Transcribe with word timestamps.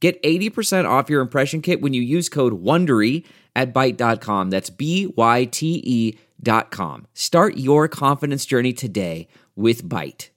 Get 0.00 0.22
80% 0.22 0.88
off 0.88 1.10
your 1.10 1.20
impression 1.20 1.60
kit 1.60 1.80
when 1.80 1.92
you 1.92 2.02
use 2.02 2.28
code 2.28 2.62
WONDERY 2.62 3.24
at 3.56 3.74
Byte.com. 3.74 4.50
That's 4.50 4.70
B-Y-T-E 4.70 6.18
dot 6.40 6.70
com. 6.70 7.06
Start 7.14 7.56
your 7.56 7.88
confidence 7.88 8.46
journey 8.46 8.72
today 8.72 9.26
with 9.56 9.84
Byte. 9.84 10.28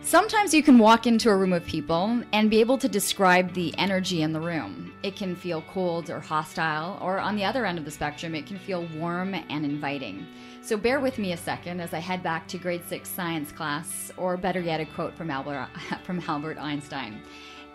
Sometimes 0.00 0.54
you 0.54 0.62
can 0.62 0.78
walk 0.78 1.06
into 1.06 1.28
a 1.28 1.36
room 1.36 1.52
of 1.52 1.66
people 1.66 2.22
and 2.32 2.48
be 2.48 2.60
able 2.60 2.78
to 2.78 2.88
describe 2.88 3.52
the 3.52 3.76
energy 3.76 4.22
in 4.22 4.32
the 4.32 4.40
room. 4.40 4.92
It 5.02 5.16
can 5.16 5.36
feel 5.36 5.62
cold 5.70 6.08
or 6.08 6.18
hostile, 6.18 6.98
or 7.02 7.18
on 7.18 7.36
the 7.36 7.44
other 7.44 7.66
end 7.66 7.78
of 7.78 7.84
the 7.84 7.90
spectrum, 7.90 8.34
it 8.34 8.46
can 8.46 8.58
feel 8.58 8.86
warm 8.96 9.34
and 9.34 9.64
inviting. 9.64 10.26
So 10.62 10.76
bear 10.76 10.98
with 10.98 11.18
me 11.18 11.32
a 11.32 11.36
second 11.36 11.80
as 11.80 11.92
I 11.92 11.98
head 11.98 12.22
back 12.22 12.48
to 12.48 12.58
grade 12.58 12.84
6 12.88 13.08
science 13.08 13.52
class, 13.52 14.10
or 14.16 14.36
better 14.36 14.60
yet, 14.60 14.80
a 14.80 14.86
quote 14.86 15.14
from 15.14 15.30
Albert, 15.30 15.68
from 16.04 16.22
Albert 16.26 16.58
Einstein. 16.58 17.20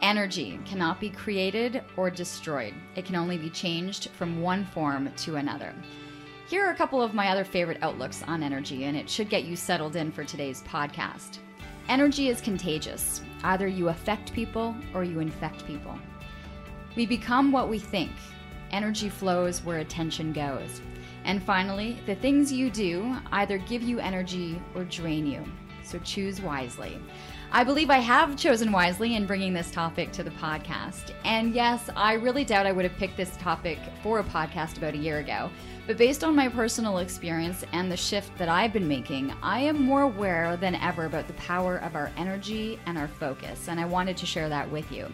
Energy 0.03 0.59
cannot 0.65 0.99
be 0.99 1.09
created 1.09 1.81
or 1.95 2.09
destroyed, 2.09 2.73
it 2.97 3.05
can 3.05 3.15
only 3.15 3.37
be 3.37 3.49
changed 3.49 4.09
from 4.09 4.41
one 4.41 4.65
form 4.65 5.09
to 5.15 5.37
another. 5.37 5.73
Here 6.49 6.65
are 6.65 6.71
a 6.71 6.75
couple 6.75 7.01
of 7.01 7.13
my 7.13 7.29
other 7.29 7.45
favorite 7.45 7.77
outlooks 7.81 8.21
on 8.23 8.43
energy, 8.43 8.83
and 8.83 8.97
it 8.97 9.09
should 9.09 9.29
get 9.29 9.45
you 9.45 9.55
settled 9.55 9.95
in 9.95 10.11
for 10.11 10.25
today's 10.25 10.61
podcast. 10.63 11.37
Energy 11.87 12.27
is 12.27 12.41
contagious. 12.41 13.21
Either 13.45 13.65
you 13.65 13.87
affect 13.87 14.33
people 14.33 14.75
or 14.93 15.05
you 15.05 15.21
infect 15.21 15.65
people. 15.65 15.97
We 16.97 17.05
become 17.05 17.53
what 17.53 17.69
we 17.69 17.79
think. 17.79 18.11
Energy 18.71 19.07
flows 19.07 19.63
where 19.63 19.77
attention 19.77 20.33
goes. 20.33 20.81
And 21.23 21.41
finally, 21.41 21.97
the 22.05 22.15
things 22.15 22.51
you 22.51 22.69
do 22.69 23.15
either 23.31 23.57
give 23.57 23.81
you 23.81 23.99
energy 23.99 24.61
or 24.75 24.83
drain 24.83 25.25
you. 25.25 25.45
So 25.81 25.97
choose 25.99 26.41
wisely. 26.41 26.99
I 27.55 27.63
believe 27.63 27.91
I 27.91 27.99
have 27.99 28.35
chosen 28.35 28.71
wisely 28.71 29.15
in 29.15 29.27
bringing 29.27 29.53
this 29.53 29.69
topic 29.69 30.11
to 30.13 30.23
the 30.23 30.31
podcast. 30.31 31.11
And 31.23 31.53
yes, 31.53 31.87
I 31.95 32.13
really 32.13 32.43
doubt 32.43 32.65
I 32.65 32.71
would 32.71 32.83
have 32.83 32.97
picked 32.97 33.15
this 33.15 33.37
topic 33.37 33.77
for 34.01 34.17
a 34.17 34.23
podcast 34.23 34.77
about 34.77 34.95
a 34.95 34.97
year 34.97 35.19
ago. 35.19 35.51
But 35.85 35.97
based 35.97 36.23
on 36.23 36.35
my 36.35 36.49
personal 36.49 36.97
experience 36.97 37.63
and 37.71 37.91
the 37.91 37.95
shift 37.95 38.35
that 38.39 38.49
I've 38.49 38.73
been 38.73 38.87
making, 38.87 39.35
I 39.43 39.59
am 39.59 39.83
more 39.83 40.01
aware 40.01 40.57
than 40.57 40.73
ever 40.73 41.05
about 41.05 41.27
the 41.27 41.33
power 41.33 41.77
of 41.77 41.95
our 41.95 42.11
energy 42.17 42.79
and 42.87 42.97
our 42.97 43.07
focus. 43.07 43.67
And 43.67 43.79
I 43.79 43.85
wanted 43.85 44.17
to 44.17 44.25
share 44.25 44.49
that 44.49 44.71
with 44.71 44.91
you 44.91 45.11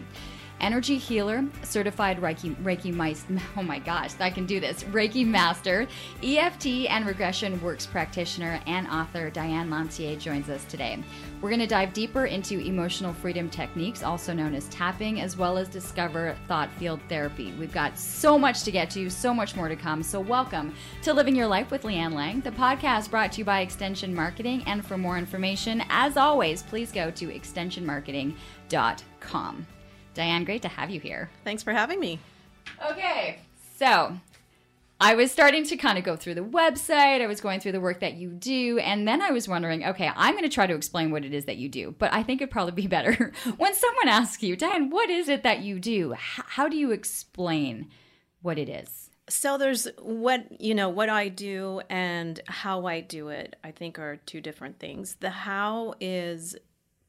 energy 0.60 0.98
healer, 0.98 1.44
certified 1.62 2.20
Reiki, 2.20 2.54
Reiki 2.56 2.92
Meister, 2.92 3.38
oh 3.56 3.62
my 3.62 3.78
gosh, 3.78 4.12
I 4.20 4.30
can 4.30 4.46
do 4.46 4.60
this, 4.60 4.84
Reiki 4.84 5.26
Master, 5.26 5.86
EFT 6.22 6.66
and 6.88 7.06
regression 7.06 7.60
works 7.62 7.86
practitioner, 7.86 8.60
and 8.66 8.86
author 8.88 9.30
Diane 9.30 9.70
Lancier 9.70 10.16
joins 10.16 10.48
us 10.48 10.64
today. 10.66 11.02
We're 11.40 11.48
going 11.48 11.60
to 11.60 11.66
dive 11.66 11.94
deeper 11.94 12.26
into 12.26 12.60
emotional 12.60 13.14
freedom 13.14 13.48
techniques, 13.48 14.02
also 14.02 14.34
known 14.34 14.54
as 14.54 14.68
tapping, 14.68 15.22
as 15.22 15.38
well 15.38 15.56
as 15.56 15.68
discover 15.68 16.36
thought 16.46 16.70
field 16.72 17.00
therapy. 17.08 17.54
We've 17.58 17.72
got 17.72 17.96
so 17.96 18.38
much 18.38 18.62
to 18.64 18.70
get 18.70 18.90
to, 18.90 19.08
so 19.08 19.32
much 19.32 19.56
more 19.56 19.68
to 19.68 19.76
come. 19.76 20.02
So, 20.02 20.20
welcome 20.20 20.74
to 21.00 21.14
Living 21.14 21.34
Your 21.34 21.46
Life 21.46 21.70
with 21.70 21.84
Leanne 21.84 22.12
Lang, 22.12 22.42
the 22.42 22.50
podcast 22.50 23.10
brought 23.10 23.32
to 23.32 23.38
you 23.38 23.46
by 23.46 23.60
Extension 23.60 24.14
Marketing. 24.14 24.62
And 24.66 24.84
for 24.84 24.98
more 24.98 25.16
information, 25.16 25.82
as 25.88 26.18
always, 26.18 26.62
please 26.62 26.92
go 26.92 27.10
to 27.12 27.28
extensionmarketing.com. 27.28 29.66
Diane, 30.12 30.44
great 30.44 30.60
to 30.60 30.68
have 30.68 30.90
you 30.90 31.00
here. 31.00 31.30
Thanks 31.44 31.62
for 31.62 31.72
having 31.72 32.00
me. 32.00 32.18
Okay, 32.90 33.38
so 33.78 34.14
I 35.02 35.14
was 35.14 35.32
starting 35.32 35.64
to 35.64 35.76
kind 35.78 35.96
of 35.96 36.04
go 36.04 36.14
through 36.14 36.34
the 36.34 36.42
website. 36.42 37.22
I 37.22 37.26
was 37.26 37.40
going 37.40 37.60
through 37.60 37.72
the 37.72 37.80
work 37.80 38.00
that 38.00 38.14
you 38.14 38.30
do. 38.30 38.78
And 38.80 39.08
then 39.08 39.22
I 39.22 39.30
was 39.30 39.48
wondering, 39.48 39.82
okay, 39.84 40.10
I'm 40.14 40.34
going 40.34 40.44
to 40.44 40.54
try 40.54 40.66
to 40.66 40.74
explain 40.74 41.10
what 41.10 41.24
it 41.24 41.32
is 41.32 41.46
that 41.46 41.56
you 41.56 41.70
do. 41.70 41.94
But 41.98 42.12
I 42.12 42.22
think 42.22 42.42
it'd 42.42 42.50
probably 42.52 42.82
be 42.82 42.86
better 42.86 43.32
when 43.56 43.74
someone 43.74 44.08
asks 44.08 44.42
you, 44.42 44.56
Diane, 44.56 44.90
what 44.90 45.08
is 45.08 45.28
it 45.28 45.42
that 45.42 45.60
you 45.60 45.80
do? 45.80 46.14
How 46.18 46.68
do 46.68 46.76
you 46.76 46.90
explain 46.90 47.88
what 48.42 48.58
it 48.58 48.68
is? 48.68 49.08
So 49.30 49.56
there's 49.56 49.88
what, 50.02 50.60
you 50.60 50.74
know, 50.74 50.88
what 50.88 51.08
I 51.08 51.28
do 51.28 51.80
and 51.88 52.38
how 52.48 52.86
I 52.86 53.00
do 53.00 53.28
it, 53.28 53.56
I 53.64 53.70
think 53.70 53.98
are 53.98 54.16
two 54.16 54.40
different 54.40 54.80
things. 54.80 55.16
The 55.20 55.30
how 55.30 55.94
is 56.00 56.56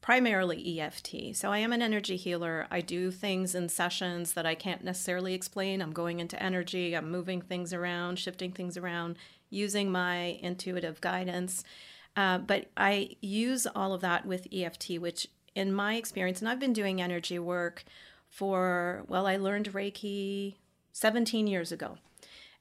primarily 0.02 0.80
EFT. 0.80 1.34
So 1.34 1.52
I 1.52 1.58
am 1.58 1.72
an 1.72 1.80
energy 1.80 2.16
healer. 2.16 2.66
I 2.70 2.80
do 2.80 3.12
things 3.12 3.54
in 3.54 3.68
sessions 3.68 4.34
that 4.34 4.44
I 4.44 4.56
can't 4.56 4.84
necessarily 4.84 5.32
explain. 5.32 5.80
I'm 5.80 5.92
going 5.92 6.18
into 6.20 6.42
energy, 6.42 6.94
I'm 6.94 7.10
moving 7.10 7.40
things 7.40 7.72
around, 7.72 8.18
shifting 8.18 8.50
things 8.50 8.76
around, 8.76 9.16
using 9.48 9.90
my 9.90 10.38
intuitive 10.42 11.00
guidance. 11.00 11.62
Uh, 12.16 12.38
but 12.38 12.66
I 12.76 13.16
use 13.20 13.66
all 13.74 13.94
of 13.94 14.00
that 14.02 14.26
with 14.26 14.48
EFT, 14.52 14.98
which 14.98 15.28
in 15.54 15.72
my 15.72 15.94
experience, 15.94 16.40
and 16.40 16.48
I've 16.48 16.60
been 16.60 16.72
doing 16.72 17.00
energy 17.00 17.38
work 17.38 17.84
for, 18.28 19.04
well, 19.06 19.26
I 19.26 19.36
learned 19.36 19.72
Reiki 19.72 20.56
17 20.92 21.46
years 21.46 21.70
ago. 21.70 21.98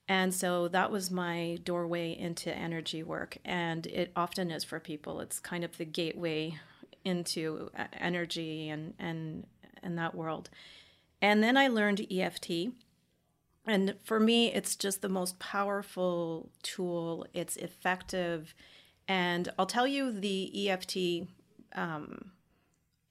And 0.07 0.33
so 0.33 0.67
that 0.67 0.91
was 0.91 1.09
my 1.09 1.57
doorway 1.63 2.17
into 2.17 2.53
energy 2.55 3.01
work. 3.01 3.37
And 3.43 3.87
it 3.87 4.11
often 4.15 4.51
is 4.51 4.63
for 4.63 4.79
people. 4.79 5.21
It's 5.21 5.39
kind 5.39 5.63
of 5.63 5.77
the 5.77 5.85
gateway 5.85 6.59
into 7.03 7.69
uh, 7.77 7.85
energy 7.99 8.69
and 8.69 8.93
and 8.99 9.47
and 9.83 9.97
that 9.97 10.15
world. 10.15 10.49
And 11.21 11.43
then 11.43 11.57
I 11.57 11.67
learned 11.67 12.05
EFT. 12.11 12.71
And 13.67 13.95
for 14.03 14.19
me, 14.19 14.51
it's 14.51 14.75
just 14.75 15.01
the 15.01 15.09
most 15.09 15.37
powerful 15.37 16.49
tool. 16.63 17.27
It's 17.33 17.57
effective. 17.57 18.55
And 19.07 19.49
I'll 19.57 19.67
tell 19.67 19.87
you 19.87 20.11
the 20.11 20.69
EFT 20.69 21.27
um, 21.75 22.31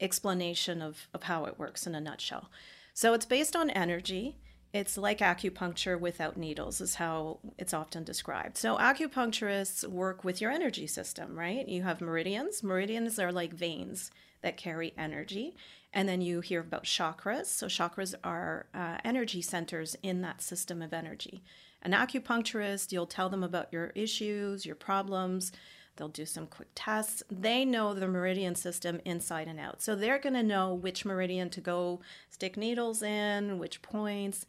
explanation 0.00 0.82
of, 0.82 1.08
of 1.14 1.24
how 1.24 1.44
it 1.44 1.58
works 1.58 1.86
in 1.86 1.94
a 1.94 2.00
nutshell. 2.00 2.50
So 2.94 3.14
it's 3.14 3.26
based 3.26 3.54
on 3.54 3.70
energy. 3.70 4.36
It's 4.72 4.96
like 4.96 5.18
acupuncture 5.18 5.98
without 5.98 6.36
needles, 6.36 6.80
is 6.80 6.94
how 6.96 7.40
it's 7.58 7.74
often 7.74 8.04
described. 8.04 8.56
So, 8.56 8.76
acupuncturists 8.76 9.84
work 9.86 10.22
with 10.22 10.40
your 10.40 10.52
energy 10.52 10.86
system, 10.86 11.36
right? 11.36 11.68
You 11.68 11.82
have 11.82 12.00
meridians. 12.00 12.62
Meridians 12.62 13.18
are 13.18 13.32
like 13.32 13.52
veins 13.52 14.12
that 14.42 14.56
carry 14.56 14.94
energy. 14.96 15.56
And 15.92 16.08
then 16.08 16.20
you 16.20 16.40
hear 16.40 16.60
about 16.60 16.84
chakras. 16.84 17.46
So, 17.46 17.66
chakras 17.66 18.14
are 18.22 18.66
uh, 18.72 18.98
energy 19.04 19.42
centers 19.42 19.96
in 20.04 20.20
that 20.22 20.40
system 20.40 20.82
of 20.82 20.92
energy. 20.92 21.42
An 21.82 21.92
acupuncturist, 21.92 22.92
you'll 22.92 23.06
tell 23.06 23.28
them 23.28 23.42
about 23.42 23.72
your 23.72 23.88
issues, 23.96 24.66
your 24.66 24.76
problems. 24.76 25.50
They'll 25.96 26.08
do 26.08 26.24
some 26.24 26.46
quick 26.46 26.68
tests. 26.74 27.22
They 27.30 27.64
know 27.64 27.92
the 27.94 28.08
meridian 28.08 28.54
system 28.54 29.00
inside 29.04 29.48
and 29.48 29.60
out. 29.60 29.82
So 29.82 29.94
they're 29.94 30.18
going 30.18 30.34
to 30.34 30.42
know 30.42 30.74
which 30.74 31.04
meridian 31.04 31.50
to 31.50 31.60
go 31.60 32.00
stick 32.30 32.56
needles 32.56 33.02
in, 33.02 33.58
which 33.58 33.82
points. 33.82 34.46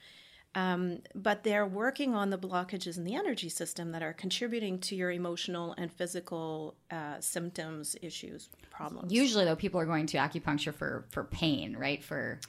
Um, 0.54 1.00
but 1.16 1.44
they're 1.44 1.66
working 1.66 2.14
on 2.14 2.30
the 2.30 2.38
blockages 2.38 2.98
in 2.98 3.06
the 3.06 3.16
energy 3.16 3.48
system 3.48 3.94
that 3.94 4.04
are 4.04 4.12
contributing 4.12 4.80
to 4.80 4.96
your 4.96 5.10
emotional 5.10 5.74
and 5.78 5.92
physical 5.92 6.76
uh, 6.90 7.22
symptoms, 7.22 7.96
issues, 8.02 8.50
problems. 8.70 9.14
Usually, 9.14 9.46
though, 9.46 9.56
people 9.56 9.80
are 9.80 9.86
going 9.86 10.08
to 10.08 10.18
acupuncture 10.18 10.74
for 10.74 11.06
for 11.12 11.24
pain, 11.24 11.78
right? 11.78 12.04
For 12.04 12.40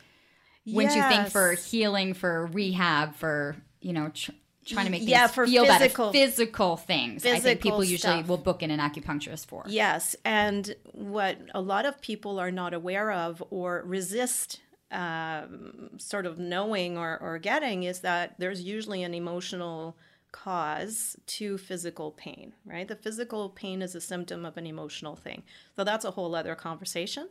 yes. 0.65 0.97
you 0.97 1.03
think 1.03 1.29
for 1.29 1.53
healing, 1.53 2.15
for 2.15 2.47
rehab, 2.47 3.15
for 3.15 3.55
you 3.81 3.93
know 3.93 4.09
tr- 4.09 4.33
trying 4.65 4.87
to 4.87 4.91
make 4.91 5.07
yeah, 5.07 5.27
for 5.27 5.47
feel 5.47 5.65
physical, 5.67 6.13
better. 6.13 6.27
Physical 6.27 6.77
things. 6.77 7.23
Physical 7.23 7.39
I 7.39 7.41
think 7.41 7.61
people 7.61 7.85
usually 7.85 8.19
stuff. 8.19 8.29
will 8.29 8.39
book 8.39 8.63
in 8.63 8.71
an 8.71 8.81
acupuncturist 8.81 9.47
for. 9.47 9.65
Yes, 9.67 10.17
and 10.25 10.75
what 10.93 11.39
a 11.55 11.61
lot 11.61 11.87
of 11.87 12.01
people 12.01 12.39
are 12.39 12.51
not 12.51 12.75
aware 12.75 13.11
of 13.11 13.43
or 13.51 13.83
resist 13.87 14.61
um, 14.93 15.91
sort 15.97 16.27
of 16.27 16.39
knowing 16.39 16.99
or, 16.99 17.19
or 17.21 17.39
getting 17.39 17.83
is 17.85 18.01
that 18.01 18.35
there's 18.39 18.63
usually 18.63 19.03
an 19.03 19.15
emotional 19.15 19.97
cause 20.33 21.17
to 21.27 21.59
physical 21.59 22.13
pain, 22.13 22.53
right? 22.65 22.89
The 22.89 22.97
physical 22.97 23.51
pain 23.51 23.83
is 23.83 23.95
a 23.95 24.01
symptom 24.01 24.45
of 24.45 24.57
an 24.57 24.67
emotional 24.67 25.17
thing. 25.17 25.43
So 25.77 25.85
that's 25.85 26.05
a 26.05 26.11
whole 26.13 26.35
other 26.35 26.55
conversation. 26.55 27.29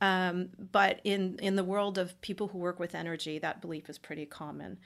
Um, 0.00 0.48
but 0.72 1.00
in 1.04 1.38
in 1.40 1.56
the 1.56 1.64
world 1.64 1.98
of 1.98 2.20
people 2.22 2.48
who 2.48 2.58
work 2.58 2.80
with 2.80 2.94
energy, 2.94 3.38
that 3.38 3.60
belief 3.60 3.90
is 3.90 3.98
pretty 3.98 4.24
common. 4.24 4.78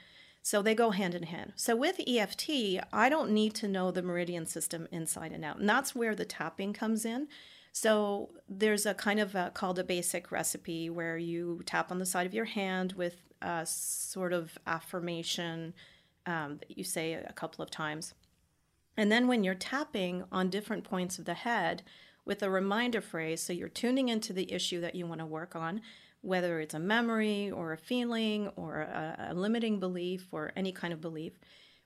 So 0.45 0.61
they 0.61 0.75
go 0.75 0.91
hand 0.91 1.15
in 1.15 1.23
hand. 1.23 1.53
So 1.55 1.75
with 1.75 1.99
EFT, 2.07 2.51
I 2.93 3.09
don't 3.09 3.31
need 3.31 3.55
to 3.55 3.67
know 3.67 3.89
the 3.89 4.03
meridian 4.03 4.45
system 4.45 4.87
inside 4.91 5.31
and 5.31 5.43
out. 5.43 5.57
And 5.57 5.67
that's 5.67 5.95
where 5.95 6.13
the 6.13 6.23
tapping 6.23 6.71
comes 6.71 7.03
in. 7.03 7.29
So 7.71 8.29
there's 8.47 8.85
a 8.85 8.93
kind 8.93 9.19
of 9.19 9.33
a, 9.33 9.49
called 9.55 9.79
a 9.79 9.83
basic 9.83 10.31
recipe 10.31 10.87
where 10.87 11.17
you 11.17 11.63
tap 11.65 11.89
on 11.89 11.97
the 11.97 12.05
side 12.05 12.27
of 12.27 12.35
your 12.35 12.45
hand 12.45 12.93
with 12.93 13.23
a 13.41 13.65
sort 13.65 14.33
of 14.33 14.55
affirmation 14.67 15.73
um, 16.27 16.57
that 16.59 16.77
you 16.77 16.83
say 16.83 17.13
a 17.13 17.33
couple 17.33 17.63
of 17.63 17.71
times. 17.71 18.13
And 18.95 19.11
then 19.11 19.27
when 19.27 19.43
you're 19.43 19.55
tapping 19.55 20.25
on 20.31 20.51
different 20.51 20.83
points 20.83 21.17
of 21.17 21.25
the 21.25 21.33
head 21.33 21.81
with 22.23 22.43
a 22.43 22.51
reminder 22.51 23.01
phrase, 23.01 23.41
so 23.41 23.51
you're 23.51 23.67
tuning 23.67 24.09
into 24.09 24.31
the 24.31 24.53
issue 24.53 24.79
that 24.81 24.93
you 24.93 25.07
want 25.07 25.21
to 25.21 25.25
work 25.25 25.55
on, 25.55 25.81
whether 26.25 26.59
it's 26.59 26.73
a 26.73 26.79
memory 26.79 27.51
or 27.51 27.71
a 27.71 27.77
feeling 27.77 28.47
or 28.55 28.81
a, 28.81 29.27
a 29.29 29.33
limiting 29.33 29.79
belief 29.79 30.27
or 30.31 30.51
any 30.55 30.71
kind 30.71 30.91
of 30.91 30.99
belief. 30.99 31.39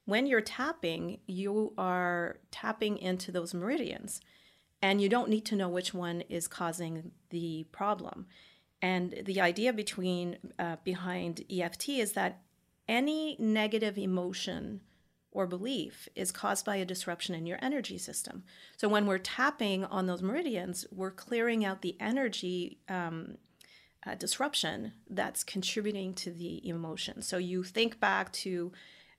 When 0.06 0.25
you're 0.25 0.41
tapping, 0.41 1.19
you 1.27 1.74
are 1.77 2.39
tapping 2.50 2.97
into 2.97 3.31
those 3.31 3.53
meridians 3.53 4.21
and 4.81 5.01
you 5.01 5.09
don't 5.09 5.30
need 5.30 5.45
to 5.45 5.56
know 5.56 5.69
which 5.69 5.94
one 5.94 6.21
is 6.30 6.47
causing 6.47 7.12
the 7.30 7.65
problem. 7.71 8.27
And 8.81 9.24
the 9.25 9.41
idea 9.41 9.74
between 9.74 10.38
uh, 10.57 10.77
behind 10.85 11.44
EFT 11.51 11.89
is 11.89 12.13
that 12.13 12.42
any 12.88 13.35
negative 13.39 13.97
emotion 13.97 14.81
or 15.31 15.45
belief 15.45 16.07
is 16.15 16.31
caused 16.31 16.65
by 16.65 16.77
a 16.77 16.85
disruption 16.85 17.35
in 17.35 17.45
your 17.45 17.59
energy 17.62 17.97
system. 17.97 18.44
So 18.77 18.88
when 18.88 19.06
we're 19.06 19.19
tapping 19.19 19.83
on 19.85 20.07
those 20.07 20.24
meridians, 20.24 20.85
we're 20.92 21.12
clearing 21.12 21.63
out 21.65 21.81
the 21.81 21.97
energy 22.00 22.80
um, 22.88 23.38
uh, 24.09 24.15
disruption 24.15 24.94
that's 25.09 25.44
contributing 25.44 26.13
to 26.15 26.31
the 26.31 26.67
emotion. 26.67 27.21
So 27.21 27.38
you 27.38 27.63
think 27.63 28.00
back 28.00 28.31
to 28.33 28.71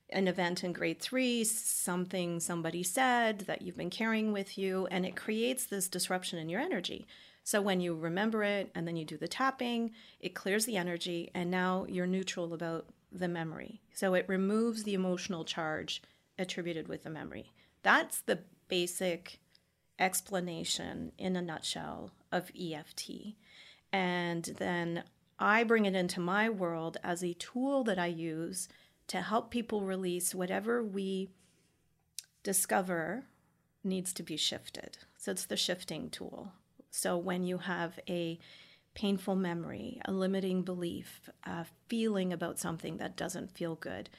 an 0.09 0.27
event 0.27 0.63
in 0.63 0.73
grade 0.73 0.99
three, 0.99 1.43
something 1.43 2.39
somebody 2.39 2.83
said 2.83 3.39
that 3.41 3.61
you've 3.61 3.77
been 3.77 3.89
carrying 3.89 4.33
with 4.33 4.57
you, 4.57 4.87
and 4.87 5.05
it 5.05 5.15
creates 5.15 5.65
this 5.65 5.87
disruption 5.87 6.37
in 6.37 6.49
your 6.49 6.59
energy. 6.59 7.07
So 7.43 7.61
when 7.61 7.79
you 7.79 7.95
remember 7.95 8.43
it 8.43 8.69
and 8.75 8.87
then 8.87 8.97
you 8.97 9.05
do 9.05 9.17
the 9.17 9.27
tapping, 9.27 9.91
it 10.19 10.35
clears 10.35 10.65
the 10.65 10.77
energy, 10.77 11.31
and 11.33 11.49
now 11.49 11.85
you're 11.87 12.07
neutral 12.07 12.53
about 12.53 12.87
the 13.11 13.27
memory. 13.27 13.81
So 13.93 14.13
it 14.13 14.25
removes 14.27 14.83
the 14.83 14.93
emotional 14.93 15.45
charge 15.45 16.01
attributed 16.37 16.87
with 16.87 17.03
the 17.03 17.09
memory. 17.09 17.51
That's 17.83 18.21
the 18.21 18.39
basic 18.67 19.39
explanation 19.97 21.13
in 21.17 21.35
a 21.35 21.41
nutshell 21.41 22.11
of 22.31 22.51
EFT. 22.59 23.35
And 23.93 24.45
then 24.57 25.03
I 25.39 25.63
bring 25.63 25.85
it 25.85 25.95
into 25.95 26.19
my 26.19 26.49
world 26.49 26.97
as 27.03 27.23
a 27.23 27.33
tool 27.33 27.83
that 27.85 27.99
I 27.99 28.07
use 28.07 28.69
to 29.07 29.21
help 29.21 29.51
people 29.51 29.81
release 29.81 30.33
whatever 30.33 30.83
we 30.83 31.29
discover 32.43 33.25
needs 33.83 34.13
to 34.13 34.23
be 34.23 34.37
shifted. 34.37 34.97
So 35.17 35.31
it's 35.31 35.45
the 35.45 35.57
shifting 35.57 36.09
tool. 36.09 36.53
So 36.91 37.17
when 37.17 37.43
you 37.43 37.57
have 37.57 37.99
a 38.07 38.39
painful 38.93 39.35
memory, 39.35 39.99
a 40.05 40.11
limiting 40.11 40.61
belief, 40.63 41.29
a 41.43 41.65
feeling 41.87 42.33
about 42.33 42.59
something 42.59 42.97
that 42.97 43.15
doesn't 43.15 43.51
feel 43.51 43.75
good, 43.75 44.09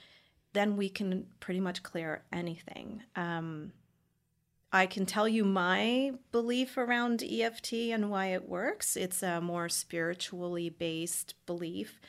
then 0.52 0.76
we 0.76 0.88
can 0.88 1.26
pretty 1.40 1.60
much 1.60 1.82
clear 1.82 2.22
anything. 2.32 3.02
Um, 3.16 3.72
I 4.72 4.86
can 4.86 5.04
tell 5.04 5.28
you 5.28 5.44
my 5.44 6.12
belief 6.30 6.78
around 6.78 7.22
EFT 7.22 7.72
and 7.92 8.10
why 8.10 8.26
it 8.28 8.48
works. 8.48 8.96
It's 8.96 9.22
a 9.22 9.40
more 9.40 9.68
spiritually 9.68 10.70
based 10.70 11.34
belief. 11.44 12.00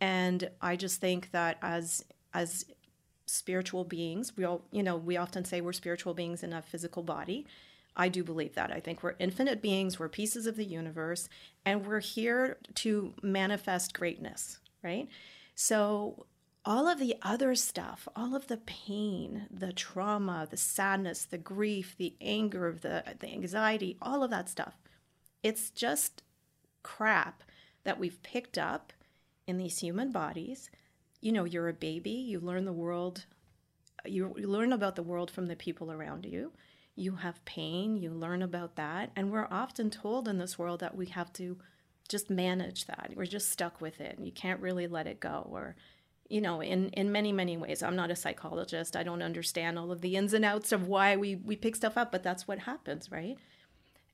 And 0.00 0.50
I 0.60 0.76
just 0.76 1.00
think 1.00 1.30
that 1.30 1.58
as 1.62 2.04
as 2.34 2.64
spiritual 3.28 3.84
beings. 3.84 4.36
We 4.36 4.44
all, 4.44 4.62
you 4.70 4.82
know, 4.82 4.96
we 4.96 5.16
often 5.16 5.44
say 5.44 5.60
we're 5.60 5.72
spiritual 5.72 6.14
beings 6.14 6.42
in 6.42 6.52
a 6.52 6.62
physical 6.62 7.02
body. 7.02 7.46
I 7.96 8.08
do 8.08 8.22
believe 8.22 8.54
that. 8.54 8.70
I 8.70 8.80
think 8.80 9.02
we're 9.02 9.16
infinite 9.18 9.60
beings, 9.60 9.98
we're 9.98 10.08
pieces 10.08 10.46
of 10.46 10.56
the 10.56 10.64
universe, 10.64 11.28
and 11.64 11.86
we're 11.86 12.00
here 12.00 12.58
to 12.76 13.12
manifest 13.22 13.92
greatness, 13.92 14.60
right? 14.82 15.08
So, 15.56 16.26
all 16.64 16.86
of 16.86 16.98
the 16.98 17.16
other 17.22 17.54
stuff, 17.54 18.08
all 18.14 18.34
of 18.34 18.48
the 18.48 18.58
pain, 18.58 19.46
the 19.50 19.72
trauma, 19.72 20.46
the 20.50 20.56
sadness, 20.56 21.24
the 21.24 21.38
grief, 21.38 21.94
the 21.96 22.14
anger, 22.20 22.76
the, 22.80 23.04
the 23.20 23.28
anxiety, 23.28 23.96
all 24.02 24.22
of 24.22 24.30
that 24.30 24.48
stuff, 24.48 24.74
it's 25.42 25.70
just 25.70 26.22
crap 26.82 27.42
that 27.84 27.98
we've 27.98 28.22
picked 28.22 28.58
up 28.58 28.92
in 29.46 29.56
these 29.56 29.78
human 29.78 30.12
bodies 30.12 30.70
you 31.20 31.32
know, 31.32 31.44
you're 31.44 31.68
a 31.68 31.74
baby, 31.74 32.10
you 32.10 32.40
learn 32.40 32.64
the 32.64 32.72
world, 32.72 33.24
you, 34.04 34.34
you 34.36 34.46
learn 34.46 34.72
about 34.72 34.96
the 34.96 35.02
world 35.02 35.30
from 35.30 35.46
the 35.46 35.56
people 35.56 35.90
around 35.90 36.24
you. 36.24 36.52
You 36.94 37.16
have 37.16 37.44
pain, 37.44 37.96
you 37.96 38.10
learn 38.10 38.42
about 38.42 38.76
that. 38.76 39.10
And 39.16 39.30
we're 39.30 39.48
often 39.50 39.90
told 39.90 40.28
in 40.28 40.38
this 40.38 40.58
world 40.58 40.80
that 40.80 40.96
we 40.96 41.06
have 41.06 41.32
to 41.34 41.58
just 42.08 42.30
manage 42.30 42.86
that. 42.86 43.12
We're 43.14 43.26
just 43.26 43.50
stuck 43.50 43.80
with 43.80 44.00
it. 44.00 44.18
You 44.20 44.32
can't 44.32 44.60
really 44.60 44.86
let 44.86 45.06
it 45.06 45.20
go. 45.20 45.48
Or, 45.50 45.76
you 46.28 46.40
know, 46.40 46.60
in, 46.60 46.90
in 46.90 47.10
many, 47.10 47.32
many 47.32 47.56
ways. 47.56 47.82
I'm 47.82 47.96
not 47.96 48.10
a 48.10 48.16
psychologist. 48.16 48.96
I 48.96 49.02
don't 49.02 49.22
understand 49.22 49.78
all 49.78 49.90
of 49.90 50.02
the 50.02 50.16
ins 50.16 50.34
and 50.34 50.44
outs 50.44 50.72
of 50.72 50.86
why 50.86 51.16
we, 51.16 51.36
we 51.36 51.56
pick 51.56 51.76
stuff 51.76 51.96
up, 51.96 52.12
but 52.12 52.22
that's 52.22 52.46
what 52.46 52.60
happens, 52.60 53.10
right? 53.10 53.38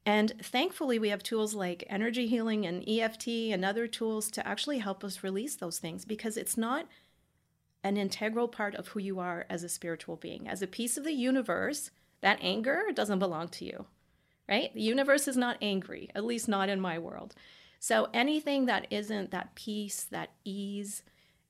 And 0.06 0.32
thankfully, 0.42 0.98
we 0.98 1.08
have 1.08 1.22
tools 1.22 1.54
like 1.54 1.84
energy 1.88 2.26
healing 2.26 2.66
and 2.66 2.86
EFT 2.88 3.28
and 3.50 3.64
other 3.64 3.86
tools 3.86 4.30
to 4.32 4.46
actually 4.46 4.78
help 4.78 5.02
us 5.02 5.22
release 5.22 5.56
those 5.56 5.78
things 5.78 6.04
because 6.04 6.36
it's 6.36 6.56
not 6.56 6.86
an 7.82 7.96
integral 7.96 8.48
part 8.48 8.74
of 8.74 8.88
who 8.88 9.00
you 9.00 9.18
are 9.18 9.46
as 9.48 9.64
a 9.64 9.68
spiritual 9.68 10.16
being. 10.16 10.46
As 10.46 10.62
a 10.62 10.66
piece 10.66 10.96
of 10.96 11.04
the 11.04 11.12
universe, 11.12 11.90
that 12.20 12.38
anger 12.42 12.84
doesn't 12.94 13.18
belong 13.18 13.48
to 13.48 13.64
you, 13.64 13.86
right? 14.48 14.72
The 14.74 14.82
universe 14.82 15.26
is 15.26 15.36
not 15.36 15.58
angry, 15.60 16.10
at 16.14 16.24
least 16.24 16.48
not 16.48 16.68
in 16.68 16.80
my 16.80 16.98
world. 16.98 17.34
So 17.80 18.08
anything 18.14 18.66
that 18.66 18.86
isn't 18.90 19.30
that 19.30 19.54
peace, 19.54 20.04
that 20.04 20.30
ease, 20.44 21.02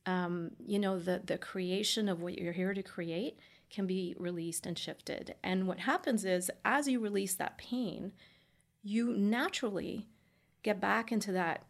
um, 0.06 0.50
you 0.64 0.78
know, 0.78 0.98
the, 0.98 1.22
the 1.24 1.38
creation 1.38 2.08
of 2.08 2.20
what 2.20 2.38
you're 2.38 2.52
here 2.52 2.74
to 2.74 2.82
create 2.82 3.38
can 3.70 3.86
be 3.86 4.14
released 4.18 4.66
and 4.66 4.78
shifted. 4.78 5.34
And 5.42 5.66
what 5.66 5.80
happens 5.80 6.24
is, 6.24 6.50
as 6.64 6.88
you 6.88 7.00
release 7.00 7.34
that 7.34 7.58
pain, 7.58 8.12
you 8.82 9.14
naturally 9.16 10.06
get 10.62 10.80
back 10.80 11.10
into 11.10 11.32
that 11.32 11.64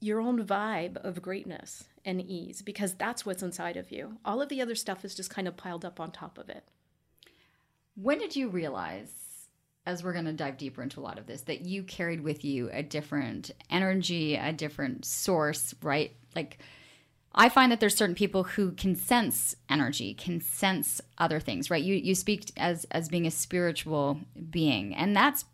your 0.00 0.20
own 0.20 0.44
vibe 0.44 0.96
of 0.96 1.22
greatness 1.22 1.84
and 2.04 2.20
ease 2.20 2.60
because 2.60 2.94
that's 2.94 3.24
what's 3.24 3.42
inside 3.42 3.76
of 3.76 3.92
you. 3.92 4.18
All 4.24 4.42
of 4.42 4.48
the 4.48 4.60
other 4.60 4.74
stuff 4.74 5.04
is 5.04 5.14
just 5.14 5.30
kind 5.30 5.46
of 5.46 5.56
piled 5.56 5.84
up 5.84 6.00
on 6.00 6.10
top 6.10 6.38
of 6.38 6.48
it. 6.48 6.64
When 7.94 8.18
did 8.18 8.34
you 8.34 8.48
realize, 8.48 9.12
as 9.86 10.02
we're 10.02 10.12
going 10.12 10.24
to 10.24 10.32
dive 10.32 10.56
deeper 10.56 10.82
into 10.82 10.98
a 10.98 11.02
lot 11.02 11.18
of 11.20 11.26
this, 11.26 11.42
that 11.42 11.66
you 11.66 11.84
carried 11.84 12.20
with 12.20 12.44
you 12.44 12.68
a 12.72 12.82
different 12.82 13.52
energy, 13.70 14.34
a 14.34 14.52
different 14.52 15.04
source, 15.04 15.72
right? 15.82 16.16
Like, 16.34 16.58
I 17.34 17.48
find 17.48 17.72
that 17.72 17.80
there's 17.80 17.96
certain 17.96 18.14
people 18.14 18.44
who 18.44 18.72
can 18.72 18.94
sense 18.94 19.56
energy, 19.68 20.14
can 20.14 20.40
sense 20.40 21.00
other 21.18 21.40
things, 21.40 21.70
right? 21.70 21.82
You 21.82 21.94
you 21.94 22.14
speak 22.14 22.50
as 22.56 22.84
as 22.90 23.08
being 23.08 23.26
a 23.26 23.30
spiritual 23.30 24.20
being, 24.50 24.94
and 24.94 25.16
that's 25.16 25.44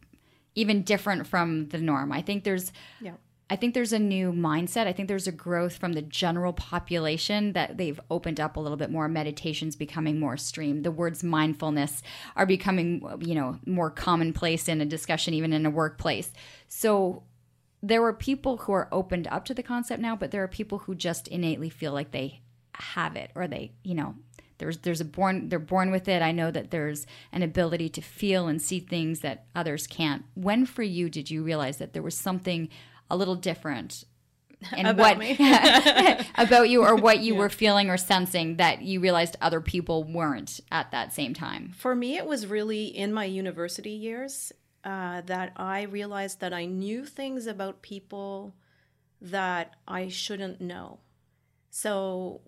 even 0.54 0.82
different 0.82 1.26
from 1.26 1.68
the 1.68 1.78
norm. 1.78 2.12
I 2.12 2.22
think 2.22 2.44
there's 2.44 2.72
yeah. 3.00 3.12
I 3.50 3.56
think 3.56 3.72
there's 3.72 3.94
a 3.94 3.98
new 3.98 4.32
mindset. 4.32 4.86
I 4.86 4.92
think 4.92 5.08
there's 5.08 5.26
a 5.26 5.32
growth 5.32 5.76
from 5.78 5.94
the 5.94 6.02
general 6.02 6.52
population 6.52 7.54
that 7.54 7.78
they've 7.78 7.98
opened 8.10 8.40
up 8.40 8.56
a 8.56 8.60
little 8.60 8.76
bit 8.76 8.90
more. 8.90 9.08
Meditation's 9.08 9.74
becoming 9.74 10.20
more 10.20 10.36
stream. 10.36 10.82
The 10.82 10.90
words 10.90 11.24
mindfulness 11.24 12.02
are 12.36 12.44
becoming, 12.44 13.02
you 13.20 13.34
know, 13.34 13.58
more 13.64 13.90
commonplace 13.90 14.68
in 14.68 14.82
a 14.82 14.84
discussion, 14.86 15.32
even 15.32 15.54
in 15.54 15.64
a 15.64 15.70
workplace. 15.70 16.30
So 16.68 17.22
there 17.82 18.04
are 18.04 18.12
people 18.12 18.58
who 18.58 18.72
are 18.72 18.88
opened 18.90 19.28
up 19.28 19.44
to 19.46 19.54
the 19.54 19.62
concept 19.62 20.00
now, 20.00 20.16
but 20.16 20.30
there 20.30 20.42
are 20.42 20.48
people 20.48 20.78
who 20.80 20.94
just 20.94 21.28
innately 21.28 21.70
feel 21.70 21.92
like 21.92 22.10
they 22.10 22.40
have 22.74 23.16
it 23.16 23.30
or 23.34 23.46
they, 23.46 23.72
you 23.82 23.94
know, 23.94 24.14
there's 24.58 24.78
there's 24.78 25.00
a 25.00 25.04
born 25.04 25.48
they're 25.48 25.58
born 25.58 25.90
with 25.90 26.08
it. 26.08 26.20
I 26.20 26.32
know 26.32 26.50
that 26.50 26.70
there's 26.70 27.06
an 27.32 27.42
ability 27.42 27.88
to 27.90 28.00
feel 28.00 28.48
and 28.48 28.60
see 28.60 28.80
things 28.80 29.20
that 29.20 29.46
others 29.54 29.86
can't. 29.86 30.24
When 30.34 30.66
for 30.66 30.82
you 30.82 31.08
did 31.08 31.30
you 31.30 31.42
realize 31.42 31.78
that 31.78 31.92
there 31.92 32.02
was 32.02 32.16
something 32.16 32.68
a 33.08 33.16
little 33.16 33.36
different 33.36 34.04
and 34.72 34.88
about 34.88 35.18
what 35.18 36.26
about 36.34 36.68
you 36.68 36.82
or 36.82 36.96
what 36.96 37.20
you 37.20 37.34
yeah. 37.34 37.38
were 37.38 37.48
feeling 37.48 37.90
or 37.90 37.96
sensing 37.96 38.56
that 38.56 38.82
you 38.82 39.00
realized 39.00 39.36
other 39.40 39.60
people 39.60 40.04
weren't 40.04 40.60
at 40.72 40.90
that 40.90 41.12
same 41.12 41.34
time 41.34 41.72
for 41.76 41.94
me 41.94 42.16
it 42.16 42.26
was 42.26 42.46
really 42.46 42.86
in 42.86 43.12
my 43.12 43.24
university 43.24 43.90
years 43.90 44.52
uh, 44.84 45.20
that 45.22 45.52
i 45.56 45.82
realized 45.82 46.40
that 46.40 46.52
i 46.52 46.64
knew 46.64 47.04
things 47.04 47.46
about 47.46 47.82
people 47.82 48.54
that 49.20 49.74
i 49.86 50.08
shouldn't 50.08 50.60
know. 50.60 51.00
So 51.70 52.40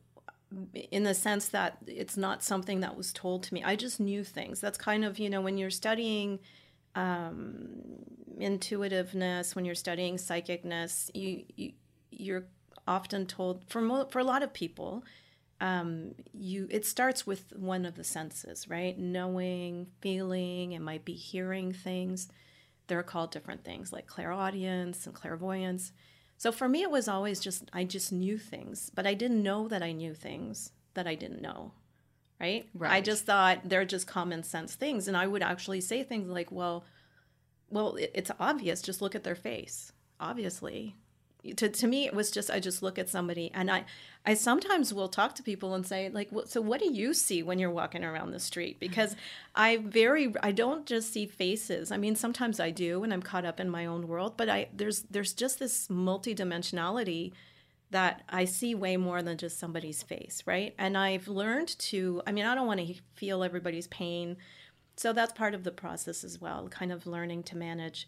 in 0.75 1.05
the 1.05 1.15
sense 1.15 1.49
that 1.49 1.79
it's 1.87 2.17
not 2.17 2.43
something 2.43 2.81
that 2.81 2.97
was 2.97 3.13
told 3.13 3.43
to 3.45 3.55
me. 3.55 3.63
I 3.63 3.77
just 3.77 4.01
knew 4.01 4.25
things. 4.25 4.61
That's 4.61 4.79
kind 4.79 5.05
of 5.05 5.19
you 5.19 5.31
know 5.31 5.41
when 5.41 5.59
you're 5.59 5.71
studying 5.71 6.41
um, 6.95 7.69
intuitiveness, 8.39 9.55
when 9.55 9.65
you're 9.65 9.75
studying 9.75 10.17
psychicness, 10.17 11.11
you, 11.15 11.45
you 11.57 11.73
you're 12.11 12.45
often 12.89 13.27
told 13.27 13.65
for 13.69 13.81
mo- 13.81 14.09
for 14.11 14.19
a 14.19 14.25
lot 14.25 14.43
of 14.43 14.53
people, 14.53 15.05
um, 15.61 16.14
you 16.33 16.67
it 16.71 16.87
starts 16.87 17.26
with 17.26 17.52
one 17.57 17.85
of 17.85 17.95
the 17.95 18.05
senses, 18.05 18.69
right? 18.69 18.99
Knowing, 18.99 19.88
feeling, 20.00 20.73
it 20.73 20.81
might 20.81 21.05
be 21.05 21.14
hearing 21.14 21.73
things. 21.73 22.29
they're 22.90 23.02
called 23.05 23.31
different 23.31 23.64
things 23.64 23.93
like 23.93 24.07
clairaudience 24.07 25.07
and 25.07 25.14
clairvoyance. 25.14 25.93
So 26.37 26.50
for 26.52 26.69
me, 26.69 26.83
it 26.83 26.90
was 26.90 27.07
always 27.09 27.38
just, 27.38 27.71
I 27.73 27.85
just 27.85 28.12
knew 28.12 28.37
things, 28.37 28.90
but 28.95 29.07
I 29.07 29.14
didn't 29.14 29.43
know 29.43 29.69
that 29.69 29.83
I 29.83 29.93
knew 29.93 30.12
things 30.12 30.73
that 30.95 31.07
I 31.07 31.14
didn't 31.14 31.40
know. 31.40 31.73
Right? 32.40 32.67
Right. 32.75 32.93
I 32.93 33.00
just 33.00 33.26
thought 33.26 33.61
they're 33.64 33.85
just 33.85 34.07
common 34.07 34.43
sense 34.43 34.75
things. 34.75 35.07
And 35.07 35.17
I 35.17 35.26
would 35.26 35.43
actually 35.43 35.81
say 35.83 36.02
things 36.02 36.29
like, 36.29 36.50
well, 36.50 36.85
well, 37.69 37.95
it, 37.95 38.11
it's 38.14 38.31
obvious. 38.40 38.83
Just 38.83 39.00
look 39.02 39.14
at 39.14 39.23
their 39.23 39.35
face. 39.37 39.93
Obviously, 40.19 40.97
to, 41.56 41.68
to 41.68 41.87
me 41.87 42.06
it 42.06 42.14
was 42.14 42.30
just 42.30 42.50
i 42.50 42.61
just 42.61 42.82
look 42.82 42.99
at 42.99 43.09
somebody 43.09 43.50
and 43.54 43.70
i 43.70 43.85
i 44.26 44.35
sometimes 44.35 44.92
will 44.92 45.09
talk 45.09 45.35
to 45.35 45.42
people 45.42 45.75
and 45.75 45.87
say 45.87 46.09
like 46.11 46.28
well, 46.30 46.47
so 46.47 46.61
what 46.61 46.80
do 46.80 46.92
you 46.92 47.14
see 47.14 47.42
when 47.42 47.59
you're 47.59 47.70
walking 47.70 48.04
around 48.04 48.30
the 48.30 48.40
street? 48.40 48.78
Because 48.78 49.16
i 49.54 49.78
very 49.78 50.32
i 50.42 50.52
don't 50.52 50.87
just 50.87 51.12
see 51.12 51.26
faces. 51.26 51.90
I 51.90 51.97
mean 51.97 52.16
sometimes 52.16 52.61
i 52.61 52.70
do 52.70 53.02
and 53.02 53.12
i'm 53.12 53.23
caught 53.23 53.44
up 53.44 53.61
in 53.61 53.70
my 53.70 53.87
own 53.87 54.09
world 54.09 54.37
but 54.37 54.49
i 54.49 54.68
there's 54.75 55.02
there's 55.02 55.32
just 55.32 55.59
this 55.59 55.88
multidimensionality 55.88 57.32
that 57.90 58.23
i 58.28 58.44
see 58.44 58.75
way 58.75 58.97
more 58.97 59.23
than 59.23 59.37
just 59.37 59.59
somebody's 59.59 60.02
face 60.02 60.42
right? 60.47 60.75
And 60.78 60.97
i've 60.97 61.28
learned 61.28 61.78
to 61.78 62.23
i 62.26 62.32
mean 62.32 62.44
i 62.44 62.54
don't 62.54 62.66
want 62.66 62.80
to 62.80 62.94
feel 63.14 63.42
everybody's 63.42 63.87
pain. 63.88 64.37
So 64.97 65.14
that's 65.14 65.32
part 65.32 65.54
of 65.54 65.64
the 65.64 65.70
process 65.70 66.25
as 66.25 66.40
well 66.40 66.68
kind 66.68 66.92
of 66.92 67.06
learning 67.06 67.44
to 67.44 67.56
manage 67.56 68.06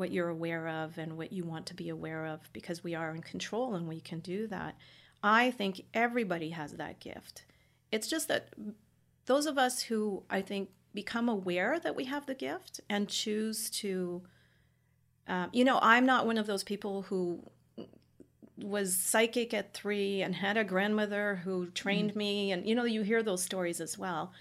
what 0.00 0.10
you're 0.10 0.28
aware 0.28 0.66
of 0.66 0.98
and 0.98 1.16
what 1.16 1.32
you 1.32 1.44
want 1.44 1.66
to 1.66 1.74
be 1.74 1.88
aware 1.88 2.26
of 2.26 2.52
because 2.52 2.82
we 2.82 2.94
are 2.96 3.14
in 3.14 3.20
control 3.22 3.74
and 3.74 3.86
we 3.86 4.00
can 4.00 4.18
do 4.18 4.48
that. 4.48 4.74
I 5.22 5.52
think 5.52 5.82
everybody 5.94 6.50
has 6.50 6.72
that 6.72 6.98
gift. 6.98 7.44
It's 7.92 8.08
just 8.08 8.26
that 8.28 8.48
those 9.26 9.46
of 9.46 9.58
us 9.58 9.82
who 9.82 10.24
I 10.28 10.40
think 10.40 10.70
become 10.94 11.28
aware 11.28 11.78
that 11.78 11.94
we 11.94 12.06
have 12.06 12.26
the 12.26 12.34
gift 12.34 12.80
and 12.88 13.08
choose 13.08 13.70
to, 13.70 14.22
um, 15.28 15.50
you 15.52 15.64
know, 15.64 15.78
I'm 15.82 16.06
not 16.06 16.26
one 16.26 16.38
of 16.38 16.46
those 16.46 16.64
people 16.64 17.02
who 17.02 17.44
was 18.56 18.96
psychic 18.96 19.54
at 19.54 19.74
three 19.74 20.22
and 20.22 20.34
had 20.34 20.56
a 20.56 20.64
grandmother 20.64 21.40
who 21.44 21.66
trained 21.70 22.12
mm. 22.12 22.16
me. 22.16 22.52
And, 22.52 22.66
you 22.66 22.74
know, 22.74 22.84
you 22.84 23.02
hear 23.02 23.22
those 23.22 23.42
stories 23.42 23.80
as 23.80 23.96
well. 23.96 24.32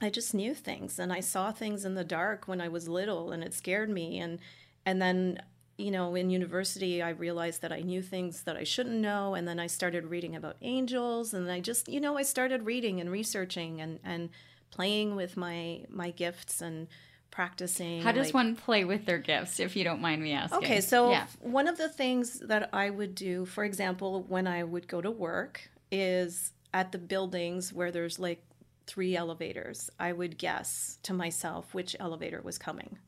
I 0.00 0.10
just 0.10 0.34
knew 0.34 0.54
things 0.54 0.98
and 0.98 1.12
I 1.12 1.20
saw 1.20 1.52
things 1.52 1.84
in 1.84 1.94
the 1.94 2.04
dark 2.04 2.48
when 2.48 2.60
I 2.60 2.68
was 2.68 2.88
little 2.88 3.32
and 3.32 3.42
it 3.42 3.54
scared 3.54 3.90
me 3.90 4.18
and 4.18 4.38
and 4.84 5.00
then 5.00 5.40
you 5.76 5.90
know 5.90 6.14
in 6.14 6.30
university 6.30 7.02
I 7.02 7.10
realized 7.10 7.62
that 7.62 7.72
I 7.72 7.80
knew 7.80 8.02
things 8.02 8.42
that 8.42 8.56
I 8.56 8.64
shouldn't 8.64 8.96
know 8.96 9.34
and 9.34 9.46
then 9.46 9.58
I 9.60 9.66
started 9.66 10.06
reading 10.06 10.36
about 10.36 10.56
angels 10.62 11.32
and 11.32 11.50
I 11.50 11.60
just 11.60 11.88
you 11.88 12.00
know 12.00 12.16
I 12.16 12.22
started 12.22 12.66
reading 12.66 13.00
and 13.00 13.10
researching 13.10 13.80
and 13.80 14.00
and 14.04 14.30
playing 14.70 15.16
with 15.16 15.36
my 15.36 15.84
my 15.88 16.10
gifts 16.10 16.60
and 16.60 16.88
practicing 17.30 18.02
How 18.02 18.12
does 18.12 18.26
like, 18.28 18.34
one 18.34 18.56
play 18.56 18.84
with 18.84 19.06
their 19.06 19.18
gifts 19.18 19.58
if 19.58 19.74
you 19.74 19.82
don't 19.82 20.00
mind 20.00 20.22
me 20.22 20.32
asking? 20.32 20.58
Okay, 20.58 20.80
so 20.80 21.10
yeah. 21.10 21.26
one 21.40 21.66
of 21.66 21.78
the 21.78 21.88
things 21.88 22.40
that 22.40 22.70
I 22.72 22.90
would 22.90 23.14
do 23.14 23.44
for 23.44 23.64
example 23.64 24.24
when 24.28 24.46
I 24.46 24.64
would 24.64 24.88
go 24.88 25.00
to 25.00 25.10
work 25.10 25.68
is 25.90 26.52
at 26.72 26.90
the 26.90 26.98
buildings 26.98 27.72
where 27.72 27.92
there's 27.92 28.18
like 28.18 28.42
three 28.86 29.16
elevators, 29.16 29.90
I 29.98 30.12
would 30.12 30.38
guess 30.38 30.98
to 31.02 31.12
myself 31.12 31.74
which 31.74 31.96
elevator 31.98 32.40
was 32.42 32.58
coming, 32.58 32.98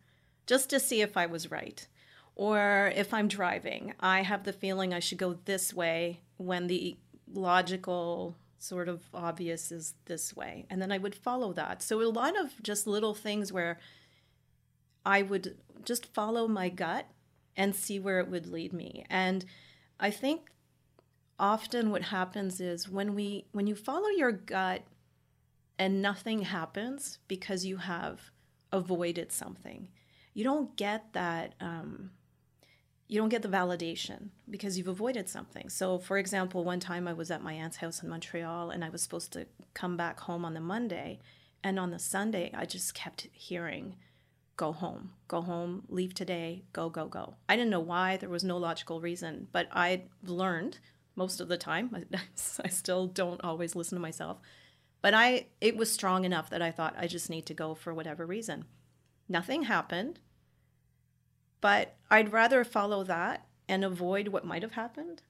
just 0.47 0.71
to 0.71 0.80
see 0.80 1.02
if 1.02 1.16
I 1.16 1.26
was 1.26 1.50
right. 1.50 1.87
Or 2.35 2.92
if 2.95 3.14
I'm 3.14 3.28
driving, 3.28 3.95
I 3.99 4.23
have 4.23 4.45
the 4.45 4.52
feeling 4.52 4.92
I 4.92 5.00
should 5.00 5.18
go 5.18 5.38
this 5.45 5.73
way 5.73 6.21
when 6.37 6.66
the 6.66 6.97
logical 7.33 8.37
sort 8.59 8.88
of 8.88 9.02
obvious 9.14 9.73
is 9.73 9.95
this 10.04 10.37
way. 10.37 10.66
And 10.68 10.80
then 10.80 10.92
I 10.92 10.99
would 10.99 11.14
follow 11.14 11.52
that. 11.54 11.83
So 11.83 12.00
a 12.02 12.09
lot 12.09 12.38
of 12.38 12.62
just 12.62 12.87
little 12.87 13.14
things 13.14 13.52
where 13.52 13.78
I 15.04 15.23
would 15.23 15.56
just 15.85 16.06
follow 16.06 16.49
my 16.49 16.68
gut 16.68 17.06
and 17.56 17.75
see 17.75 17.99
where 17.99 18.21
it 18.21 18.28
would 18.28 18.47
lead 18.47 18.73
me. 18.73 19.06
And 19.09 19.45
I 19.99 20.11
think 20.11 20.50
often 21.38 21.90
what 21.90 22.02
happens 22.02 22.61
is 22.61 22.88
when 22.88 23.14
we 23.14 23.45
when 23.52 23.66
you 23.66 23.75
follow 23.75 24.09
your 24.09 24.33
gut 24.33 24.83
and 25.78 26.00
nothing 26.00 26.42
happens 26.42 27.18
because 27.28 27.64
you 27.64 27.78
have 27.78 28.30
avoided 28.73 29.33
something. 29.33 29.88
You 30.35 30.45
don't 30.45 30.76
get 30.76 31.12
that. 31.12 31.54
Um, 31.61 32.11
you 33.09 33.21
don't 33.21 33.28
get 33.28 33.42
the 33.42 33.49
validation 33.49 34.30
because 34.50 34.76
you've 34.76 34.88
avoided 34.88 35.28
something. 35.28 35.68
So, 35.68 35.99
for 35.99 36.18
example, 36.18 36.64
one 36.64 36.80
time 36.80 37.06
I 37.06 37.12
was 37.12 37.30
at 37.30 37.42
my 37.42 37.52
aunt's 37.52 37.76
house 37.76 38.02
in 38.02 38.09
Montreal 38.09 38.71
and 38.71 38.85
I 38.85 38.88
was 38.88 39.00
supposed 39.00 39.33
to 39.35 39.47
come 39.75 39.97
back 39.97 40.21
home 40.21 40.45
on 40.45 40.54
the 40.54 40.61
Monday. 40.61 41.21
And 41.62 41.78
on 41.78 41.90
the 41.90 41.99
Sunday, 41.99 42.50
I 42.52 42.64
just 42.64 42.95
kept 42.95 43.28
hearing, 43.33 43.97
go 44.56 44.73
home, 44.73 45.12
go 45.28 45.40
home, 45.40 45.85
leave 45.88 46.14
today, 46.14 46.64
go, 46.73 46.88
go, 46.88 47.06
go. 47.06 47.35
I 47.49 47.56
didn't 47.56 47.71
know 47.71 47.80
why. 47.80 48.16
There 48.16 48.28
was 48.28 48.45
no 48.45 48.56
logical 48.56 49.00
reason, 49.00 49.49
but 49.52 49.68
I 49.73 50.02
learned 50.25 50.80
most 51.14 51.40
of 51.40 51.49
the 51.49 51.56
time. 51.56 52.06
I 52.64 52.68
still 52.68 53.06
don't 53.06 53.42
always 53.45 53.76
listen 53.76 53.97
to 53.97 54.02
myself 54.02 54.38
but 55.07 55.15
I 55.15 55.47
it 55.61 55.77
was 55.77 55.93
strong 55.93 56.25
enough 56.25 56.51
that 56.51 56.61
I 56.61 56.73
thought 56.73 56.97
I 56.99 57.07
just 57.07 57.31
need 57.31 57.47
to 57.47 57.55
go 57.55 57.77
for 57.77 57.95
whatever 57.95 58.27
reason. 58.27 58.65
Nothing 59.29 59.63
happened. 59.63 60.19
But 61.61 61.95
I'd 62.11 62.33
rather 62.33 62.65
follow 62.65 63.05
that 63.05 63.47
and 63.69 63.85
avoid 63.85 64.27
what 64.27 64.45
might 64.45 64.63
have 64.63 64.73
happened. 64.73 65.23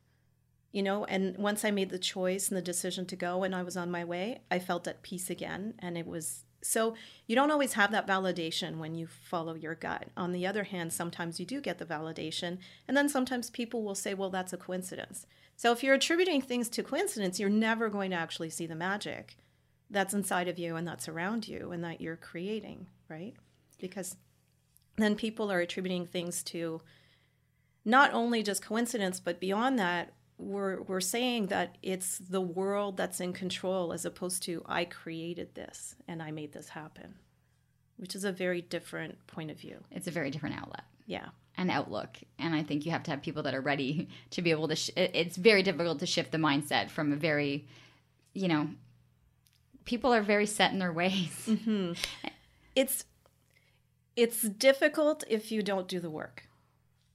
You 0.72 0.82
know, 0.82 1.04
and 1.04 1.36
once 1.36 1.62
I 1.62 1.72
made 1.72 1.90
the 1.90 1.98
choice 1.98 2.48
and 2.48 2.56
the 2.56 2.62
decision 2.62 3.04
to 3.04 3.16
go 3.16 3.42
and 3.42 3.54
I 3.54 3.62
was 3.62 3.76
on 3.76 3.90
my 3.90 4.02
way, 4.02 4.40
I 4.50 4.60
felt 4.60 4.88
at 4.88 5.02
peace 5.02 5.28
again 5.28 5.74
and 5.80 5.98
it 5.98 6.06
was 6.06 6.44
so 6.62 6.94
you 7.26 7.36
don't 7.36 7.50
always 7.50 7.74
have 7.74 7.92
that 7.92 8.06
validation 8.06 8.78
when 8.78 8.94
you 8.94 9.06
follow 9.06 9.52
your 9.52 9.74
gut. 9.74 10.06
On 10.16 10.32
the 10.32 10.46
other 10.46 10.64
hand, 10.64 10.90
sometimes 10.90 11.38
you 11.38 11.44
do 11.44 11.60
get 11.60 11.76
the 11.76 11.84
validation, 11.84 12.56
and 12.88 12.96
then 12.96 13.10
sometimes 13.10 13.50
people 13.50 13.82
will 13.82 13.94
say, 13.94 14.14
well, 14.14 14.30
that's 14.30 14.54
a 14.54 14.56
coincidence. 14.56 15.26
So 15.54 15.70
if 15.70 15.84
you're 15.84 15.94
attributing 15.94 16.40
things 16.40 16.70
to 16.70 16.82
coincidence, 16.82 17.38
you're 17.38 17.50
never 17.50 17.90
going 17.90 18.10
to 18.12 18.16
actually 18.16 18.48
see 18.48 18.66
the 18.66 18.74
magic 18.74 19.36
that's 19.90 20.14
inside 20.14 20.48
of 20.48 20.58
you 20.58 20.76
and 20.76 20.86
that's 20.86 21.08
around 21.08 21.46
you 21.46 21.72
and 21.72 21.84
that 21.84 22.00
you're 22.00 22.16
creating, 22.16 22.86
right? 23.08 23.34
Because 23.78 24.16
then 24.96 25.14
people 25.14 25.50
are 25.52 25.60
attributing 25.60 26.06
things 26.06 26.42
to 26.44 26.80
not 27.84 28.12
only 28.12 28.42
just 28.42 28.64
coincidence, 28.64 29.20
but 29.20 29.40
beyond 29.40 29.78
that, 29.78 30.12
we're, 30.38 30.82
we're 30.82 31.00
saying 31.00 31.46
that 31.46 31.78
it's 31.82 32.18
the 32.18 32.40
world 32.40 32.96
that's 32.96 33.20
in 33.20 33.32
control 33.32 33.92
as 33.92 34.04
opposed 34.04 34.42
to 34.42 34.62
I 34.66 34.84
created 34.84 35.54
this 35.54 35.94
and 36.08 36.22
I 36.22 36.30
made 36.30 36.52
this 36.52 36.68
happen, 36.70 37.14
which 37.96 38.14
is 38.14 38.24
a 38.24 38.32
very 38.32 38.60
different 38.60 39.24
point 39.26 39.50
of 39.50 39.58
view. 39.58 39.82
It's 39.90 40.08
a 40.08 40.10
very 40.10 40.30
different 40.30 40.60
outlet. 40.60 40.82
Yeah. 41.06 41.26
An 41.56 41.70
outlook. 41.70 42.18
And 42.38 42.54
I 42.54 42.62
think 42.62 42.84
you 42.84 42.92
have 42.92 43.04
to 43.04 43.10
have 43.12 43.22
people 43.22 43.44
that 43.44 43.54
are 43.54 43.62
ready 43.62 44.08
to 44.30 44.42
be 44.42 44.50
able 44.50 44.68
to, 44.68 44.76
sh- 44.76 44.90
it's 44.96 45.36
very 45.36 45.62
difficult 45.62 46.00
to 46.00 46.06
shift 46.06 46.32
the 46.32 46.38
mindset 46.38 46.90
from 46.90 47.12
a 47.12 47.16
very, 47.16 47.66
you 48.34 48.48
know, 48.48 48.68
people 49.86 50.12
are 50.12 50.22
very 50.22 50.46
set 50.46 50.72
in 50.72 50.78
their 50.78 50.92
ways. 50.92 51.32
Mm-hmm. 51.46 51.92
It's 52.74 53.04
it's 54.16 54.42
difficult 54.42 55.24
if 55.28 55.50
you 55.50 55.62
don't 55.62 55.88
do 55.88 55.98
the 55.98 56.10
work. 56.10 56.48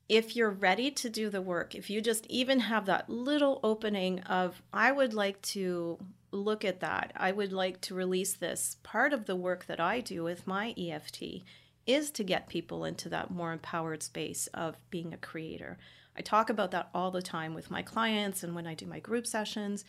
If 0.10 0.36
you're 0.36 0.50
ready 0.50 0.90
to 0.90 1.10
do 1.10 1.30
the 1.30 1.42
work, 1.42 1.76
if 1.76 1.90
you 1.90 2.02
just 2.02 2.26
even 2.28 2.62
have 2.62 2.88
that 2.88 3.10
little 3.10 3.60
opening 3.64 4.22
of 4.22 4.64
I 4.74 4.92
would 4.92 5.14
like 5.14 5.40
to 5.54 6.00
look 6.32 6.66
at 6.66 6.80
that. 6.80 7.12
I 7.16 7.32
would 7.32 7.54
like 7.54 7.82
to 7.82 7.96
release 7.96 8.34
this. 8.34 8.78
Part 8.82 9.14
of 9.14 9.26
the 9.26 9.36
work 9.36 9.66
that 9.66 9.80
I 9.80 10.00
do 10.00 10.24
with 10.24 10.48
my 10.48 10.74
EFT 10.78 11.44
is 11.86 12.10
to 12.12 12.24
get 12.24 12.48
people 12.48 12.86
into 12.86 13.10
that 13.10 13.30
more 13.30 13.52
empowered 13.52 14.02
space 14.02 14.48
of 14.54 14.78
being 14.90 15.14
a 15.14 15.18
creator. 15.18 15.78
I 16.16 16.22
talk 16.22 16.50
about 16.50 16.72
that 16.72 16.90
all 16.94 17.12
the 17.12 17.22
time 17.22 17.54
with 17.54 17.72
my 17.72 17.82
clients 17.82 18.44
and 18.44 18.56
when 18.56 18.68
I 18.68 18.74
do 18.74 18.86
my 18.86 19.00
group 19.00 19.28
sessions 19.28 19.86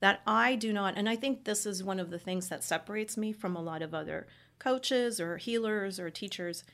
that 0.00 0.20
I 0.26 0.56
do 0.56 0.72
not, 0.72 0.96
and 0.96 1.08
I 1.08 1.16
think 1.16 1.44
this 1.44 1.66
is 1.66 1.82
one 1.82 1.98
of 1.98 2.10
the 2.10 2.18
things 2.18 2.48
that 2.48 2.64
separates 2.64 3.16
me 3.16 3.32
from 3.32 3.56
a 3.56 3.62
lot 3.62 3.82
of 3.82 3.94
other 3.94 4.26
coaches 4.58 5.20
or 5.20 5.36
healers 5.38 5.98
or 5.98 6.10
teachers. 6.10 6.64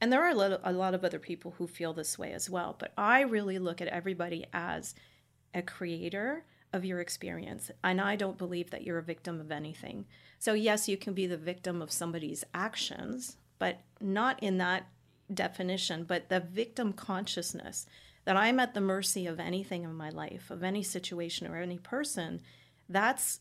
And 0.00 0.12
there 0.12 0.22
are 0.22 0.30
a 0.30 0.72
lot, 0.72 0.94
of 0.94 1.04
other 1.04 1.18
people 1.18 1.54
who 1.58 1.66
feel 1.66 1.92
this 1.92 2.18
way 2.18 2.32
as 2.32 2.48
well. 2.48 2.76
But 2.78 2.92
I 2.96 3.22
really 3.22 3.58
look 3.58 3.80
at 3.80 3.88
everybody 3.88 4.46
as 4.52 4.94
a 5.54 5.62
creator 5.62 6.44
of 6.72 6.84
your 6.84 7.00
experience. 7.00 7.70
And 7.82 8.00
I 8.00 8.14
don't 8.14 8.38
believe 8.38 8.70
that 8.70 8.84
you're 8.84 8.98
a 8.98 9.02
victim 9.02 9.40
of 9.40 9.50
anything. 9.50 10.06
So, 10.38 10.52
yes, 10.52 10.88
you 10.88 10.96
can 10.96 11.14
be 11.14 11.26
the 11.26 11.36
victim 11.36 11.82
of 11.82 11.90
somebody's 11.90 12.44
actions, 12.54 13.38
but 13.58 13.80
not 14.00 14.40
in 14.42 14.58
that 14.58 14.86
definition, 15.32 16.04
but 16.04 16.28
the 16.28 16.40
victim 16.40 16.92
consciousness 16.92 17.86
that 18.28 18.36
I'm 18.36 18.60
at 18.60 18.74
the 18.74 18.82
mercy 18.82 19.26
of 19.26 19.40
anything 19.40 19.84
in 19.84 19.94
my 19.94 20.10
life, 20.10 20.50
of 20.50 20.62
any 20.62 20.82
situation 20.82 21.46
or 21.46 21.56
any 21.56 21.78
person, 21.78 22.42
that's 22.86 23.40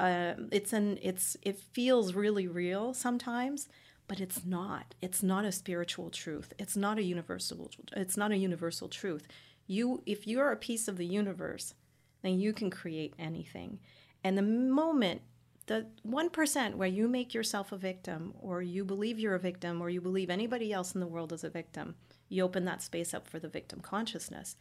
uh, 0.00 0.34
it's 0.50 0.72
an 0.72 0.98
it's 1.00 1.36
it 1.42 1.56
feels 1.56 2.14
really 2.14 2.48
real 2.48 2.92
sometimes, 2.92 3.68
but 4.08 4.20
it's 4.20 4.44
not. 4.44 4.96
It's 5.00 5.22
not 5.22 5.44
a 5.44 5.52
spiritual 5.52 6.10
truth. 6.10 6.52
It's 6.58 6.76
not 6.76 6.98
a 6.98 7.04
universal. 7.04 7.70
It's 7.96 8.16
not 8.16 8.32
a 8.32 8.36
universal 8.36 8.88
truth. 8.88 9.28
You, 9.68 10.02
if 10.04 10.26
you 10.26 10.40
are 10.40 10.50
a 10.50 10.56
piece 10.56 10.88
of 10.88 10.96
the 10.96 11.06
universe, 11.06 11.74
then 12.22 12.40
you 12.40 12.52
can 12.52 12.70
create 12.70 13.14
anything. 13.20 13.78
And 14.24 14.36
the 14.36 14.42
moment 14.42 15.22
the 15.66 15.86
1% 16.04 16.74
where 16.74 16.88
you 16.88 17.06
make 17.06 17.34
yourself 17.34 17.70
a 17.70 17.76
victim 17.76 18.34
or 18.40 18.62
you 18.62 18.84
believe 18.84 19.20
you're 19.20 19.36
a 19.36 19.38
victim 19.38 19.80
or 19.80 19.90
you 19.90 20.00
believe 20.00 20.28
anybody 20.28 20.72
else 20.72 20.94
in 20.94 21.00
the 21.00 21.06
world 21.06 21.32
is 21.32 21.44
a 21.44 21.50
victim, 21.50 21.94
you 22.28 22.42
open 22.42 22.64
that 22.64 22.82
space 22.82 23.14
up 23.14 23.26
for 23.26 23.38
the 23.38 23.48
victim 23.48 23.80
consciousness. 23.80 24.56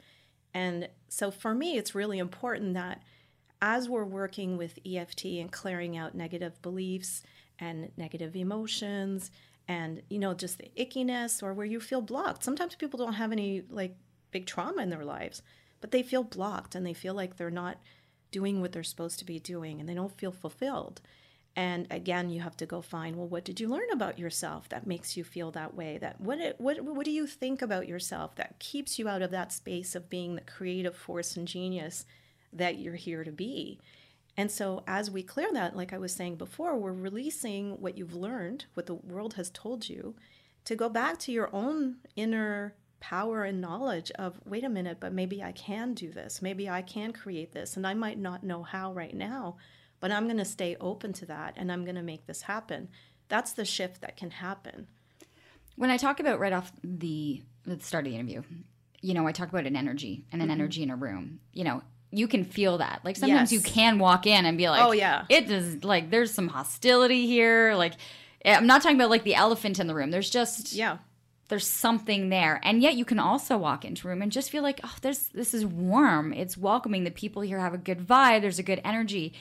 And 0.54 0.90
so 1.10 1.32
for 1.32 1.54
me, 1.54 1.78
it's 1.78 1.96
really 1.96 2.20
important 2.20 2.74
that 2.74 3.04
as 3.62 3.90
we're 3.90 4.06
working 4.06 4.58
with 4.58 4.80
EFT 4.86 5.26
and 5.26 5.52
clearing 5.52 5.98
out 5.98 6.16
negative 6.16 6.62
beliefs 6.62 7.24
and 7.60 7.92
negative 7.98 8.36
emotions 8.36 9.32
and 9.68 10.02
you 10.10 10.20
know 10.20 10.34
just 10.34 10.60
the 10.60 10.72
ickiness 10.78 11.44
or 11.44 11.54
where 11.54 11.66
you 11.66 11.80
feel 11.80 12.02
blocked. 12.02 12.44
Sometimes 12.44 12.76
people 12.76 12.98
don't 12.98 13.14
have 13.14 13.32
any 13.32 13.64
like 13.70 13.96
big 14.32 14.46
trauma 14.46 14.82
in 14.82 14.90
their 14.90 15.06
lives, 15.06 15.42
but 15.82 15.92
they 15.92 16.04
feel 16.04 16.24
blocked 16.24 16.76
and 16.76 16.86
they 16.86 16.94
feel 16.94 17.14
like 17.14 17.36
they're 17.36 17.50
not 17.50 17.78
doing 18.32 18.62
what 18.62 18.72
they're 18.72 18.84
supposed 18.84 19.20
to 19.20 19.26
be 19.26 19.40
doing 19.40 19.80
and 19.80 19.88
they 19.88 19.94
don't 19.94 20.18
feel 20.18 20.32
fulfilled. 20.32 21.02
And 21.58 21.88
again, 21.90 22.30
you 22.30 22.42
have 22.42 22.56
to 22.58 22.68
go 22.68 22.82
find, 22.82 23.16
well, 23.16 23.28
what 23.28 23.44
did 23.44 23.60
you 23.60 23.68
learn 23.68 23.90
about 23.92 24.20
yourself 24.20 24.70
that 24.70 24.86
makes 24.86 25.18
you 25.18 25.24
feel 25.24 25.50
that 25.52 25.74
way? 25.74 25.98
That 25.98 26.22
what 26.22 26.38
what 26.60 26.80
what 26.82 27.04
do 27.04 27.12
you 27.12 27.26
think 27.26 27.64
about 27.64 27.88
yourself 27.88 28.36
that 28.36 28.60
keeps 28.60 29.00
you 29.00 29.10
out 29.10 29.24
of 29.24 29.32
that 29.32 29.52
space 29.52 29.96
of 29.96 30.08
being 30.08 30.36
the 30.36 30.42
creative 30.42 30.96
force 30.96 31.36
and 31.36 31.48
genius 31.48 32.06
that 32.54 32.78
you're 32.78 32.94
here 32.94 33.24
to 33.24 33.32
be? 33.32 33.80
And 34.38 34.52
so 34.52 34.84
as 34.86 35.10
we 35.10 35.24
clear 35.24 35.52
that, 35.52 35.76
like 35.76 35.94
I 35.94 35.98
was 35.98 36.14
saying 36.14 36.36
before, 36.36 36.78
we're 36.78 36.94
releasing 36.94 37.82
what 37.82 37.98
you've 37.98 38.14
learned, 38.14 38.66
what 38.76 38.86
the 38.86 38.94
world 38.94 39.34
has 39.34 39.50
told 39.50 39.90
you, 39.90 40.14
to 40.66 40.76
go 40.76 40.90
back 40.90 41.18
to 41.22 41.32
your 41.32 41.50
own 41.52 41.96
inner 42.16 42.76
power 43.00 43.46
and 43.46 43.60
knowledge 43.60 44.12
of 44.12 44.40
wait 44.46 44.64
a 44.64 44.70
minute, 44.70 44.98
but 45.00 45.12
maybe 45.12 45.42
I 45.42 45.54
can 45.54 45.96
do 45.96 46.12
this. 46.12 46.40
Maybe 46.40 46.70
I 46.70 46.84
can 46.84 47.14
create 47.14 47.52
this. 47.52 47.76
And 47.76 47.88
I 47.88 47.96
might 47.96 48.20
not 48.20 48.44
know 48.44 48.62
how 48.62 48.94
right 48.94 49.16
now 49.16 49.58
but 50.00 50.12
I'm 50.12 50.26
going 50.26 50.38
to 50.38 50.46
stay 50.46 50.76
open 50.80 51.14
to 51.14 51.26
that 51.28 51.54
and 51.58 51.72
I'm 51.72 51.84
going 51.84 51.96
to 51.96 52.02
make 52.02 52.26
this 52.28 52.44
happen. 52.44 52.90
That's 53.30 53.54
the 53.54 53.66
shift 53.66 54.02
that 54.02 54.18
can 54.18 54.32
happen. 54.32 54.88
When 55.76 55.90
I 55.90 55.98
talk 55.98 56.20
about 56.20 56.40
right 56.40 56.54
off 56.54 56.72
the, 56.84 57.42
the 57.66 57.80
start 57.80 58.06
of 58.06 58.12
the 58.12 58.18
interview, 58.18 58.44
you 59.02 59.14
know, 59.14 59.28
I 59.28 59.32
talk 59.32 59.50
about 59.50 59.66
an 59.66 59.76
energy 59.76 60.26
and 60.32 60.42
an 60.42 60.48
mm-hmm. 60.48 60.60
energy 60.60 60.84
in 60.84 60.90
a 60.90 60.96
room. 60.96 61.40
You 61.54 61.64
know, 61.64 61.82
you 62.12 62.28
can 62.28 62.46
feel 62.46 62.78
that. 62.80 63.02
Like 63.04 63.16
sometimes 63.16 63.52
yes. 63.52 63.66
you 63.66 63.72
can 63.72 64.00
walk 64.00 64.26
in 64.26 64.46
and 64.46 64.58
be 64.58 64.70
like, 64.70 64.84
"Oh 64.84 64.92
yeah, 64.92 65.26
it 65.30 65.50
is 65.50 65.84
like 65.84 66.10
there's 66.10 66.34
some 66.34 66.48
hostility 66.48 67.28
here." 67.28 67.76
Like 67.76 67.94
I'm 68.46 68.68
not 68.68 68.82
talking 68.82 68.98
about 68.98 69.10
like 69.10 69.24
the 69.24 69.36
elephant 69.36 69.80
in 69.80 69.88
the 69.88 69.96
room. 69.96 70.12
There's 70.12 70.30
just 70.30 70.74
yeah, 70.74 70.98
there's 71.50 71.68
something 71.68 72.30
there, 72.30 72.60
and 72.64 72.82
yet 72.82 72.96
you 72.96 73.06
can 73.06 73.20
also 73.20 73.58
walk 73.58 73.86
into 73.86 74.08
a 74.08 74.12
room 74.12 74.22
and 74.22 74.32
just 74.32 74.50
feel 74.50 74.64
like, 74.64 74.80
"Oh, 74.84 74.96
there's 75.02 75.28
this 75.30 75.54
is 75.54 75.66
warm. 75.66 76.34
It's 76.34 76.58
welcoming. 76.58 77.04
The 77.04 77.12
people 77.12 77.42
here 77.42 77.60
have 77.60 77.74
a 77.74 77.78
good 77.78 78.00
vibe. 78.00 78.42
There's 78.42 78.60
a 78.60 78.64
good 78.64 78.82
energy." 78.84 79.34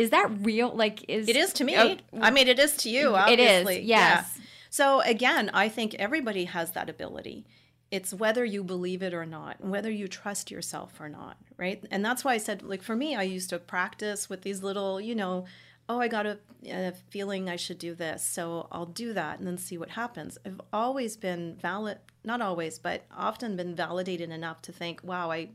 Is 0.00 0.10
that 0.10 0.30
real? 0.40 0.70
Like, 0.74 1.04
is 1.08 1.28
it 1.28 1.36
is 1.36 1.52
to 1.54 1.64
me? 1.64 1.76
Oh, 1.76 1.96
I 2.20 2.30
mean, 2.30 2.48
it 2.48 2.58
is 2.58 2.76
to 2.78 2.90
you. 2.90 3.14
Obviously. 3.14 3.76
It 3.76 3.80
is. 3.80 3.86
Yes. 3.86 4.34
Yeah. 4.36 4.44
So 4.70 5.00
again, 5.00 5.50
I 5.52 5.68
think 5.68 5.94
everybody 5.94 6.44
has 6.44 6.72
that 6.72 6.88
ability. 6.88 7.44
It's 7.90 8.14
whether 8.14 8.44
you 8.44 8.62
believe 8.62 9.02
it 9.02 9.12
or 9.12 9.26
not, 9.26 9.62
whether 9.62 9.90
you 9.90 10.06
trust 10.06 10.50
yourself 10.50 11.00
or 11.00 11.08
not, 11.08 11.36
right? 11.56 11.84
And 11.90 12.04
that's 12.04 12.24
why 12.24 12.34
I 12.34 12.38
said, 12.38 12.62
like, 12.62 12.82
for 12.82 12.94
me, 12.94 13.16
I 13.16 13.24
used 13.24 13.50
to 13.50 13.58
practice 13.58 14.30
with 14.30 14.42
these 14.42 14.62
little, 14.62 15.00
you 15.00 15.16
know, 15.16 15.46
oh, 15.88 16.00
I 16.00 16.06
got 16.06 16.24
a, 16.24 16.38
a, 16.68 16.92
feeling 17.10 17.48
I 17.48 17.56
should 17.56 17.78
do 17.78 17.96
this. 17.96 18.24
So 18.24 18.68
I'll 18.70 18.86
do 18.86 19.12
that 19.12 19.38
and 19.38 19.46
then 19.46 19.58
see 19.58 19.76
what 19.76 19.90
happens. 19.90 20.38
I've 20.46 20.60
always 20.72 21.16
been 21.16 21.56
valid, 21.56 21.98
not 22.22 22.40
always, 22.40 22.78
but 22.78 23.04
often 23.14 23.56
been 23.56 23.74
validated 23.74 24.30
enough 24.30 24.62
to 24.62 24.72
think, 24.72 25.00
wow, 25.02 25.32
I 25.32 25.48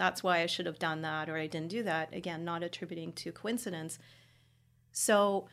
that's 0.00 0.22
why 0.22 0.40
I 0.40 0.46
should 0.46 0.64
have 0.64 0.78
done 0.78 1.02
that 1.02 1.28
or 1.28 1.36
I 1.36 1.46
didn't 1.46 1.68
do 1.68 1.82
that. 1.82 2.14
Again, 2.14 2.42
not 2.42 2.62
attributing 2.62 3.12
to 3.12 3.32
coincidence. 3.32 3.98
So 4.92 5.46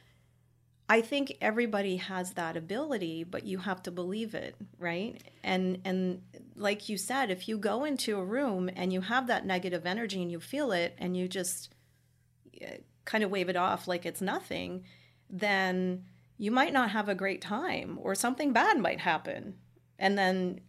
I 0.88 1.02
think 1.02 1.36
everybody 1.42 1.98
has 1.98 2.32
that 2.32 2.56
ability, 2.56 3.26
but 3.26 3.46
you 3.46 3.58
have 3.58 3.84
to 3.84 3.92
believe 3.92 4.34
it, 4.34 4.56
right? 4.80 5.22
And 5.44 5.82
and 5.84 6.22
like 6.56 6.88
you 6.88 6.98
said, 6.98 7.30
if 7.30 7.50
you 7.50 7.58
go 7.58 7.84
into 7.84 8.18
a 8.18 8.24
room 8.24 8.70
and 8.74 8.94
you 8.94 9.02
have 9.02 9.28
that 9.28 9.46
negative 9.46 9.86
energy 9.86 10.22
and 10.22 10.32
you 10.32 10.40
feel 10.40 10.72
it 10.72 10.96
and 10.98 11.18
you 11.18 11.28
just 11.28 11.74
eh, 12.62 12.78
kind 13.04 13.26
of 13.26 13.30
wave 13.30 13.50
it 13.50 13.58
off 13.58 13.86
like 13.86 14.06
it's 14.06 14.22
nothing, 14.22 14.86
then 15.30 16.06
you 16.38 16.52
might 16.52 16.72
not 16.72 16.92
have 16.92 17.10
a 17.10 17.16
great 17.16 17.42
time 17.42 18.00
or 18.02 18.16
something 18.16 18.54
bad 18.54 18.80
might 18.80 19.02
happen. 19.02 19.56
And 20.00 20.18
then 20.18 20.62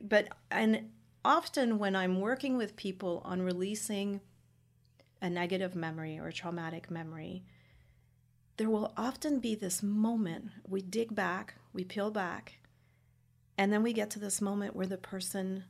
but 0.00 0.28
and 0.50 0.88
often 1.24 1.78
when 1.78 1.94
I'm 1.94 2.20
working 2.20 2.56
with 2.56 2.76
people 2.76 3.22
on 3.24 3.42
releasing 3.42 4.20
a 5.20 5.30
negative 5.30 5.74
memory 5.74 6.18
or 6.18 6.28
a 6.28 6.32
traumatic 6.32 6.90
memory, 6.90 7.44
there 8.56 8.68
will 8.68 8.92
often 8.96 9.38
be 9.38 9.54
this 9.54 9.82
moment 9.82 10.50
we 10.68 10.82
dig 10.82 11.14
back, 11.14 11.54
we 11.72 11.84
peel 11.84 12.10
back, 12.10 12.58
and 13.56 13.72
then 13.72 13.82
we 13.82 13.92
get 13.92 14.10
to 14.10 14.18
this 14.18 14.40
moment 14.40 14.74
where 14.74 14.86
the 14.86 14.98
person 14.98 15.64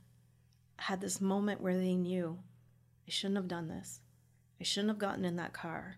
had 0.77 1.01
this 1.01 1.21
moment 1.21 1.61
where 1.61 1.77
they 1.77 1.95
knew, 1.95 2.39
I 3.07 3.11
shouldn't 3.11 3.37
have 3.37 3.47
done 3.47 3.67
this. 3.67 4.01
I 4.59 4.63
shouldn't 4.63 4.89
have 4.89 4.97
gotten 4.99 5.25
in 5.25 5.35
that 5.35 5.53
car. 5.53 5.97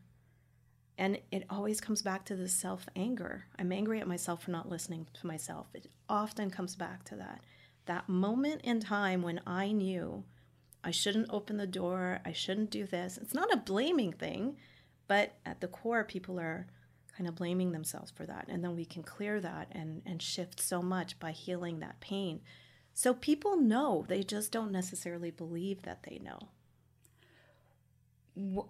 And 0.98 1.20
it 1.32 1.46
always 1.50 1.82
comes 1.82 2.02
back 2.02 2.26
to 2.26 2.36
this 2.36 2.54
self 2.54 2.88
anger. 2.96 3.46
I'm 3.60 3.72
angry 3.72 4.00
at 4.00 4.08
myself 4.08 4.44
for 4.44 4.52
not 4.52 4.70
listening 4.70 5.08
to 5.14 5.28
myself. 5.28 5.68
It 5.74 5.88
often 6.08 6.50
comes 6.50 6.76
back 6.76 7.04
to 7.06 7.16
that 7.18 7.42
that 7.86 8.10
moment 8.10 8.62
in 8.64 8.80
time 8.80 9.22
when 9.22 9.42
I 9.46 9.72
knew 9.72 10.24
I 10.84 10.92
shouldn't 10.92 11.32
open 11.32 11.58
the 11.58 11.68
door, 11.68 12.20
I 12.26 12.32
shouldn't 12.32 12.70
do 12.70 12.86
this. 12.86 13.18
It's 13.18 13.34
not 13.34 13.52
a 13.52 13.58
blaming 13.58 14.14
thing, 14.14 14.58
but 15.08 15.34
at 15.46 15.62
the 15.62 15.68
core, 15.68 16.04
people 16.04 16.40
are 16.40 16.68
kind 17.18 17.28
of 17.28 17.36
blaming 17.36 17.72
themselves 17.72 18.12
for 18.12 18.26
that. 18.26 18.46
And 18.50 18.64
then 18.64 18.76
we 18.76 18.86
can 18.86 19.02
clear 19.02 19.40
that 19.40 19.70
and, 19.72 20.02
and 20.06 20.22
shift 20.22 20.60
so 20.60 20.82
much 20.82 21.20
by 21.20 21.32
healing 21.32 21.80
that 21.80 22.00
pain. 22.02 22.42
So 22.94 23.14
people 23.14 23.58
know, 23.58 24.06
they 24.08 24.24
just 24.24 24.52
don't 24.52 24.72
necessarily 24.72 25.32
believe 25.32 25.82
that 25.84 26.04
they 26.04 26.20
know. 26.20 26.40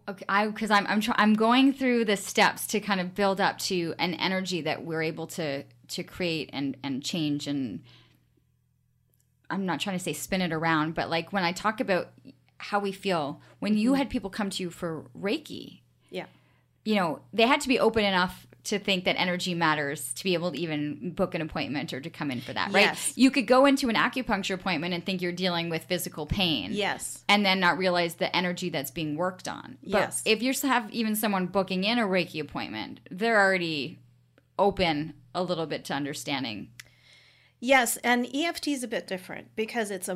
Okay, 0.07 0.25
I 0.29 0.45
because 0.47 0.69
I'm 0.69 0.85
I'm 0.85 1.01
try, 1.01 1.15
I'm 1.17 1.33
going 1.33 1.73
through 1.73 2.05
the 2.05 2.17
steps 2.17 2.67
to 2.67 2.79
kind 2.79 3.01
of 3.01 3.15
build 3.15 3.41
up 3.41 3.57
to 3.59 3.95
an 3.97 4.13
energy 4.13 4.61
that 4.61 4.85
we're 4.85 5.01
able 5.01 5.25
to 5.27 5.63
to 5.87 6.03
create 6.03 6.51
and 6.53 6.77
and 6.83 7.03
change 7.03 7.47
and 7.47 7.81
I'm 9.49 9.65
not 9.65 9.79
trying 9.79 9.97
to 9.97 10.03
say 10.03 10.13
spin 10.13 10.41
it 10.41 10.51
around, 10.51 10.95
but 10.95 11.09
like 11.09 11.31
when 11.33 11.43
I 11.43 11.51
talk 11.51 11.79
about 11.79 12.09
how 12.57 12.79
we 12.79 12.91
feel, 12.91 13.41
when 13.59 13.73
mm-hmm. 13.73 13.79
you 13.79 13.93
had 13.93 14.09
people 14.09 14.29
come 14.29 14.49
to 14.49 14.63
you 14.63 14.69
for 14.69 15.05
Reiki, 15.19 15.81
yeah, 16.09 16.25
you 16.83 16.95
know, 16.95 17.19
they 17.33 17.47
had 17.47 17.61
to 17.61 17.67
be 17.67 17.79
open 17.79 18.05
enough 18.05 18.47
to 18.65 18.79
think 18.79 19.05
that 19.05 19.15
energy 19.19 19.53
matters 19.53 20.11
to 20.13 20.23
be 20.23 20.33
able 20.33 20.51
to 20.51 20.59
even 20.59 21.11
book 21.11 21.35
an 21.35 21.41
appointment 21.41 21.93
or 21.93 22.01
to 22.01 22.09
come 22.09 22.31
in 22.31 22.41
for 22.41 22.51
that, 22.51 22.71
right? 22.71 22.81
Yes. 22.81 23.13
You 23.15 23.29
could 23.29 23.45
go 23.45 23.65
into 23.65 23.89
an 23.89 23.95
acupuncture 23.95 24.55
appointment 24.55 24.93
and 24.93 25.05
think 25.05 25.21
you're 25.21 25.31
dealing 25.31 25.69
with 25.69 25.83
physical 25.83 26.25
pain. 26.25 26.71
Yes. 26.73 27.23
And 27.29 27.45
then 27.45 27.59
not 27.59 27.77
realize 27.77 28.15
the 28.15 28.35
energy 28.35 28.69
that's 28.69 28.89
being 28.89 29.15
worked 29.15 29.47
on. 29.47 29.77
But 29.83 29.89
yes. 29.89 30.23
if 30.25 30.41
you 30.41 30.51
have 30.67 30.91
even 30.91 31.15
someone 31.15 31.45
booking 31.45 31.83
in 31.83 31.99
a 31.99 32.07
Reiki 32.07 32.41
appointment, 32.41 33.01
they're 33.11 33.39
already 33.39 33.99
open 34.57 35.13
a 35.35 35.43
little 35.43 35.67
bit 35.67 35.85
to 35.85 35.93
understanding 35.93 36.69
Yes, 37.59 37.97
and 37.97 38.27
EFT 38.33 38.67
is 38.69 38.83
a 38.83 38.87
bit 38.87 39.07
different 39.07 39.55
because 39.55 39.91
it's 39.91 40.09
a 40.09 40.15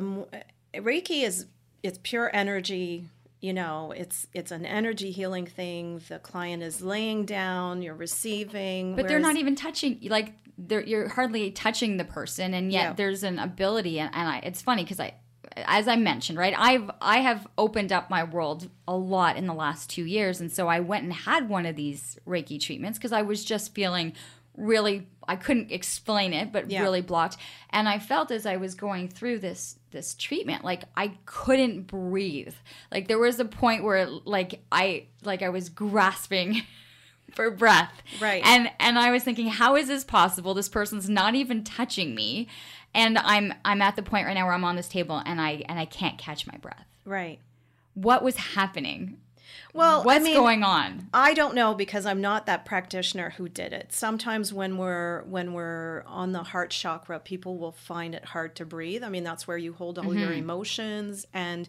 Reiki 0.74 1.24
is 1.24 1.46
it's 1.82 1.98
pure 2.02 2.30
energy. 2.32 3.06
You 3.40 3.54
know, 3.54 3.92
it's 3.96 4.26
it's 4.34 4.50
an 4.50 4.66
energy 4.66 5.10
healing 5.10 5.46
thing. 5.46 6.00
The 6.08 6.18
client 6.18 6.62
is 6.62 6.82
laying 6.82 7.24
down, 7.24 7.82
you're 7.82 7.94
receiving, 7.94 8.90
but 8.94 9.04
whereas, 9.04 9.08
they're 9.08 9.18
not 9.18 9.36
even 9.36 9.56
touching. 9.56 9.98
Like 10.02 10.34
you're 10.68 11.08
hardly 11.08 11.50
touching 11.50 11.96
the 11.96 12.04
person, 12.04 12.54
and 12.54 12.70
yet 12.70 12.82
yeah. 12.82 12.92
there's 12.92 13.22
an 13.22 13.38
ability. 13.38 13.98
And, 13.98 14.14
and 14.14 14.28
I, 14.28 14.38
it's 14.44 14.60
funny 14.60 14.84
because 14.84 15.00
I, 15.00 15.14
as 15.56 15.88
I 15.88 15.96
mentioned, 15.96 16.38
right, 16.38 16.54
I've 16.56 16.90
I 17.00 17.20
have 17.20 17.46
opened 17.56 17.92
up 17.92 18.10
my 18.10 18.24
world 18.24 18.68
a 18.86 18.96
lot 18.96 19.36
in 19.36 19.46
the 19.46 19.54
last 19.54 19.88
two 19.88 20.04
years, 20.04 20.40
and 20.40 20.52
so 20.52 20.68
I 20.68 20.80
went 20.80 21.04
and 21.04 21.12
had 21.12 21.48
one 21.48 21.64
of 21.64 21.76
these 21.76 22.18
Reiki 22.26 22.60
treatments 22.60 22.98
because 22.98 23.12
I 23.12 23.22
was 23.22 23.42
just 23.44 23.74
feeling 23.74 24.12
really 24.56 25.08
I 25.30 25.36
couldn't 25.36 25.70
explain 25.70 26.32
it, 26.32 26.50
but 26.50 26.68
yeah. 26.72 26.82
really 26.82 27.02
blocked. 27.02 27.36
And 27.70 27.88
I 27.88 28.00
felt 28.00 28.32
as 28.32 28.46
I 28.46 28.56
was 28.56 28.74
going 28.74 29.06
through 29.06 29.38
this 29.38 29.78
this 29.92 30.14
treatment, 30.14 30.64
like 30.64 30.82
I 30.96 31.12
couldn't 31.24 31.86
breathe. 31.86 32.54
Like 32.90 33.06
there 33.06 33.18
was 33.18 33.38
a 33.38 33.44
point 33.44 33.84
where 33.84 34.06
like 34.06 34.60
I 34.72 35.06
like 35.22 35.42
I 35.42 35.50
was 35.50 35.68
grasping 35.68 36.62
for 37.36 37.48
breath. 37.52 38.02
Right. 38.20 38.42
And 38.44 38.72
and 38.80 38.98
I 38.98 39.12
was 39.12 39.22
thinking, 39.22 39.46
how 39.46 39.76
is 39.76 39.86
this 39.86 40.02
possible? 40.02 40.52
This 40.52 40.68
person's 40.68 41.08
not 41.08 41.36
even 41.36 41.62
touching 41.62 42.12
me. 42.12 42.48
And 42.92 43.16
I'm 43.16 43.54
I'm 43.64 43.82
at 43.82 43.94
the 43.94 44.02
point 44.02 44.26
right 44.26 44.34
now 44.34 44.46
where 44.46 44.54
I'm 44.54 44.64
on 44.64 44.74
this 44.74 44.88
table 44.88 45.22
and 45.24 45.40
I 45.40 45.62
and 45.68 45.78
I 45.78 45.84
can't 45.84 46.18
catch 46.18 46.44
my 46.44 46.56
breath. 46.56 46.86
Right. 47.04 47.38
What 47.94 48.24
was 48.24 48.36
happening? 48.36 49.18
Well, 49.72 50.02
what's 50.04 50.20
I 50.20 50.24
mean, 50.24 50.34
going 50.34 50.64
on? 50.64 51.08
I 51.14 51.34
don't 51.34 51.54
know 51.54 51.74
because 51.74 52.06
I'm 52.06 52.20
not 52.20 52.46
that 52.46 52.64
practitioner 52.64 53.30
who 53.30 53.48
did 53.48 53.72
it. 53.72 53.92
Sometimes 53.92 54.52
when 54.52 54.78
we're 54.78 55.22
when 55.24 55.52
we're 55.52 56.02
on 56.06 56.32
the 56.32 56.42
heart 56.42 56.70
chakra, 56.70 57.20
people 57.20 57.58
will 57.58 57.72
find 57.72 58.14
it 58.14 58.24
hard 58.24 58.56
to 58.56 58.64
breathe. 58.64 59.04
I 59.04 59.08
mean, 59.08 59.24
that's 59.24 59.46
where 59.46 59.58
you 59.58 59.72
hold 59.72 59.98
all 59.98 60.06
mm-hmm. 60.06 60.18
your 60.18 60.32
emotions 60.32 61.26
and 61.32 61.68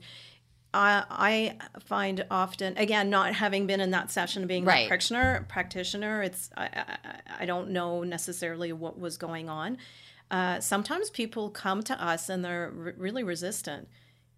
I, 0.74 1.04
I 1.10 1.58
find 1.84 2.26
often, 2.32 2.78
again, 2.78 3.10
not 3.10 3.34
having 3.34 3.68
been 3.68 3.82
in 3.82 3.92
that 3.92 4.10
session, 4.10 4.48
being 4.48 4.64
Right. 4.64 4.86
a 4.86 4.88
practitioner, 4.88 5.46
practitioner, 5.50 6.24
it's 6.24 6.50
I, 6.56 6.70
I, 6.74 6.98
I 7.42 7.46
don't 7.46 7.72
know 7.72 8.04
necessarily 8.04 8.72
what 8.72 8.98
was 8.98 9.18
going 9.18 9.50
on. 9.50 9.78
Uh, 10.30 10.62
sometimes 10.62 11.10
people 11.10 11.50
come 11.50 11.84
to 11.84 12.02
us 12.02 12.30
and 12.30 12.46
they're 12.46 12.72
re- 12.74 12.94
really 12.96 13.24
resistant, 13.24 13.90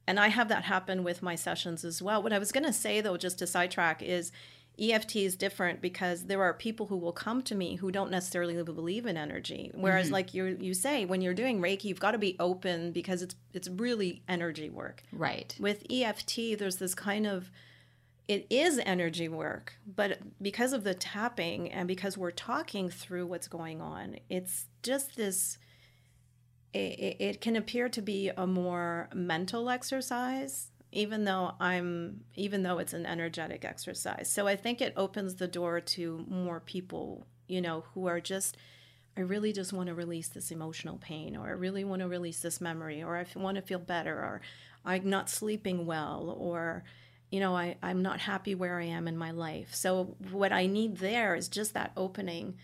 and 0.07 0.19
I 0.19 0.27
have 0.27 0.49
that 0.49 0.63
happen 0.63 1.03
with 1.03 1.21
my 1.21 1.35
sessions 1.35 1.83
as 1.83 2.01
well. 2.01 2.21
What 2.21 2.33
I 2.33 2.39
was 2.39 2.51
going 2.51 2.65
to 2.65 2.73
say 2.73 3.01
though, 3.01 3.17
just 3.17 3.39
to 3.39 3.47
sidetrack, 3.47 4.01
is 4.01 4.31
EFT 4.79 5.17
is 5.17 5.35
different 5.35 5.81
because 5.81 6.25
there 6.25 6.41
are 6.41 6.53
people 6.53 6.87
who 6.87 6.97
will 6.97 7.11
come 7.11 7.43
to 7.43 7.53
me 7.53 7.75
who 7.75 7.91
don't 7.91 8.09
necessarily 8.09 8.61
believe 8.63 9.05
in 9.05 9.17
energy. 9.17 9.71
Whereas, 9.75 10.07
mm-hmm. 10.07 10.13
like 10.13 10.33
you 10.33 10.57
you 10.59 10.73
say, 10.73 11.05
when 11.05 11.21
you're 11.21 11.35
doing 11.35 11.61
Reiki, 11.61 11.85
you've 11.85 11.99
got 11.99 12.11
to 12.11 12.17
be 12.17 12.35
open 12.39 12.91
because 12.91 13.21
it's 13.21 13.35
it's 13.53 13.67
really 13.67 14.23
energy 14.27 14.69
work 14.69 15.03
Right. 15.11 15.55
with 15.59 15.85
EFT, 15.91 16.57
there's 16.57 16.77
this 16.77 16.95
kind 16.95 17.27
of 17.27 17.51
it 18.27 18.47
is 18.49 18.79
energy 18.85 19.27
work, 19.27 19.73
but 19.85 20.19
because 20.41 20.73
of 20.73 20.83
the 20.83 20.93
tapping 20.93 21.69
and 21.71 21.87
because 21.87 22.17
we're 22.17 22.31
talking 22.31 22.89
through 22.89 23.27
what's 23.27 23.47
going 23.47 23.81
on, 23.81 24.17
it's 24.29 24.65
just 24.81 25.15
this. 25.17 25.57
It, 26.73 27.17
it 27.19 27.41
can 27.41 27.55
appear 27.55 27.89
to 27.89 28.01
be 28.01 28.31
a 28.35 28.47
more 28.47 29.09
mental 29.13 29.69
exercise, 29.69 30.71
even 30.91 31.23
though 31.23 31.53
I'm, 31.59 32.21
even 32.35 32.63
though 32.63 32.79
it's 32.79 32.93
an 32.93 33.05
energetic 33.05 33.63
exercise. 33.63 34.29
So 34.29 34.47
I 34.47 34.55
think 34.55 34.81
it 34.81 34.93
opens 34.97 35.35
the 35.35 35.47
door 35.47 35.79
to 35.79 36.25
more 36.27 36.59
people, 36.59 37.25
you 37.47 37.61
know, 37.61 37.83
who 37.93 38.07
are 38.07 38.19
just 38.19 38.57
I 39.15 39.21
really 39.21 39.53
just 39.53 39.73
want 39.73 39.87
to 39.87 39.95
release 39.95 40.29
this 40.29 40.49
emotional 40.49 40.97
pain, 40.97 41.37
or 41.37 41.47
I 41.47 41.51
really 41.51 41.83
want 41.83 42.01
to 42.01 42.07
release 42.07 42.39
this 42.39 42.59
memory, 42.59 43.03
or 43.03 43.15
I 43.15 43.25
want 43.35 43.55
to 43.57 43.61
feel 43.61 43.79
better, 43.79 44.15
or 44.15 44.41
I'm 44.83 45.07
not 45.09 45.29
sleeping 45.29 45.85
well, 45.85 46.35
or, 46.37 46.83
you 47.29 47.39
know, 47.39 47.55
I, 47.55 47.77
I'm 47.83 48.01
not 48.01 48.21
happy 48.21 48.55
where 48.55 48.79
I 48.79 48.85
am 48.85 49.07
in 49.07 49.17
my 49.17 49.31
life. 49.31 49.75
So, 49.75 50.15
what 50.31 50.51
I 50.51 50.65
need 50.65 50.97
there 50.97 51.35
is 51.35 51.47
just 51.47 51.75
that 51.75 51.91
opening 51.95 52.57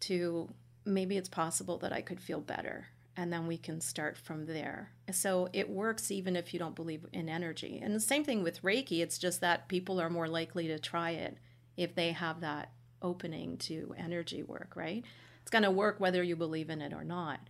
to 0.00 0.52
maybe 0.84 1.16
it's 1.16 1.28
possible 1.28 1.78
that 1.78 1.92
I 1.92 2.00
could 2.00 2.20
feel 2.20 2.40
better. 2.40 2.88
And 3.16 3.32
then 3.32 3.46
we 3.46 3.58
can 3.58 3.80
start 3.80 4.16
from 4.16 4.46
there. 4.46 4.92
So 5.10 5.48
it 5.52 5.68
works 5.68 6.10
even 6.10 6.34
if 6.34 6.54
you 6.54 6.58
don't 6.58 6.74
believe 6.74 7.04
in 7.12 7.28
energy. 7.28 7.78
And 7.82 7.94
the 7.94 8.00
same 8.00 8.24
thing 8.24 8.42
with 8.42 8.62
Reiki, 8.62 9.02
it's 9.02 9.18
just 9.18 9.42
that 9.42 9.68
people 9.68 10.00
are 10.00 10.08
more 10.08 10.28
likely 10.28 10.66
to 10.68 10.78
try 10.78 11.10
it 11.10 11.36
if 11.76 11.94
they 11.94 12.12
have 12.12 12.40
that 12.40 12.72
opening 13.02 13.58
to 13.58 13.94
energy 13.98 14.42
work, 14.42 14.72
right? 14.76 15.04
It's 15.42 15.50
going 15.50 15.64
to 15.64 15.70
work 15.70 16.00
whether 16.00 16.22
you 16.22 16.36
believe 16.36 16.70
in 16.70 16.80
it 16.80 16.92
or 16.94 17.04
not. 17.04 17.40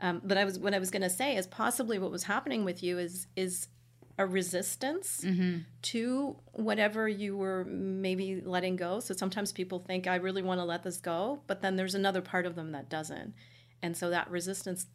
Um, 0.00 0.20
but 0.24 0.38
I 0.38 0.44
was 0.44 0.58
what 0.58 0.74
I 0.74 0.78
was 0.78 0.90
going 0.90 1.02
to 1.02 1.10
say 1.10 1.36
is 1.36 1.46
possibly 1.46 1.98
what 1.98 2.10
was 2.10 2.22
happening 2.24 2.64
with 2.64 2.82
you 2.82 2.98
is 2.98 3.26
is 3.36 3.68
a 4.18 4.26
resistance 4.26 5.20
to 5.82 6.36
whatever 6.52 7.08
you 7.08 7.36
were 7.36 7.64
maybe 7.64 8.40
letting 8.44 8.76
go. 8.76 9.00
So 9.00 9.14
sometimes 9.14 9.50
people 9.50 9.78
think 9.78 10.06
I 10.06 10.16
really 10.16 10.42
want 10.42 10.60
to 10.60 10.64
let 10.64 10.82
this 10.82 10.98
go, 10.98 11.40
but 11.46 11.62
then 11.62 11.76
there's 11.76 11.94
another 11.94 12.20
part 12.20 12.44
of 12.44 12.54
them 12.54 12.72
that 12.72 12.90
doesn't, 12.90 13.34
and 13.82 13.96
so 13.96 14.10
that 14.10 14.30
resistance 14.30 14.86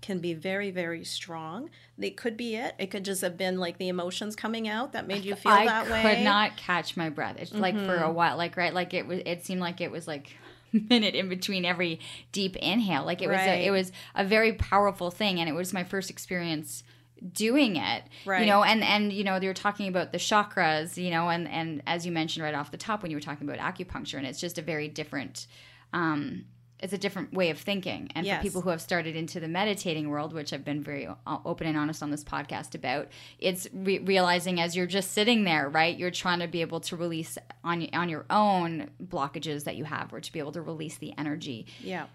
can 0.00 0.18
be 0.18 0.34
very 0.34 0.70
very 0.70 1.04
strong. 1.04 1.70
It 1.98 2.16
could 2.16 2.36
be 2.36 2.56
it. 2.56 2.74
It 2.78 2.90
could 2.90 3.04
just 3.04 3.22
have 3.22 3.36
been 3.36 3.58
like 3.58 3.78
the 3.78 3.88
emotions 3.88 4.36
coming 4.36 4.68
out 4.68 4.92
that 4.92 5.06
made 5.06 5.24
you 5.24 5.34
feel 5.34 5.52
I 5.52 5.66
that 5.66 5.90
way. 5.90 6.00
i 6.00 6.14
could 6.14 6.24
not 6.24 6.56
catch 6.56 6.96
my 6.96 7.08
breath. 7.08 7.36
It's 7.38 7.52
like 7.52 7.76
for 7.76 7.96
a 7.96 8.10
while, 8.10 8.36
like 8.36 8.56
right, 8.56 8.72
like 8.72 8.94
it 8.94 9.06
was. 9.06 9.20
It 9.26 9.44
seemed 9.44 9.60
like 9.60 9.80
it 9.80 9.90
was 9.90 10.06
like 10.06 10.36
minute 10.72 11.14
in 11.14 11.28
between 11.28 11.64
every 11.64 12.00
deep 12.32 12.56
inhale. 12.56 13.04
Like 13.04 13.22
it 13.22 13.28
was. 13.28 13.38
A, 13.38 13.66
it 13.66 13.70
was 13.70 13.92
a 14.14 14.24
very 14.24 14.52
powerful 14.52 15.10
thing, 15.10 15.40
and 15.40 15.48
it 15.48 15.54
was 15.54 15.72
my 15.72 15.84
first 15.84 16.10
experience 16.10 16.82
doing 17.34 17.76
it 17.76 18.02
right 18.24 18.40
you 18.40 18.46
know 18.46 18.62
and 18.62 18.82
and 18.82 19.12
you 19.12 19.22
know 19.22 19.38
they 19.38 19.46
were 19.46 19.52
talking 19.52 19.88
about 19.88 20.10
the 20.10 20.16
chakras 20.16 20.96
you 20.96 21.10
know 21.10 21.28
and 21.28 21.46
and 21.48 21.82
as 21.86 22.06
you 22.06 22.12
mentioned 22.12 22.42
right 22.42 22.54
off 22.54 22.70
the 22.70 22.78
top 22.78 23.02
when 23.02 23.10
you 23.10 23.16
were 23.16 23.20
talking 23.20 23.46
about 23.46 23.58
acupuncture 23.58 24.14
and 24.14 24.26
it's 24.26 24.40
just 24.40 24.56
a 24.56 24.62
very 24.62 24.88
different 24.88 25.46
um 25.92 26.46
it's 26.82 26.92
a 26.92 26.98
different 26.98 27.32
way 27.32 27.50
of 27.50 27.58
thinking 27.58 28.10
and 28.14 28.24
Yes. 28.26 28.38
for 28.38 28.42
people 28.42 28.60
who 28.62 28.70
have 28.70 28.80
started 28.80 29.14
into 29.16 29.38
the 29.40 29.48
meditating 29.48 30.08
world 30.08 30.32
which 30.32 30.52
i've 30.52 30.64
been 30.64 30.82
very 30.82 31.06
uh, 31.06 31.38
open 31.44 31.66
and 31.66 31.76
honest 31.76 32.02
on 32.02 32.10
this 32.10 32.24
podcast 32.24 32.74
about 32.74 33.08
it's 33.38 33.68
re- 33.72 33.98
realizing 33.98 34.60
as 34.60 34.74
you're 34.74 34.86
just 34.86 35.12
sitting 35.12 35.44
there 35.44 35.68
right 35.68 35.96
you're 35.98 36.10
trying 36.10 36.38
to 36.40 36.48
be 36.48 36.60
able 36.60 36.80
to 36.80 36.96
release 36.96 37.36
on 37.62 37.86
on 37.92 38.08
your 38.08 38.24
own 38.30 38.90
blockages 39.02 39.64
that 39.64 39.76
you 39.76 39.84
have 39.84 40.12
or 40.12 40.20
to 40.20 40.32
be 40.32 40.38
able 40.38 40.52
to 40.52 40.62
release 40.62 40.96
the 40.98 41.12
energy 41.18 41.66
yeah. 41.80 42.06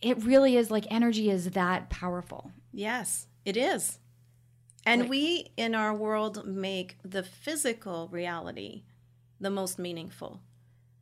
it 0.00 0.22
really 0.24 0.56
is 0.56 0.70
like 0.70 0.86
energy 0.90 1.30
is 1.30 1.50
that 1.50 1.88
powerful 1.90 2.52
Yes, 2.72 3.26
it 3.44 3.56
is. 3.56 3.98
And 4.84 5.08
we 5.08 5.52
in 5.56 5.74
our 5.74 5.94
world 5.94 6.46
make 6.46 6.96
the 7.04 7.22
physical 7.22 8.08
reality 8.10 8.82
the 9.38 9.50
most 9.50 9.78
meaningful, 9.78 10.40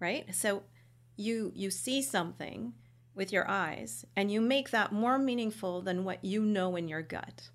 right? 0.00 0.34
So 0.34 0.64
you 1.20 1.52
you 1.54 1.70
see 1.70 2.02
something 2.02 2.72
with 3.14 3.32
your 3.32 3.48
eyes 3.48 4.04
and 4.16 4.30
you 4.30 4.40
make 4.40 4.70
that 4.70 4.92
more 4.92 5.18
meaningful 5.18 5.82
than 5.82 6.04
what 6.04 6.24
you 6.24 6.42
know 6.42 6.76
in 6.76 6.88
your 6.88 7.02
gut. 7.02 7.50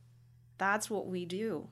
That's 0.58 0.90
what 0.90 1.08
we 1.08 1.26
do. 1.26 1.70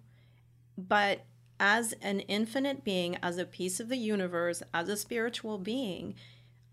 But 0.78 1.26
as 1.60 1.94
an 2.02 2.22
infinite 2.22 2.84
being, 2.84 3.18
as 3.22 3.38
a 3.38 3.46
piece 3.46 3.80
of 3.80 3.90
the 3.90 3.98
universe, 3.98 4.64
as 4.74 4.90
a 4.90 4.98
spiritual 4.98 5.58
being, 5.58 6.16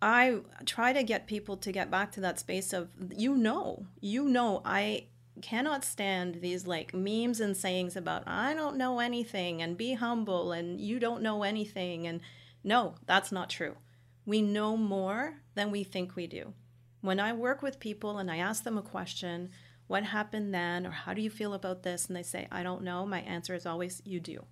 I 0.01 0.39
try 0.65 0.93
to 0.93 1.03
get 1.03 1.27
people 1.27 1.57
to 1.59 1.71
get 1.71 1.91
back 1.91 2.11
to 2.13 2.21
that 2.23 2.41
space 2.41 2.73
of 2.73 2.89
you 3.15 3.37
know, 3.37 3.87
you 4.01 4.25
know, 4.25 4.63
I 4.65 5.07
cannot 5.43 5.85
stand 5.85 6.41
these 6.41 6.67
like 6.67 6.95
memes 6.95 7.41
and 7.41 7.57
sayings 7.57 7.97
about 7.97 8.27
I 8.27 8.55
don't 8.55 8.77
know 8.77 8.99
anything 9.01 9.63
and 9.63 9.77
be 9.77 9.95
humble 9.95 10.53
and 10.53 10.81
you 10.81 10.99
don't 10.99 11.23
know 11.23 11.43
anything. 11.43 12.07
And 12.07 12.21
no, 12.65 12.95
that's 13.07 13.31
not 13.31 13.51
true. 13.51 13.77
We 14.25 14.43
know 14.43 14.77
more 14.77 15.37
than 15.55 15.71
we 15.71 15.85
think 15.85 16.15
we 16.15 16.27
do. 16.27 16.55
When 17.01 17.19
I 17.19 17.33
work 17.33 17.63
with 17.63 17.81
people 17.81 18.19
and 18.19 18.31
I 18.31 18.37
ask 18.37 18.63
them 18.63 18.79
a 18.79 18.83
question, 18.83 19.51
what 19.87 20.05
happened 20.05 20.55
then, 20.55 20.87
or 20.87 20.91
how 20.91 21.15
do 21.15 21.23
you 21.23 21.31
feel 21.31 21.55
about 21.55 21.83
this? 21.83 22.07
And 22.07 22.17
they 22.17 22.23
say, 22.23 22.47
I 22.53 22.63
don't 22.63 22.83
know, 22.83 23.07
my 23.07 23.21
answer 23.23 23.55
is 23.55 23.67
always, 23.67 24.03
you 24.05 24.21
do. 24.21 24.45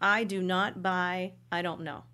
I 0.00 0.24
do 0.24 0.42
not 0.42 0.82
buy, 0.82 1.34
I 1.52 1.62
don't 1.62 1.82
know. 1.82 2.04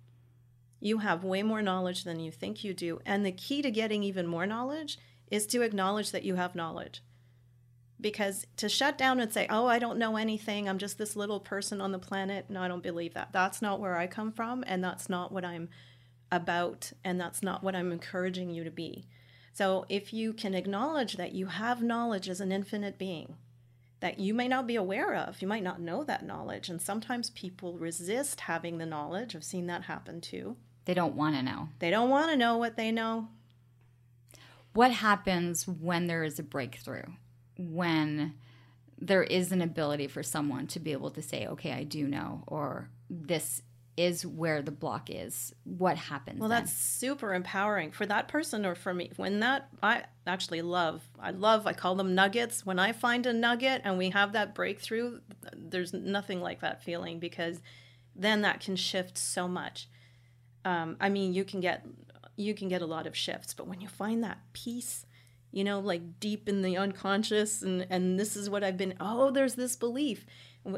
You 0.79 0.99
have 0.99 1.23
way 1.23 1.41
more 1.41 1.61
knowledge 1.61 2.03
than 2.03 2.19
you 2.19 2.31
think 2.31 2.63
you 2.63 2.73
do. 2.73 2.99
And 3.05 3.25
the 3.25 3.31
key 3.31 3.61
to 3.61 3.71
getting 3.71 4.03
even 4.03 4.27
more 4.27 4.45
knowledge 4.45 4.99
is 5.31 5.47
to 5.47 5.61
acknowledge 5.61 6.11
that 6.11 6.23
you 6.23 6.35
have 6.35 6.55
knowledge. 6.55 7.01
Because 7.99 8.45
to 8.57 8.69
shut 8.69 8.97
down 8.97 9.19
and 9.19 9.33
say, 9.33 9.47
oh, 9.49 9.65
I 9.65 9.79
don't 9.79 9.97
know 9.97 10.15
anything, 10.15 10.69
I'm 10.69 10.77
just 10.77 10.97
this 10.97 11.15
little 11.15 11.39
person 11.39 11.81
on 11.81 11.91
the 11.91 11.99
planet, 11.99 12.49
no, 12.49 12.61
I 12.61 12.67
don't 12.67 12.83
believe 12.83 13.13
that. 13.15 13.33
That's 13.33 13.61
not 13.61 13.79
where 13.79 13.97
I 13.97 14.07
come 14.07 14.31
from, 14.31 14.63
and 14.67 14.83
that's 14.83 15.09
not 15.09 15.31
what 15.31 15.43
I'm 15.43 15.69
about, 16.31 16.91
and 17.03 17.19
that's 17.19 17.41
not 17.43 17.63
what 17.63 17.75
I'm 17.75 17.91
encouraging 17.91 18.49
you 18.51 18.63
to 18.63 18.71
be. 18.71 19.05
So 19.53 19.85
if 19.89 20.13
you 20.13 20.33
can 20.33 20.53
acknowledge 20.53 21.17
that 21.17 21.33
you 21.33 21.47
have 21.47 21.81
knowledge 21.83 22.29
as 22.29 22.39
an 22.39 22.51
infinite 22.51 22.97
being, 22.97 23.35
that 23.99 24.19
you 24.19 24.33
may 24.33 24.47
not 24.47 24.65
be 24.67 24.75
aware 24.77 25.13
of. 25.15 25.41
You 25.41 25.47
might 25.47 25.63
not 25.63 25.81
know 25.81 26.03
that 26.05 26.25
knowledge. 26.25 26.69
And 26.69 26.81
sometimes 26.81 27.31
people 27.31 27.77
resist 27.77 28.41
having 28.41 28.77
the 28.77 28.85
knowledge. 28.85 29.35
I've 29.35 29.43
seen 29.43 29.67
that 29.67 29.83
happen 29.83 30.21
too. 30.21 30.55
they 30.85 30.93
don't 30.93 31.15
want 31.15 31.35
to 31.35 31.43
know 31.43 31.69
They 31.79 31.89
don't 31.89 32.09
want 32.09 32.31
to 32.31 32.37
know 32.37 32.57
what 32.57 32.77
they 32.77 32.91
know. 32.91 33.27
what 34.73 34.91
happens 34.91 35.67
when 35.67 36.07
there 36.07 36.23
is 36.23 36.39
a 36.39 36.43
breakthrough 36.43 37.03
when 37.57 38.35
there 38.97 39.23
is 39.23 39.51
an 39.51 39.61
ability 39.61 40.07
for 40.07 40.23
someone 40.23 40.67
to 40.67 40.79
be 40.79 40.91
able 40.93 41.09
to 41.11 41.21
say 41.21 41.45
okay 41.47 41.71
i 41.73 41.83
do 41.83 42.07
know 42.07 42.43
or 42.47 42.89
this 43.09 43.61
is 43.99 44.25
where 44.25 44.61
the 44.61 44.71
block 44.71 45.09
is 45.09 45.53
what 45.65 45.97
happens 45.97 46.39
Well, 46.39 46.47
then? 46.47 46.63
that's 46.63 46.73
super 46.73 47.33
empowering 47.33 47.91
for 47.91 48.05
that 48.05 48.29
person 48.29 48.65
or 48.65 48.73
for 48.73 48.93
me. 48.93 49.11
When 49.17 49.41
that, 49.41 49.67
I 49.83 50.03
actually 50.25 50.61
love, 50.61 51.03
I 51.19 51.31
love, 51.31 51.67
I 51.67 51.73
call 51.73 51.95
them 51.95 52.15
nuggets. 52.15 52.65
When 52.65 52.79
I 52.79 52.93
find 52.93 53.25
a 53.25 53.33
nugget 53.33 53.81
and 53.83 53.97
we 53.97 54.11
have 54.11 54.31
that 54.31 54.55
breakthrough, 54.55 55.19
there's 55.53 55.91
nothing 55.93 56.39
like 56.39 56.61
that 56.61 56.81
feeling 56.81 57.19
because 57.19 57.59
then 58.15 58.41
that 58.43 58.61
can 58.61 58.77
shift 58.77 59.17
so 59.17 59.47
much. 59.47 59.89
Um, 60.63 60.95
I 61.01 61.09
mean, 61.09 61.33
you 61.33 61.43
can 61.43 61.59
get, 61.59 61.85
you 62.37 62.53
can 62.53 62.69
get 62.69 62.81
a 62.81 62.85
lot 62.85 63.05
of 63.05 63.17
shifts, 63.17 63.53
but 63.53 63.67
when 63.67 63.81
you 63.81 63.89
find 63.89 64.23
that 64.23 64.39
peace, 64.53 65.05
you 65.51 65.63
know, 65.63 65.79
like 65.79 66.19
deep 66.19 66.47
in 66.47 66.61
the 66.61 66.77
unconscious, 66.77 67.63
and 67.63 67.87
and 67.89 68.19
this 68.19 68.35
is 68.35 68.51
what 68.51 68.63
I've 68.63 68.77
been. 68.77 68.93
Oh, 68.99 69.31
there's 69.31 69.55
this 69.55 69.75
belief, 69.75 70.23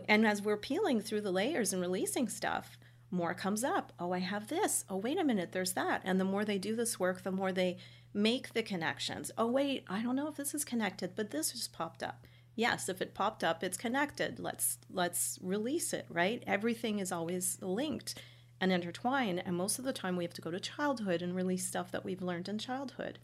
and 0.08 0.26
as 0.26 0.42
we're 0.42 0.56
peeling 0.56 1.02
through 1.02 1.22
the 1.22 1.32
layers 1.32 1.74
and 1.74 1.82
releasing 1.82 2.30
stuff, 2.30 2.78
more 3.12 3.34
comes 3.34 3.64
up. 3.64 3.94
Oh, 4.00 4.12
I 4.12 4.20
have 4.20 4.48
this. 4.48 4.86
Oh, 4.90 4.98
wait 4.98 5.20
a 5.20 5.24
minute, 5.24 5.52
there's 5.52 5.74
that. 5.74 6.02
And 6.04 6.20
the 6.20 6.26
more 6.26 6.46
they 6.46 6.58
do 6.58 6.76
this 6.76 7.00
work, 7.00 7.24
the 7.24 7.32
more 7.32 7.52
they 7.52 7.78
make 8.14 8.54
the 8.54 8.64
connections. 8.64 9.32
Oh, 9.38 9.48
wait, 9.48 9.84
I 9.88 10.02
don't 10.02 10.16
know 10.16 10.28
if 10.28 10.36
this 10.36 10.54
is 10.54 10.66
connected, 10.66 11.12
but 11.16 11.32
this 11.32 11.52
just 11.52 11.74
popped 11.74 12.04
up. 12.04 12.28
Yes, 12.56 12.90
if 12.90 13.02
it 13.02 13.14
popped 13.14 13.44
up, 13.44 13.64
it's 13.64 13.78
connected. 13.78 14.40
Let's 14.40 14.78
let's 14.92 15.40
release 15.42 15.94
it, 15.94 16.06
right? 16.10 16.44
Everything 16.46 17.00
is 17.00 17.12
always 17.12 17.58
linked 17.62 18.16
and 18.60 18.72
intertwined, 18.72 19.42
and 19.46 19.56
most 19.56 19.80
of 19.80 19.86
the 19.86 19.94
time 19.94 20.18
we 20.18 20.26
have 20.26 20.34
to 20.34 20.42
go 20.42 20.52
to 20.52 20.60
childhood 20.60 21.22
and 21.22 21.36
release 21.36 21.66
stuff 21.66 21.92
that 21.92 22.04
we've 22.04 22.22
learned 22.22 22.50
in 22.50 22.58
childhood. 22.58 23.20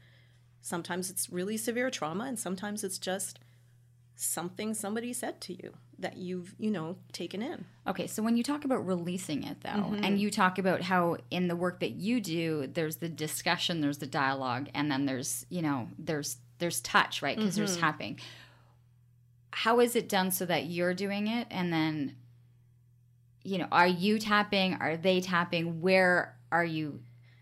Sometimes 0.61 1.09
it's 1.09 1.29
really 1.29 1.57
severe 1.57 1.91
trauma, 1.91 2.23
and 2.23 2.39
sometimes 2.39 2.83
it's 2.83 2.97
just 2.97 3.39
something 4.15 4.73
somebody 4.73 5.13
said 5.13 5.39
to 5.41 5.53
you 5.53 5.73
that 5.99 6.17
you've 6.17 6.53
you 6.59 6.69
know 6.71 6.95
taken 7.11 7.41
in 7.41 7.65
Okay, 7.87 8.05
so 8.07 8.21
when 8.21 8.35
you 8.37 8.43
talk 8.43 8.65
about 8.65 8.85
releasing 8.85 9.43
it 9.43 9.61
though, 9.61 9.69
Mm-hmm. 9.69 10.03
and 10.03 10.19
you 10.19 10.29
talk 10.29 10.57
about 10.59 10.81
how 10.81 11.17
in 11.31 11.47
the 11.47 11.55
work 11.55 11.79
that 11.79 11.91
you 11.91 12.19
do, 12.19 12.67
there's 12.67 12.97
the 12.97 13.07
discussion, 13.09 13.79
there's 13.81 13.97
the 13.99 14.05
dialogue, 14.07 14.67
and 14.73 14.91
then 14.91 15.05
there's, 15.05 15.45
you 15.49 15.61
know, 15.61 15.87
there's 15.97 16.37
there's 16.59 16.81
touch, 16.81 17.21
right? 17.21 17.37
Because 17.37 17.53
Mm-hmm. 17.55 17.65
there's 17.65 17.77
tapping. 17.77 18.19
How 19.51 19.79
is 19.79 19.95
it 19.95 20.09
done 20.09 20.31
so 20.31 20.45
that 20.45 20.65
you're 20.65 20.93
doing 20.93 21.27
it 21.27 21.47
and 21.49 21.71
then 21.73 22.15
you 23.43 23.57
know, 23.57 23.67
are 23.71 23.87
you 23.87 24.19
tapping? 24.19 24.73
Are 24.75 24.97
they 24.97 25.21
tapping? 25.21 25.79
Where 25.81 26.35
are 26.51 26.65
you 26.65 26.99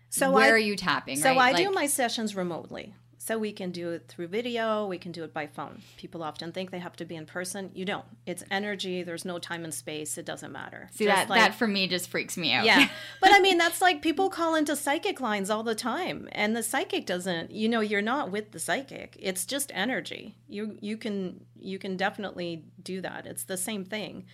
so 0.08 0.30
where 0.30 0.46
I, 0.46 0.50
are 0.50 0.58
you 0.58 0.76
tapping? 0.76 1.16
so 1.16 1.34
right? 1.34 1.54
i 1.54 1.62
do 1.64 1.70
my 1.72 1.86
sessions 1.86 2.34
remotely 2.36 2.94
so 3.26 3.38
we 3.38 3.52
can 3.52 3.70
do 3.70 3.90
it 3.90 4.06
through 4.08 4.28
video 4.28 4.86
we 4.86 4.98
can 4.98 5.12
do 5.12 5.24
it 5.24 5.32
by 5.34 5.46
phone 5.46 5.82
people 5.96 6.22
often 6.22 6.52
think 6.52 6.70
they 6.70 6.78
have 6.78 6.96
to 6.96 7.04
be 7.04 7.16
in 7.16 7.26
person 7.26 7.70
you 7.74 7.84
don't 7.84 8.04
it's 8.26 8.42
energy 8.50 9.02
there's 9.02 9.24
no 9.24 9.38
time 9.38 9.64
and 9.64 9.74
space 9.74 10.16
it 10.18 10.24
doesn't 10.26 10.52
matter 10.52 10.88
See 10.92 11.04
Just 11.04 11.16
that 11.16 11.30
like- 11.30 11.40
that 11.40 11.54
for 11.54 11.66
me 11.66 11.86
just 11.88 12.08
freaks 12.08 12.36
me 12.36 12.52
out. 12.52 12.64
Yeah. 12.64 12.88
But 13.20 13.30
I 13.34 13.40
mean, 13.40 13.58
that's 13.58 13.80
like 13.80 14.02
people 14.02 14.28
call 14.30 14.54
into 14.54 14.76
psychic 14.76 15.20
lines 15.20 15.50
all 15.50 15.62
the 15.62 15.74
time. 15.74 16.28
And 16.32 16.54
the 16.54 16.62
psychic 16.62 17.06
doesn't, 17.06 17.50
you 17.50 17.68
know, 17.68 17.80
you're 17.80 18.02
not 18.02 18.30
with 18.30 18.52
the 18.52 18.58
psychic. 18.58 19.16
It's 19.18 19.44
just 19.46 19.70
energy. 19.74 20.36
You 20.48 20.76
you 20.80 20.96
can 20.96 21.44
you 21.58 21.78
can 21.78 21.96
definitely 21.96 22.64
do 22.82 23.00
that. 23.00 23.26
It's 23.26 23.44
the 23.44 23.56
same 23.56 23.84
thing. 23.84 24.26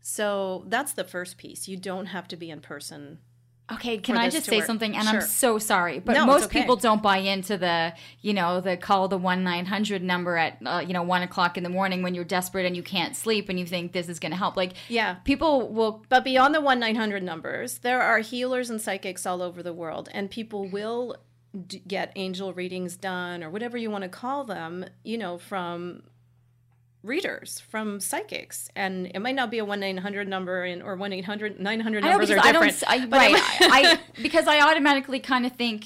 So 0.00 0.64
that's 0.68 0.92
the 0.94 1.04
first 1.04 1.36
piece. 1.38 1.68
You 1.68 1.76
don't 1.76 2.06
have 2.06 2.26
to 2.28 2.36
be 2.36 2.50
in 2.50 2.60
person. 2.60 3.18
Okay, 3.72 3.98
can 3.98 4.16
I 4.16 4.28
just 4.28 4.46
say 4.46 4.58
work. 4.58 4.66
something? 4.66 4.96
And 4.96 5.08
I'm 5.08 5.20
so 5.20 5.58
sorry, 5.58 5.98
but 6.00 6.14
No, 6.14 6.26
most 6.26 6.44
okay. 6.46 6.60
people 6.60 6.76
don't 6.76 7.02
buy 7.02 7.18
into 7.18 7.56
the, 7.56 7.92
you 8.20 8.32
know, 8.34 8.60
the 8.60 8.76
call 8.76 9.08
the 9.08 9.18
one 9.18 9.44
nine 9.44 9.66
hundred 9.66 10.02
number 10.02 10.36
at, 10.36 10.58
uh, 10.66 10.82
you 10.86 10.92
know, 10.92 11.02
one 11.02 11.22
o'clock 11.22 11.56
in 11.56 11.62
the 11.64 11.68
morning 11.70 12.02
when 12.02 12.14
you're 12.14 12.24
desperate 12.24 12.66
and 12.66 12.76
you 12.76 12.82
can't 12.82 13.14
sleep 13.16 13.48
and 13.48 13.58
you 13.58 13.66
think 13.66 13.92
this 13.92 14.08
is 14.08 14.18
going 14.18 14.32
to 14.32 14.38
help. 14.38 14.56
Like, 14.56 14.72
Yeah. 14.88 15.14
people 15.24 15.68
will. 15.68 16.04
But 16.08 16.24
beyond 16.24 16.54
the 16.54 16.60
1 16.60 16.78
900 16.80 17.22
numbers, 17.22 17.78
there 17.78 18.00
are 18.02 18.18
healers 18.18 18.70
and 18.70 18.80
psychics 18.80 19.24
all 19.26 19.42
over 19.42 19.62
the 19.62 19.72
world, 19.72 20.08
and 20.12 20.30
people 20.30 20.68
will 20.68 21.16
d- 21.66 21.82
get 21.86 22.12
angel 22.16 22.52
readings 22.52 22.96
done 22.96 23.42
or 23.44 23.50
whatever 23.50 23.76
you 23.76 23.90
want 23.90 24.02
to 24.02 24.08
call 24.10 24.44
them, 24.44 24.84
you 25.04 25.18
know, 25.18 25.38
from 25.38 26.02
readers, 27.02 27.60
from 27.70 28.00
psychics. 28.00 28.68
And 28.76 29.06
it 29.14 29.20
might 29.20 29.34
not 29.34 29.50
be 29.50 29.58
a 29.58 29.64
1 29.64 29.80
900 29.80 30.28
number 30.28 30.64
and, 30.64 30.82
or 30.82 30.96
1 30.96 31.12
800, 31.12 31.60
900 31.60 32.04
I 32.04 32.06
know 32.06 32.10
numbers 32.12 32.30
are 32.30 32.38
I 32.38 32.52
don't. 32.52 32.82
I, 32.86 33.06
but 33.06 33.16
right, 33.16 33.34
I, 33.34 33.98
I 34.16 34.22
because 34.22 34.46
I 34.46 34.60
automatically 34.60 35.20
kind 35.20 35.46
of 35.46 35.52
think. 35.52 35.84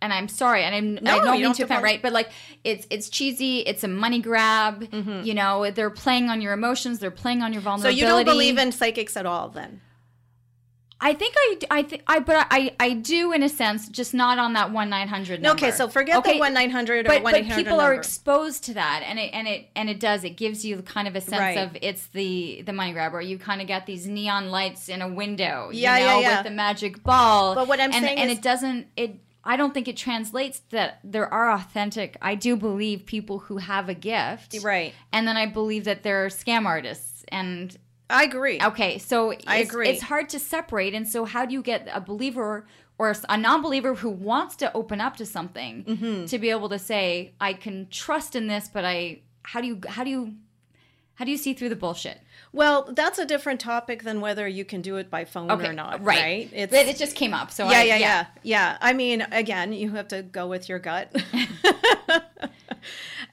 And 0.00 0.12
I'm 0.12 0.26
sorry, 0.26 0.64
and 0.64 0.74
I'm, 0.74 0.94
No, 0.94 1.12
I 1.12 1.14
you 1.14 1.20
don't 1.20 1.26
don't 1.26 1.40
mean 1.40 1.52
to 1.52 1.56
to 1.58 1.62
offend, 1.62 1.84
right? 1.84 2.02
But 2.02 2.12
like, 2.12 2.28
it's 2.64 2.88
it's 2.90 3.08
cheesy. 3.08 3.60
It's 3.60 3.84
a 3.84 3.88
money 3.88 4.20
grab. 4.20 4.82
Mm-hmm. 4.90 5.24
You 5.24 5.34
know, 5.34 5.70
they're 5.70 5.90
playing 5.90 6.28
on 6.28 6.40
your 6.40 6.52
emotions. 6.52 6.98
They're 6.98 7.12
playing 7.12 7.42
on 7.42 7.52
your 7.52 7.62
vulnerability 7.62 8.00
so 8.00 8.04
you 8.04 8.10
don't 8.10 8.24
believe 8.24 8.58
in 8.58 8.72
psychics 8.72 9.16
at 9.16 9.26
all 9.26 9.48
then? 9.48 9.80
I 11.04 11.14
think 11.14 11.34
I, 11.36 11.56
I 11.70 11.82
think 11.82 12.02
I, 12.06 12.20
but 12.20 12.46
I, 12.50 12.74
I 12.78 12.94
do 12.94 13.32
in 13.32 13.42
a 13.42 13.48
sense, 13.48 13.88
just 13.88 14.14
not 14.14 14.38
on 14.38 14.52
that 14.52 14.70
one 14.70 14.88
nine 14.88 15.08
hundred. 15.08 15.44
Okay, 15.44 15.72
so 15.72 15.88
forget 15.88 16.22
the 16.22 16.38
1 16.38 16.54
900 16.54 17.06
or 17.06 17.08
but, 17.08 17.22
1 17.24 17.32
but 17.32 17.42
people 17.56 17.76
number. 17.76 17.82
are 17.82 17.94
exposed 17.94 18.64
to 18.64 18.74
that, 18.74 19.02
and 19.04 19.18
it 19.18 19.30
and 19.34 19.48
it 19.48 19.68
and 19.74 19.90
it 19.90 19.98
does. 19.98 20.22
It 20.22 20.36
gives 20.36 20.64
you 20.64 20.80
kind 20.82 21.08
of 21.08 21.16
a 21.16 21.20
sense 21.20 21.40
Right. 21.40 21.58
of 21.58 21.76
it's 21.82 22.06
the 22.08 22.62
the 22.64 22.72
money 22.72 22.92
grab, 22.92 23.14
or 23.14 23.20
you 23.20 23.36
kind 23.36 23.60
of 23.60 23.66
get 23.66 23.84
these 23.84 24.06
neon 24.06 24.50
lights 24.50 24.88
in 24.88 25.02
a 25.02 25.08
window, 25.08 25.70
you 25.72 25.80
Yeah, 25.80 25.98
yeah, 25.98 26.18
yeah. 26.20 26.36
with 26.38 26.44
the 26.46 26.52
magic 26.52 27.02
ball. 27.02 27.56
But 27.56 27.66
what 27.66 27.80
I'm 27.80 27.92
and, 27.92 28.04
saying 28.04 28.18
and 28.18 28.30
is- 28.30 28.38
it 28.38 28.42
doesn't 28.42 28.86
it. 28.96 29.16
I 29.44 29.56
don't 29.56 29.74
think 29.74 29.88
it 29.88 29.96
translates 29.96 30.60
that 30.70 31.00
there 31.02 31.26
are 31.34 31.50
authentic. 31.50 32.16
I 32.22 32.36
do 32.36 32.54
believe 32.54 33.06
people 33.06 33.40
who 33.40 33.56
have 33.56 33.88
a 33.88 33.94
gift, 33.94 34.56
Right. 34.62 34.94
And 35.12 35.26
then 35.26 35.36
I 35.36 35.46
believe 35.46 35.82
that 35.86 36.04
there 36.04 36.24
are 36.24 36.28
scam 36.28 36.64
artists 36.64 37.24
and 37.26 37.76
I 38.12 38.24
agree. 38.24 38.60
Okay, 38.62 38.98
so 38.98 39.32
I 39.46 39.58
it's, 39.58 39.70
agree. 39.70 39.88
It's 39.88 40.02
hard 40.02 40.28
to 40.30 40.38
separate, 40.38 40.94
and 40.94 41.08
so 41.08 41.24
how 41.24 41.46
do 41.46 41.52
you 41.52 41.62
get 41.62 41.88
a 41.92 42.00
believer 42.00 42.66
or 42.98 43.14
a 43.28 43.36
non-believer 43.36 43.94
who 43.94 44.10
wants 44.10 44.54
to 44.56 44.72
open 44.74 45.00
up 45.00 45.16
to 45.16 45.26
something 45.26 45.84
Mm-hmm. 45.84 46.26
to 46.26 46.38
be 46.38 46.50
able 46.50 46.68
to 46.68 46.78
say, 46.78 47.32
"I 47.40 47.54
can 47.54 47.88
trust 47.90 48.36
in 48.36 48.46
this," 48.46 48.68
but 48.72 48.84
I 48.84 49.20
how 49.44 49.60
do 49.60 49.66
you 49.66 49.80
how 49.88 50.04
do 50.04 50.10
you 50.10 50.34
how 51.14 51.24
do 51.24 51.30
you 51.30 51.36
see 51.36 51.54
through 51.54 51.70
the 51.70 51.76
bullshit? 51.76 52.20
Well, 52.52 52.92
that's 52.92 53.18
a 53.18 53.24
different 53.24 53.60
topic 53.60 54.02
than 54.02 54.20
whether 54.20 54.46
you 54.46 54.64
can 54.64 54.82
do 54.82 54.96
it 54.96 55.10
by 55.10 55.24
phone 55.24 55.50
Okay, 55.50 55.68
or 55.68 55.72
not, 55.72 56.02
right? 56.04 56.20
right? 56.20 56.50
It's, 56.52 56.72
it 56.72 56.96
just 56.98 57.16
came 57.16 57.32
up, 57.32 57.50
so 57.50 57.64
yeah, 57.70 57.78
I, 57.78 57.82
yeah, 57.84 57.96
yeah, 57.96 58.26
yeah. 58.42 58.78
I 58.80 58.92
mean, 58.92 59.22
again, 59.32 59.72
you 59.72 59.90
have 59.92 60.08
to 60.08 60.22
go 60.22 60.46
with 60.46 60.68
your 60.68 60.78
gut. 60.78 61.14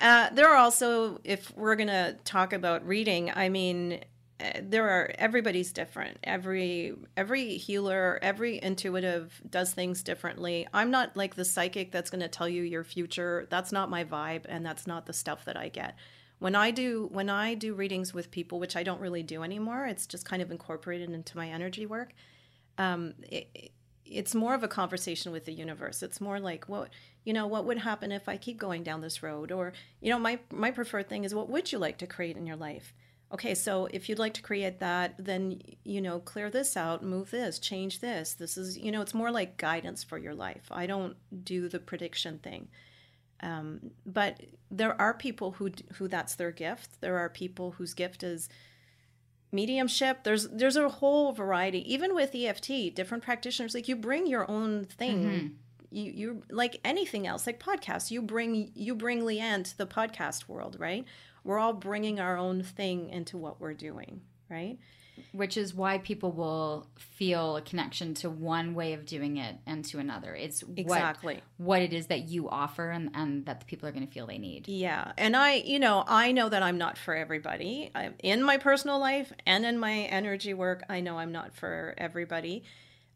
uh, 0.01 0.29
there 0.31 0.47
are 0.49 0.55
also, 0.55 1.19
if 1.23 1.55
we're 1.55 1.75
gonna 1.75 2.15
talk 2.23 2.53
about 2.53 2.87
reading, 2.87 3.31
I 3.35 3.49
mean, 3.49 3.99
Eh, 4.39 4.61
there 4.63 4.89
are 4.89 5.11
everybody's 5.17 5.71
different. 5.73 6.17
Every 6.23 6.95
every 7.17 7.57
healer, 7.57 8.19
every 8.21 8.61
intuitive 8.61 9.41
does 9.49 9.73
things 9.73 10.03
differently. 10.03 10.67
I'm 10.73 10.91
not 10.91 11.15
like 11.17 11.35
the 11.35 11.45
psychic 11.45 11.91
that's 11.91 12.09
gonna 12.09 12.27
tell 12.29 12.49
you 12.49 12.63
your 12.63 12.83
future. 12.83 13.47
That's 13.49 13.71
not 13.71 13.89
my 13.89 14.03
vibe, 14.03 14.45
and 14.47 14.65
that's 14.65 14.87
not 14.87 15.05
the 15.05 15.13
stuff 15.13 15.45
that 15.45 15.57
I 15.57 15.69
get. 15.69 15.95
When 16.39 16.55
I 16.55 16.71
do 16.71 17.09
when 17.11 17.29
I 17.29 17.53
do 17.53 17.73
readings 17.73 18.13
with 18.13 18.31
people, 18.31 18.59
which 18.59 18.75
I 18.75 18.83
don't 18.83 19.01
really 19.01 19.23
do 19.23 19.43
anymore, 19.43 19.85
it's 19.85 20.07
just 20.07 20.25
kind 20.25 20.41
of 20.41 20.51
incorporated 20.51 21.09
into 21.11 21.37
my 21.37 21.47
energy 21.49 21.85
work 21.85 22.13
um, 22.79 23.13
it, 23.29 23.71
it's 24.05 24.33
more 24.33 24.55
of 24.55 24.63
a 24.63 24.67
conversation 24.67 25.31
with 25.31 25.45
the 25.45 25.53
universe. 25.53 26.01
It's 26.01 26.19
more 26.19 26.39
like 26.39 26.67
what 26.67 26.89
you 27.25 27.33
know, 27.33 27.45
what 27.45 27.65
would 27.65 27.77
happen 27.79 28.11
if 28.11 28.27
I 28.27 28.37
keep 28.37 28.57
going 28.57 28.81
down 28.81 29.01
this 29.01 29.21
road? 29.21 29.51
Or 29.51 29.73
you 30.01 30.09
know, 30.09 30.17
my 30.17 30.39
my 30.51 30.71
preferred 30.71 31.09
thing 31.09 31.25
is 31.25 31.35
what 31.35 31.49
would 31.49 31.71
you 31.71 31.77
like 31.77 31.97
to 31.99 32.07
create 32.07 32.37
in 32.37 32.47
your 32.47 32.55
life? 32.55 32.93
Okay, 33.31 33.53
so 33.53 33.87
if 33.91 34.09
you'd 34.09 34.17
like 34.17 34.33
to 34.35 34.41
create 34.41 34.79
that, 34.79 35.13
then 35.19 35.61
you 35.83 36.01
know, 36.01 36.19
clear 36.19 36.49
this 36.49 36.75
out, 36.75 37.03
move 37.03 37.29
this, 37.29 37.59
change 37.59 37.99
this. 37.99 38.33
This 38.33 38.57
is 38.57 38.77
you 38.77 38.91
know, 38.91 39.01
it's 39.01 39.13
more 39.13 39.31
like 39.31 39.57
guidance 39.57 40.03
for 40.03 40.17
your 40.17 40.33
life. 40.33 40.67
I 40.71 40.87
don't 40.87 41.15
do 41.43 41.69
the 41.69 41.79
prediction 41.79 42.39
thing. 42.39 42.69
Um, 43.41 43.91
but 44.05 44.41
there 44.71 44.99
are 44.99 45.13
people 45.13 45.51
who 45.51 45.71
who 45.93 46.07
that's 46.07 46.35
their 46.35 46.51
gift. 46.51 47.01
There 47.01 47.17
are 47.17 47.29
people 47.29 47.71
whose 47.71 47.93
gift 47.93 48.23
is 48.23 48.49
mediumship 49.51 50.23
there's 50.23 50.47
there's 50.49 50.75
a 50.75 50.87
whole 50.87 51.31
variety 51.31 51.91
even 51.91 52.13
with 52.13 52.35
EFT 52.35 52.93
different 52.93 53.23
practitioners 53.23 53.73
like 53.73 53.87
you 53.87 53.95
bring 53.95 54.27
your 54.27 54.49
own 54.49 54.85
thing 54.85 55.57
you 55.89 56.11
you 56.11 56.43
like 56.51 56.79
anything 56.85 57.25
else 57.25 57.47
like 57.47 57.59
podcasts 57.59 58.11
you 58.11 58.21
bring 58.21 58.71
you 58.75 58.93
bring 58.93 59.21
Leanne 59.21 59.63
to 59.63 59.75
the 59.77 59.87
podcast 59.87 60.47
world 60.47 60.75
right 60.79 61.03
we're 61.49 61.57
all 61.57 61.73
bringing 61.73 62.19
our 62.19 62.37
own 62.37 62.61
thing 62.61 63.09
into 63.09 63.35
what 63.37 63.59
we're 63.59 63.73
doing 63.73 64.21
right 64.49 64.77
which 65.31 65.57
is 65.57 65.73
why 65.73 65.97
people 65.97 66.31
will 66.31 66.87
feel 66.97 67.57
a 67.57 67.61
connection 67.61 68.13
to 68.15 68.29
one 68.29 68.73
way 68.73 68.93
of 68.93 69.05
doing 69.05 69.37
it 69.37 69.57
and 69.65 69.83
to 69.85 69.99
another. 69.99 70.33
It's 70.33 70.63
Exactly. 70.75 71.41
what, 71.57 71.65
what 71.65 71.81
it 71.81 71.93
is 71.93 72.07
that 72.07 72.29
you 72.29 72.49
offer 72.49 72.89
and, 72.89 73.11
and 73.13 73.45
that 73.45 73.59
the 73.59 73.65
people 73.65 73.87
are 73.87 73.91
going 73.91 74.07
to 74.07 74.13
feel 74.13 74.27
they 74.27 74.37
need. 74.37 74.67
Yeah. 74.67 75.11
And 75.17 75.35
I, 75.35 75.55
you 75.55 75.79
know, 75.79 76.03
I 76.07 76.31
know 76.31 76.49
that 76.49 76.63
I'm 76.63 76.77
not 76.77 76.97
for 76.97 77.15
everybody. 77.15 77.91
I'm, 77.93 78.15
in 78.19 78.41
my 78.43 78.57
personal 78.57 78.99
life 78.99 79.31
and 79.45 79.65
in 79.65 79.77
my 79.77 80.03
energy 80.03 80.53
work, 80.53 80.83
I 80.89 81.01
know 81.01 81.17
I'm 81.17 81.31
not 81.31 81.55
for 81.55 81.93
everybody. 81.97 82.63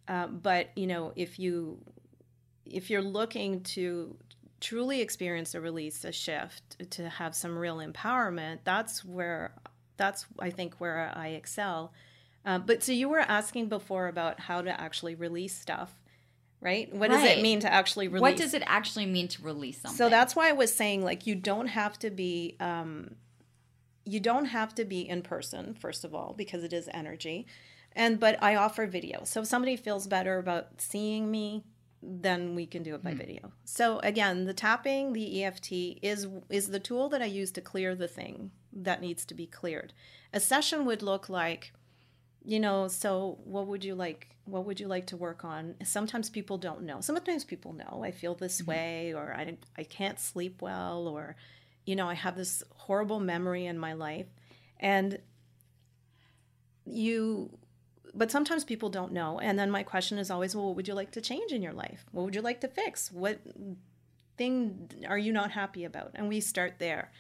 Uh, 0.08 0.28
but, 0.28 0.72
you 0.76 0.88
know, 0.88 1.13
if 1.15 1.39
you 1.39 1.80
if 2.65 2.89
you're 2.89 3.02
looking 3.02 3.62
to 3.62 4.15
truly 4.63 5.02
experience 5.02 5.54
a 5.54 5.62
release, 5.62 6.06
a 6.06 6.12
shift, 6.12 6.89
to 6.91 7.10
have 7.10 7.36
some 7.36 7.58
real 7.58 7.78
empowerment, 7.78 8.60
that's 8.63 9.04
where 9.04 9.54
that's 9.97 10.26
I 10.39 10.49
think 10.49 10.76
where 10.80 11.12
I 11.13 11.30
excel. 11.30 11.93
Uh, 12.45 12.60
but 12.60 12.82
so 12.82 12.91
you 12.93 13.10
were 13.10 13.19
asking 13.19 13.67
before 13.67 14.08
about 14.08 14.39
how 14.39 14.62
to 14.62 14.82
actually 14.82 15.15
release 15.15 15.56
stuff, 15.58 15.93
right? 16.62 16.93
What 16.93 17.12
does 17.12 17.23
it 17.23 17.41
mean 17.41 17.60
to 17.60 17.71
actually 17.71 18.08
release? 18.08 18.21
What 18.21 18.38
does 18.38 18.54
it 18.54 18.63
actually 18.65 19.06
mean 19.06 19.28
to 19.30 19.41
release 19.43 19.82
something? 19.82 19.97
So 19.97 20.10
that's 20.10 20.36
why 20.36 20.49
I 20.49 20.54
was 20.54 20.73
saying 20.73 21.04
like 21.04 21.28
you 21.28 21.36
don't 21.36 21.67
have 21.67 21.99
to 21.99 22.10
be 22.10 22.56
um 22.60 23.15
you 24.06 24.19
don't 24.19 24.45
have 24.45 24.73
to 24.76 24.86
be 24.86 25.08
in 25.08 25.21
person 25.21 25.73
first 25.73 26.04
of 26.04 26.15
all 26.15 26.34
because 26.38 26.63
it 26.63 26.71
is 26.71 26.89
energy. 26.93 27.47
And 27.95 28.19
but 28.19 28.41
I 28.41 28.56
offer 28.56 28.88
video. 28.88 29.23
So 29.26 29.41
if 29.41 29.47
somebody 29.47 29.76
feels 29.76 30.08
better 30.08 30.38
about 30.38 30.82
seeing 30.82 31.30
me, 31.30 31.63
then 32.05 32.55
we 32.55 32.65
can 32.65 32.83
do 32.83 32.95
it 32.95 33.03
by 33.03 33.11
hmm. 33.11 33.17
video. 33.17 33.51
So 33.63 33.99
again, 33.99 34.45
the 34.45 34.53
tapping, 34.53 35.13
the 35.13 35.43
EFT 35.43 35.71
is 36.01 36.27
is 36.49 36.69
the 36.69 36.79
tool 36.79 37.09
that 37.09 37.21
I 37.21 37.25
use 37.25 37.51
to 37.51 37.61
clear 37.61 37.95
the 37.95 38.07
thing 38.07 38.51
that 38.73 39.01
needs 39.01 39.25
to 39.25 39.33
be 39.33 39.47
cleared. 39.47 39.93
A 40.33 40.39
session 40.39 40.85
would 40.85 41.01
look 41.01 41.29
like 41.29 41.73
you 42.45 42.59
know 42.59 42.89
so 42.89 43.37
what 43.45 43.67
would 43.67 43.85
you 43.85 43.95
like 43.95 44.35
what 44.43 44.65
would 44.65 44.79
you 44.79 44.87
like 44.87 45.07
to 45.07 45.17
work 45.17 45.45
on? 45.45 45.75
Sometimes 45.83 46.29
people 46.29 46.57
don't 46.57 46.83
know. 46.83 46.99
Sometimes 46.99 47.45
people 47.45 47.73
know 47.73 48.03
i 48.03 48.11
feel 48.11 48.35
this 48.35 48.61
mm-hmm. 48.61 48.71
way 48.71 49.13
or 49.13 49.33
I, 49.33 49.57
I 49.77 49.83
can't 49.83 50.19
sleep 50.19 50.61
well 50.61 51.07
or 51.07 51.37
you 51.85 51.95
know 51.95 52.09
i 52.09 52.13
have 52.13 52.35
this 52.35 52.63
horrible 52.75 53.19
memory 53.19 53.65
in 53.65 53.77
my 53.79 53.93
life. 53.93 54.27
And 54.79 55.19
you 56.85 57.57
but 58.13 58.32
sometimes 58.32 58.63
people 58.63 58.89
don't 58.89 59.12
know. 59.12 59.39
And 59.39 59.58
then 59.58 59.71
my 59.71 59.84
question 59.84 60.17
is 60.17 60.30
always 60.30 60.56
well 60.56 60.67
what 60.67 60.76
would 60.76 60.88
you 60.88 60.93
like 60.93 61.12
to 61.12 61.21
change 61.21 61.52
in 61.52 61.62
your 61.62 61.73
life? 61.73 62.06
What 62.12 62.23
would 62.23 62.36
you 62.36 62.41
like 62.41 62.62
to 62.62 62.67
fix? 62.67 63.12
What 63.12 63.39
thing 64.38 64.89
are 65.08 65.17
you 65.17 65.32
not 65.32 65.52
happy 65.52 65.84
about? 65.84 66.12
And 66.15 66.28
we 66.28 66.39
start 66.39 66.76
there. 66.80 67.12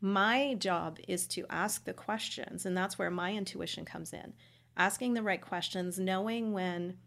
My 0.00 0.54
job 0.54 0.98
is 1.08 1.26
to 1.28 1.44
ask 1.50 1.84
the 1.84 1.92
questions, 1.92 2.64
and 2.64 2.76
that's 2.76 2.98
where 2.98 3.10
my 3.10 3.34
intuition 3.34 3.84
comes 3.84 4.12
in. 4.12 4.32
Asking 4.76 5.14
the 5.14 5.24
right 5.24 5.40
questions, 5.40 5.98
knowing 5.98 6.52
when 6.52 6.98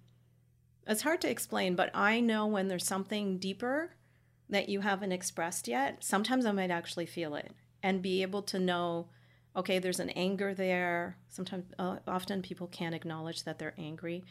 it's 0.86 1.04
hard 1.04 1.22
to 1.22 1.30
explain, 1.30 1.76
but 1.76 1.90
I 1.94 2.20
know 2.20 2.48
when 2.48 2.68
there's 2.68 2.86
something 2.86 3.38
deeper 3.38 3.96
that 4.50 4.68
you 4.68 4.82
haven't 4.82 5.14
expressed 5.14 5.70
yet. 5.70 6.04
Sometimes 6.04 6.46
I 6.46 6.52
might 6.52 6.72
actually 6.72 7.06
feel 7.06 7.36
it 7.36 7.54
and 7.82 8.02
be 8.02 8.22
able 8.22 8.42
to 8.44 8.60
know 8.60 9.08
okay, 9.56 9.80
there's 9.80 10.00
an 10.00 10.10
anger 10.12 10.54
there. 10.54 11.18
Sometimes, 11.30 11.66
uh, 11.78 11.98
often 12.08 12.42
people 12.42 12.68
can't 12.68 12.96
acknowledge 12.96 13.44
that 13.44 13.60
they're 13.60 13.74
angry. 13.78 14.24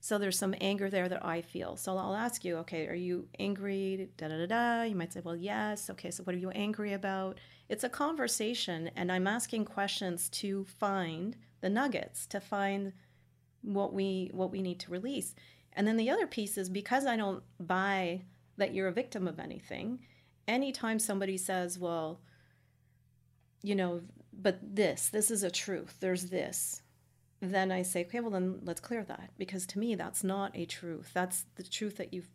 So 0.00 0.18
there's 0.18 0.38
some 0.38 0.54
anger 0.60 0.90
there 0.90 1.08
that 1.08 1.24
I 1.24 1.40
feel. 1.40 1.76
So 1.76 1.96
I'll 1.96 2.14
ask 2.14 2.44
you, 2.44 2.58
okay, 2.58 2.86
are 2.86 2.94
you 2.94 3.28
angry? 3.38 4.10
Da 4.16 4.28
da 4.28 4.36
da 4.36 4.46
da. 4.46 4.82
You 4.82 4.94
might 4.94 5.12
say, 5.12 5.20
well, 5.24 5.36
yes. 5.36 5.90
Okay, 5.90 6.10
so 6.10 6.22
what 6.22 6.34
are 6.34 6.38
you 6.38 6.50
angry 6.50 6.92
about? 6.92 7.38
It's 7.68 7.82
a 7.82 7.88
conversation, 7.88 8.90
and 8.94 9.10
I'm 9.10 9.26
asking 9.26 9.64
questions 9.64 10.28
to 10.30 10.64
find 10.64 11.36
the 11.60 11.70
nuggets, 11.70 12.26
to 12.28 12.40
find 12.40 12.92
what 13.62 13.92
we 13.92 14.30
what 14.32 14.52
we 14.52 14.62
need 14.62 14.78
to 14.80 14.92
release. 14.92 15.34
And 15.72 15.86
then 15.86 15.96
the 15.96 16.10
other 16.10 16.26
piece 16.26 16.56
is 16.56 16.68
because 16.68 17.04
I 17.04 17.16
don't 17.16 17.42
buy 17.58 18.22
that 18.56 18.74
you're 18.74 18.88
a 18.88 18.92
victim 18.92 19.26
of 19.26 19.40
anything. 19.40 19.98
Anytime 20.46 20.98
somebody 20.98 21.36
says, 21.36 21.78
well, 21.78 22.20
you 23.62 23.74
know, 23.74 24.02
but 24.32 24.58
this, 24.62 25.08
this 25.08 25.30
is 25.30 25.42
a 25.42 25.50
truth, 25.50 25.96
there's 26.00 26.30
this, 26.30 26.82
then 27.40 27.70
I 27.70 27.82
say, 27.82 28.04
okay, 28.04 28.20
well, 28.20 28.30
then 28.30 28.60
let's 28.64 28.80
clear 28.80 29.04
that. 29.04 29.30
Because 29.38 29.66
to 29.66 29.78
me, 29.78 29.94
that's 29.94 30.24
not 30.24 30.56
a 30.56 30.64
truth. 30.64 31.10
That's 31.12 31.44
the 31.56 31.62
truth 31.62 31.96
that 31.98 32.14
you've 32.14 32.30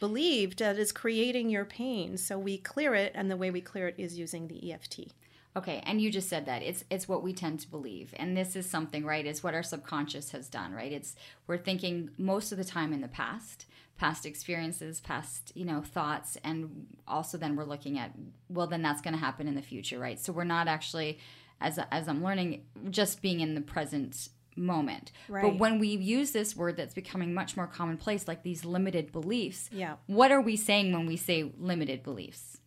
believed 0.00 0.58
that 0.58 0.78
is 0.78 0.92
creating 0.92 1.50
your 1.50 1.64
pain. 1.64 2.16
So 2.16 2.38
we 2.38 2.58
clear 2.58 2.94
it, 2.94 3.12
and 3.14 3.30
the 3.30 3.36
way 3.36 3.50
we 3.50 3.60
clear 3.60 3.88
it 3.88 3.94
is 3.98 4.18
using 4.18 4.48
the 4.48 4.72
EFT. 4.72 5.12
Okay, 5.56 5.80
and 5.86 6.00
you 6.00 6.10
just 6.10 6.28
said 6.28 6.46
that 6.46 6.62
it's 6.62 6.84
it's 6.90 7.06
what 7.08 7.22
we 7.22 7.32
tend 7.32 7.60
to 7.60 7.70
believe, 7.70 8.12
and 8.16 8.36
this 8.36 8.56
is 8.56 8.68
something 8.68 9.04
right. 9.04 9.24
Is 9.24 9.42
what 9.44 9.54
our 9.54 9.62
subconscious 9.62 10.32
has 10.32 10.48
done, 10.48 10.72
right? 10.72 10.90
It's 10.90 11.14
we're 11.46 11.58
thinking 11.58 12.10
most 12.18 12.50
of 12.50 12.58
the 12.58 12.64
time 12.64 12.92
in 12.92 13.00
the 13.00 13.08
past, 13.08 13.66
past 13.96 14.26
experiences, 14.26 15.00
past 15.00 15.52
you 15.54 15.64
know 15.64 15.80
thoughts, 15.80 16.36
and 16.42 16.86
also 17.06 17.38
then 17.38 17.54
we're 17.54 17.64
looking 17.64 17.98
at 17.98 18.10
well, 18.48 18.66
then 18.66 18.82
that's 18.82 19.00
going 19.00 19.14
to 19.14 19.20
happen 19.20 19.46
in 19.46 19.54
the 19.54 19.62
future, 19.62 19.98
right? 19.98 20.18
So 20.18 20.32
we're 20.32 20.42
not 20.42 20.66
actually, 20.66 21.18
as 21.60 21.78
as 21.92 22.08
I'm 22.08 22.24
learning, 22.24 22.64
just 22.90 23.22
being 23.22 23.38
in 23.38 23.54
the 23.54 23.60
present 23.60 24.30
moment. 24.56 25.12
Right. 25.28 25.42
But 25.42 25.58
when 25.58 25.78
we 25.78 25.88
use 25.88 26.32
this 26.32 26.56
word 26.56 26.76
that's 26.76 26.94
becoming 26.94 27.32
much 27.32 27.56
more 27.56 27.66
commonplace, 27.68 28.26
like 28.26 28.42
these 28.42 28.64
limited 28.64 29.12
beliefs, 29.12 29.68
Yeah. 29.72 29.96
what 30.06 30.30
are 30.32 30.40
we 30.40 30.56
saying 30.56 30.92
when 30.92 31.06
we 31.06 31.16
say 31.16 31.52
limited 31.58 32.02
beliefs? 32.02 32.58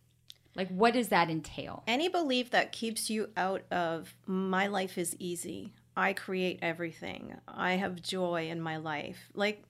Like, 0.58 0.68
what 0.70 0.94
does 0.94 1.08
that 1.08 1.30
entail? 1.30 1.84
Any 1.86 2.08
belief 2.08 2.50
that 2.50 2.72
keeps 2.72 3.08
you 3.08 3.28
out 3.36 3.62
of 3.70 4.12
my 4.26 4.66
life 4.66 4.98
is 4.98 5.14
easy. 5.20 5.72
I 5.96 6.12
create 6.12 6.58
everything. 6.62 7.36
I 7.46 7.74
have 7.74 8.02
joy 8.02 8.48
in 8.50 8.60
my 8.60 8.76
life. 8.76 9.30
Like 9.34 9.62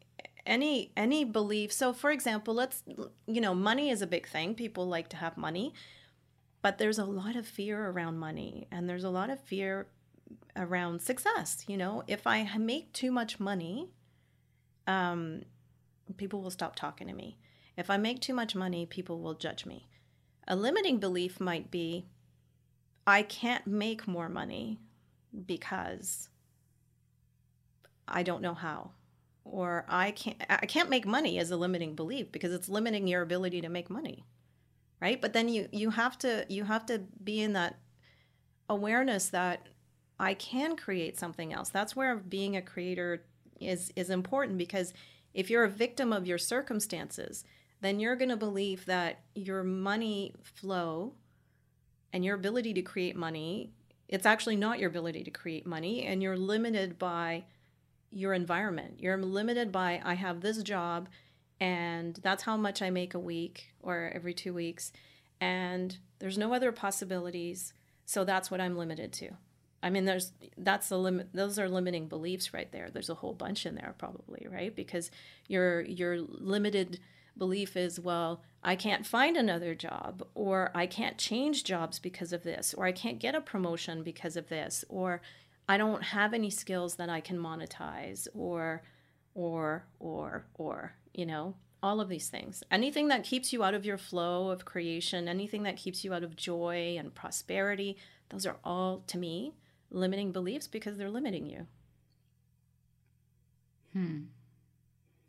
any 0.46 0.90
any 0.96 1.24
belief. 1.24 1.72
So 1.72 1.92
for 1.92 2.10
example, 2.10 2.54
let's 2.54 2.82
you 3.26 3.40
know, 3.42 3.54
money 3.54 3.90
is 3.90 4.00
a 4.00 4.06
big 4.06 4.26
thing. 4.26 4.54
People 4.54 4.88
like 4.88 5.10
to 5.10 5.18
have 5.18 5.36
money. 5.36 5.74
But 6.62 6.78
there's 6.78 6.98
a 6.98 7.04
lot 7.04 7.36
of 7.36 7.46
fear 7.46 7.90
around 7.90 8.18
money 8.18 8.66
and 8.70 8.88
there's 8.88 9.04
a 9.04 9.10
lot 9.10 9.28
of 9.28 9.38
fear 9.40 9.88
around 10.56 11.02
success, 11.02 11.64
you 11.68 11.76
know? 11.76 12.02
If 12.06 12.26
I 12.26 12.48
make 12.56 12.94
too 12.94 13.12
much 13.12 13.38
money, 13.38 13.90
um 14.86 15.42
people 16.16 16.40
will 16.40 16.50
stop 16.50 16.76
talking 16.76 17.08
to 17.08 17.12
me. 17.12 17.36
If 17.76 17.90
I 17.90 17.98
make 17.98 18.20
too 18.20 18.32
much 18.32 18.54
money, 18.54 18.86
people 18.86 19.20
will 19.20 19.34
judge 19.34 19.66
me. 19.66 19.86
A 20.48 20.56
limiting 20.56 20.98
belief 20.98 21.38
might 21.38 21.70
be 21.70 22.06
I 23.06 23.22
can't 23.22 23.66
make 23.66 24.08
more 24.08 24.28
money 24.28 24.80
because 25.46 26.28
I 28.06 28.22
don't 28.22 28.42
know 28.42 28.54
how. 28.54 28.90
Or 29.44 29.84
I 29.88 30.10
can't 30.10 30.42
I 30.48 30.66
can't 30.66 30.90
make 30.90 31.06
money 31.06 31.38
as 31.38 31.50
a 31.50 31.56
limiting 31.56 31.94
belief 31.94 32.32
because 32.32 32.52
it's 32.52 32.68
limiting 32.68 33.06
your 33.06 33.22
ability 33.22 33.60
to 33.60 33.68
make 33.68 33.88
money. 33.88 34.24
Right? 35.00 35.20
But 35.20 35.32
then 35.32 35.48
you 35.48 35.68
you 35.72 35.90
have 35.90 36.18
to 36.18 36.44
you 36.48 36.64
have 36.64 36.86
to 36.86 37.00
be 37.22 37.40
in 37.40 37.52
that 37.52 37.78
awareness 38.68 39.28
that 39.28 39.68
I 40.18 40.34
can 40.34 40.76
create 40.76 41.18
something 41.18 41.52
else. 41.52 41.68
That's 41.68 41.94
where 41.94 42.16
being 42.16 42.56
a 42.56 42.62
creator 42.62 43.24
is 43.60 43.92
is 43.96 44.10
important 44.10 44.58
because 44.58 44.92
if 45.34 45.50
you're 45.50 45.64
a 45.64 45.70
victim 45.70 46.12
of 46.12 46.26
your 46.26 46.38
circumstances, 46.38 47.44
then 47.80 48.00
you're 48.00 48.16
going 48.16 48.30
to 48.30 48.36
believe 48.36 48.86
that 48.86 49.20
your 49.34 49.62
money 49.62 50.34
flow 50.42 51.14
and 52.12 52.24
your 52.24 52.34
ability 52.34 52.74
to 52.74 52.82
create 52.82 53.16
money, 53.16 53.70
it's 54.08 54.26
actually 54.26 54.56
not 54.56 54.78
your 54.78 54.88
ability 54.88 55.22
to 55.24 55.30
create 55.30 55.66
money 55.66 56.04
and 56.04 56.22
you're 56.22 56.36
limited 56.36 56.98
by 56.98 57.44
your 58.10 58.32
environment. 58.32 58.94
You're 58.98 59.18
limited 59.18 59.70
by 59.70 60.00
I 60.04 60.14
have 60.14 60.40
this 60.40 60.62
job 60.62 61.08
and 61.60 62.18
that's 62.22 62.44
how 62.44 62.56
much 62.56 62.80
I 62.82 62.90
make 62.90 63.14
a 63.14 63.18
week 63.18 63.72
or 63.80 64.10
every 64.14 64.32
2 64.32 64.54
weeks 64.54 64.92
and 65.40 65.96
there's 66.18 66.38
no 66.38 66.52
other 66.52 66.72
possibilities, 66.72 67.72
so 68.04 68.24
that's 68.24 68.50
what 68.50 68.60
I'm 68.60 68.76
limited 68.76 69.12
to. 69.14 69.30
I 69.82 69.90
mean, 69.90 70.04
there's 70.04 70.32
that's 70.56 70.88
the 70.88 70.98
limit. 70.98 71.28
Those 71.32 71.58
are 71.58 71.68
limiting 71.68 72.08
beliefs 72.08 72.52
right 72.52 72.70
there. 72.72 72.90
There's 72.90 73.10
a 73.10 73.14
whole 73.14 73.34
bunch 73.34 73.64
in 73.64 73.76
there 73.76 73.94
probably, 73.98 74.46
right? 74.50 74.74
Because 74.74 75.10
you're 75.46 75.82
you're 75.82 76.18
limited 76.20 76.98
belief 77.38 77.76
is, 77.76 78.00
well, 78.00 78.42
I 78.62 78.76
can't 78.76 79.06
find 79.06 79.36
another 79.36 79.74
job, 79.74 80.26
or 80.34 80.70
I 80.74 80.86
can't 80.86 81.18
change 81.18 81.64
jobs 81.64 81.98
because 81.98 82.32
of 82.32 82.42
this, 82.42 82.74
or 82.74 82.86
I 82.86 82.92
can't 82.92 83.20
get 83.20 83.34
a 83.34 83.40
promotion 83.40 84.02
because 84.02 84.36
of 84.36 84.48
this, 84.48 84.84
or 84.88 85.22
I 85.68 85.76
don't 85.76 86.02
have 86.02 86.34
any 86.34 86.50
skills 86.50 86.96
that 86.96 87.08
I 87.08 87.20
can 87.20 87.38
monetize, 87.38 88.26
or 88.34 88.82
or 89.34 89.86
or 90.00 90.46
or 90.54 90.94
you 91.14 91.26
know 91.26 91.54
all 91.80 92.00
of 92.00 92.08
these 92.08 92.28
things 92.28 92.64
anything 92.72 93.06
that 93.06 93.22
keeps 93.22 93.52
you 93.52 93.62
out 93.62 93.74
of 93.74 93.84
your 93.84 93.98
flow 93.98 94.50
of 94.50 94.64
creation 94.64 95.28
anything 95.28 95.62
that 95.62 95.76
keeps 95.76 96.02
you 96.02 96.12
out 96.12 96.24
of 96.24 96.34
joy 96.34 96.96
and 96.98 97.14
prosperity 97.14 97.96
those 98.30 98.46
are 98.46 98.56
all 98.64 99.04
to 99.06 99.16
me 99.16 99.54
limiting 99.90 100.32
beliefs 100.32 100.66
because 100.66 100.96
they're 100.96 101.10
limiting 101.10 101.46
you. 101.46 101.66
Hmm. 103.92 104.18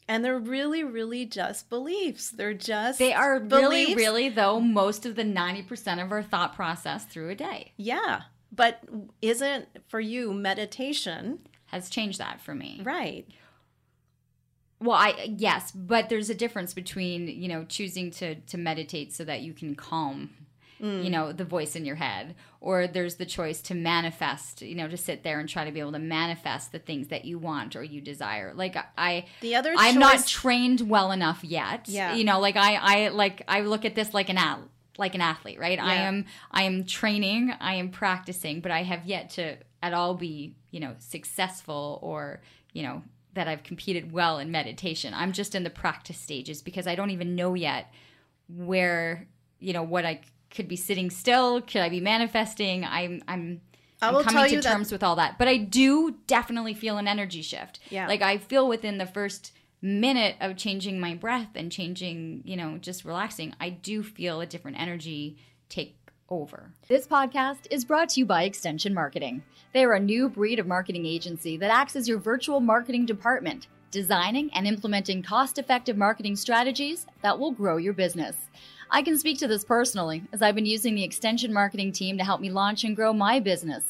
And 0.09 0.25
they're 0.25 0.39
really, 0.39 0.83
really 0.83 1.25
just 1.25 1.69
beliefs. 1.69 2.31
They're 2.31 2.53
just 2.55 2.97
They 2.99 3.13
are 3.13 3.39
beliefs. 3.39 3.89
really, 3.89 3.95
really, 3.95 4.29
though, 4.29 4.59
most 4.59 5.05
of 5.05 5.15
the 5.15 5.23
90% 5.23 6.03
of 6.03 6.11
our 6.11 6.23
thought 6.23 6.55
process 6.55 7.05
through 7.05 7.29
a 7.29 7.35
day 7.35 7.71
Yeah. 7.77 8.23
But 8.51 8.81
isn't 9.21 9.67
for 9.87 9.99
you 9.99 10.33
meditation 10.33 11.39
has 11.67 11.89
changed 11.89 12.17
that 12.19 12.41
for 12.41 12.55
me. 12.55 12.81
right? 12.83 13.27
Well, 14.81 14.97
I 14.97 15.35
yes, 15.37 15.71
but 15.71 16.09
there's 16.09 16.29
a 16.29 16.35
difference 16.35 16.73
between, 16.73 17.27
you 17.27 17.47
know, 17.47 17.65
choosing 17.65 18.11
to 18.11 18.35
to 18.35 18.57
meditate 18.57 19.13
so 19.13 19.23
that 19.25 19.41
you 19.41 19.53
can 19.53 19.75
calm 19.75 20.31
you 20.79 20.85
mm. 20.87 21.11
know 21.11 21.31
the 21.31 21.43
voice 21.43 21.75
in 21.75 21.85
your 21.85 21.95
head 21.95 22.35
or 22.61 22.87
there's 22.87 23.15
the 23.15 23.25
choice 23.25 23.61
to 23.61 23.75
manifest 23.75 24.61
you 24.61 24.75
know 24.75 24.87
to 24.87 24.97
sit 24.97 25.23
there 25.23 25.39
and 25.39 25.49
try 25.49 25.65
to 25.65 25.71
be 25.71 25.79
able 25.79 25.91
to 25.91 25.99
manifest 25.99 26.71
the 26.71 26.79
things 26.79 27.09
that 27.09 27.25
you 27.25 27.37
want 27.37 27.75
or 27.75 27.83
you 27.83 28.01
desire. 28.01 28.53
Like 28.53 28.77
i 28.97 29.25
The 29.41 29.55
other 29.55 29.73
i'm 29.77 29.99
not 29.99 30.25
trained 30.25 30.81
well 30.81 31.11
enough 31.11 31.43
yet. 31.43 31.87
Yeah. 31.87 32.15
you 32.15 32.23
know 32.23 32.39
like 32.39 32.55
i 32.55 32.75
i 32.75 33.07
like 33.09 33.43
i 33.47 33.61
look 33.61 33.85
at 33.85 33.95
this 33.95 34.13
like 34.13 34.29
an 34.29 34.37
at 34.37 34.59
like 34.97 35.15
an 35.15 35.21
athlete 35.21 35.59
right? 35.59 35.79
I 35.79 35.95
am 35.95 36.25
i 36.51 36.63
am 36.63 36.85
training 36.85 37.53
i 37.59 37.75
am 37.75 37.89
practicing 37.89 38.59
but 38.59 38.71
i 38.71 38.83
have 38.83 39.05
yet 39.05 39.31
to 39.31 39.55
at 39.81 39.93
all 39.93 40.13
be 40.13 40.55
you 40.71 40.79
know 40.79 40.95
successful 40.99 41.99
or 42.01 42.41
you 42.73 42.83
know 42.83 43.01
that 43.33 43.47
i've 43.47 43.63
competed 43.63 44.11
well 44.11 44.39
in 44.39 44.51
meditation. 44.51 45.13
I'm 45.13 45.31
just 45.31 45.55
in 45.55 45.63
the 45.63 45.69
practice 45.69 46.17
stages 46.17 46.61
because 46.61 46.87
i 46.87 46.95
don't 46.95 47.11
even 47.11 47.35
know 47.35 47.53
yet 47.53 47.93
where 48.47 49.27
you 49.59 49.73
know 49.73 49.83
what 49.83 50.05
I 50.05 50.21
could 50.51 50.67
be 50.67 50.75
sitting 50.75 51.09
still. 51.09 51.61
Could 51.61 51.81
I 51.81 51.89
be 51.89 51.99
manifesting? 52.01 52.83
I'm 52.85 53.21
I'm. 53.27 53.61
I 54.01 54.07
I'm 54.07 54.13
will 54.13 54.23
coming 54.23 54.35
tell 54.39 54.47
to 54.49 54.55
you 54.55 54.61
that- 54.61 54.71
terms 54.71 54.91
with 54.91 55.03
all 55.03 55.17
that, 55.17 55.37
but 55.37 55.47
I 55.49 55.57
do 55.57 56.15
definitely 56.27 56.73
feel 56.73 56.97
an 56.97 57.07
energy 57.07 57.41
shift. 57.41 57.79
Yeah. 57.89 58.07
like 58.07 58.21
I 58.21 58.37
feel 58.37 58.67
within 58.67 58.97
the 58.97 59.05
first 59.05 59.51
minute 59.81 60.35
of 60.41 60.55
changing 60.57 60.99
my 60.99 61.15
breath 61.15 61.49
and 61.55 61.71
changing, 61.71 62.41
you 62.45 62.55
know, 62.55 62.77
just 62.77 63.03
relaxing, 63.05 63.53
I 63.59 63.69
do 63.69 64.01
feel 64.03 64.39
a 64.41 64.45
different 64.45 64.79
energy 64.79 65.37
take 65.69 65.97
over. 66.29 66.71
This 66.87 67.07
podcast 67.07 67.67
is 67.71 67.83
brought 67.85 68.09
to 68.09 68.19
you 68.21 68.25
by 68.25 68.43
Extension 68.43 68.93
Marketing. 68.93 69.43
They 69.73 69.83
are 69.83 69.93
a 69.93 69.99
new 69.99 70.29
breed 70.29 70.59
of 70.59 70.67
marketing 70.67 71.05
agency 71.05 71.57
that 71.57 71.71
acts 71.71 71.95
as 71.95 72.07
your 72.07 72.19
virtual 72.19 72.59
marketing 72.59 73.05
department, 73.05 73.67
designing 73.91 74.49
and 74.53 74.65
implementing 74.67 75.23
cost 75.23 75.57
effective 75.57 75.97
marketing 75.97 76.35
strategies 76.35 77.05
that 77.21 77.37
will 77.39 77.51
grow 77.51 77.77
your 77.77 77.93
business. 77.93 78.35
I 78.91 79.03
can 79.03 79.17
speak 79.19 79.37
to 79.39 79.47
this 79.47 79.63
personally, 79.63 80.23
as 80.33 80.41
I've 80.41 80.55
been 80.55 80.65
using 80.65 80.95
the 80.95 81.03
extension 81.03 81.53
marketing 81.53 81.91
team 81.91 82.17
to 82.17 82.23
help 82.23 82.41
me 82.41 82.49
launch 82.49 82.83
and 82.83 82.95
grow 82.95 83.13
my 83.13 83.39
business. 83.39 83.83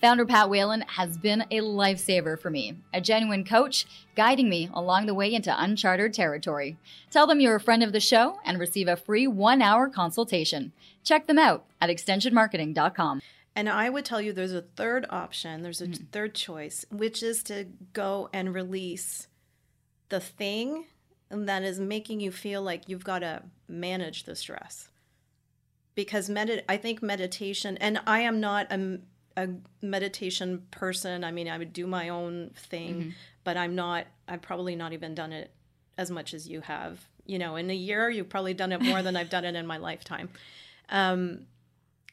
Founder 0.00 0.26
Pat 0.26 0.50
Whalen 0.50 0.80
has 0.96 1.16
been 1.16 1.42
a 1.52 1.60
lifesaver 1.60 2.38
for 2.38 2.50
me, 2.50 2.78
a 2.92 3.00
genuine 3.00 3.44
coach, 3.44 3.86
guiding 4.16 4.48
me 4.48 4.68
along 4.74 5.06
the 5.06 5.14
way 5.14 5.32
into 5.32 5.54
uncharted 5.62 6.12
territory. 6.14 6.76
Tell 7.12 7.28
them 7.28 7.38
you're 7.38 7.54
a 7.54 7.60
friend 7.60 7.82
of 7.84 7.92
the 7.92 8.00
show 8.00 8.40
and 8.44 8.58
receive 8.58 8.88
a 8.88 8.96
free 8.96 9.28
one 9.28 9.62
hour 9.62 9.88
consultation. 9.88 10.72
Check 11.04 11.28
them 11.28 11.38
out 11.38 11.64
at 11.80 11.90
extensionmarketing.com. 11.90 13.22
And 13.54 13.68
I 13.68 13.88
would 13.88 14.04
tell 14.04 14.20
you 14.20 14.32
there's 14.32 14.52
a 14.52 14.62
third 14.62 15.06
option, 15.10 15.62
there's 15.62 15.80
a 15.82 15.86
Mm. 15.88 16.08
third 16.10 16.34
choice, 16.34 16.84
which 16.90 17.22
is 17.22 17.42
to 17.44 17.66
go 17.92 18.28
and 18.32 18.52
release 18.54 19.28
the 20.08 20.20
thing 20.20 20.86
that 21.30 21.62
is 21.62 21.78
making 21.78 22.18
you 22.20 22.32
feel 22.32 22.62
like 22.62 22.88
you've 22.88 23.04
got 23.04 23.20
to 23.20 23.42
manage 23.70 24.24
the 24.24 24.36
stress. 24.36 24.88
Because 25.94 26.28
medit- 26.28 26.64
I 26.68 26.76
think 26.76 27.02
meditation, 27.02 27.76
and 27.78 28.00
I 28.06 28.20
am 28.20 28.40
not 28.40 28.70
a, 28.70 28.98
a 29.36 29.48
meditation 29.82 30.66
person. 30.70 31.24
I 31.24 31.30
mean, 31.30 31.48
I 31.48 31.58
would 31.58 31.72
do 31.72 31.86
my 31.86 32.08
own 32.08 32.50
thing, 32.54 33.14
but 33.44 33.56
I'm 33.56 33.74
not, 33.74 34.06
I've 34.28 34.42
probably 34.42 34.76
not 34.76 34.92
even 34.92 35.14
done 35.14 35.32
it 35.32 35.50
as 35.98 36.10
much 36.10 36.34
as 36.34 36.48
you 36.48 36.60
have. 36.62 37.00
You 37.26 37.38
know, 37.38 37.56
in 37.56 37.70
a 37.70 37.74
year, 37.74 38.10
you've 38.10 38.28
probably 38.28 38.54
done 38.54 38.72
it 38.72 38.82
more 38.82 39.02
than 39.02 39.16
I've 39.16 39.30
done 39.30 39.44
it 39.44 39.54
in 39.54 39.66
my 39.66 39.76
lifetime. 39.88 40.30
Um, 40.88 41.46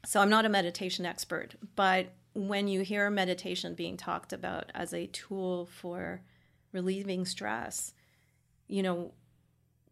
so 0.05 0.21
I'm 0.21 0.29
not 0.29 0.45
a 0.45 0.49
meditation 0.49 1.05
expert, 1.05 1.55
but 1.75 2.07
when 2.33 2.67
you 2.67 2.81
hear 2.81 3.09
meditation 3.09 3.73
being 3.73 3.97
talked 3.97 4.31
about 4.31 4.71
as 4.75 4.93
a 4.93 5.07
tool 5.07 5.65
for 5.65 6.21
relieving 6.71 7.25
stress, 7.25 7.93
you 8.67 8.83
know, 8.83 9.11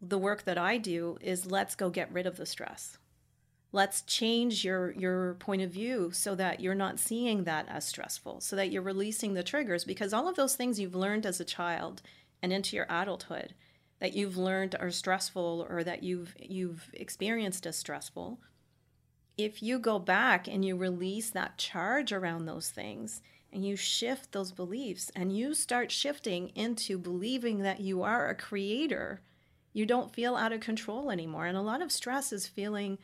the 0.00 0.18
work 0.18 0.44
that 0.44 0.58
I 0.58 0.78
do 0.78 1.18
is 1.20 1.50
let's 1.50 1.74
go 1.74 1.90
get 1.90 2.12
rid 2.12 2.26
of 2.26 2.36
the 2.36 2.46
stress. 2.46 2.98
Let's 3.72 4.02
change 4.02 4.64
your 4.64 4.92
your 4.92 5.34
point 5.34 5.62
of 5.62 5.70
view 5.70 6.10
so 6.12 6.34
that 6.34 6.60
you're 6.60 6.74
not 6.74 6.98
seeing 6.98 7.44
that 7.44 7.66
as 7.68 7.84
stressful, 7.84 8.40
so 8.40 8.56
that 8.56 8.70
you're 8.70 8.82
releasing 8.82 9.34
the 9.34 9.42
triggers 9.42 9.84
because 9.84 10.12
all 10.12 10.28
of 10.28 10.36
those 10.36 10.56
things 10.56 10.78
you've 10.78 10.94
learned 10.94 11.26
as 11.26 11.40
a 11.40 11.44
child 11.44 12.02
and 12.42 12.52
into 12.52 12.76
your 12.76 12.86
adulthood 12.88 13.54
that 13.98 14.14
you've 14.14 14.36
learned 14.36 14.76
are 14.78 14.90
stressful 14.90 15.66
or 15.68 15.82
that 15.82 16.02
you've 16.02 16.34
you've 16.38 16.90
experienced 16.94 17.66
as 17.66 17.76
stressful 17.76 18.38
if 19.36 19.62
you 19.62 19.78
go 19.78 19.98
back 19.98 20.48
and 20.48 20.64
you 20.64 20.76
release 20.76 21.30
that 21.30 21.58
charge 21.58 22.12
around 22.12 22.46
those 22.46 22.70
things 22.70 23.20
and 23.52 23.64
you 23.64 23.76
shift 23.76 24.32
those 24.32 24.52
beliefs 24.52 25.10
and 25.14 25.36
you 25.36 25.54
start 25.54 25.90
shifting 25.90 26.48
into 26.54 26.98
believing 26.98 27.60
that 27.60 27.80
you 27.80 28.02
are 28.02 28.28
a 28.28 28.34
creator, 28.34 29.20
you 29.76 29.86
don't 29.86 30.14
feel 30.14 30.36
out 30.36 30.52
of 30.52 30.60
control 30.60 31.10
anymore. 31.10 31.46
And 31.46 31.56
a 31.56 31.62
lot 31.62 31.82
of 31.82 31.92
stress 31.92 32.32
is 32.32 32.46
feeling, 32.46 32.98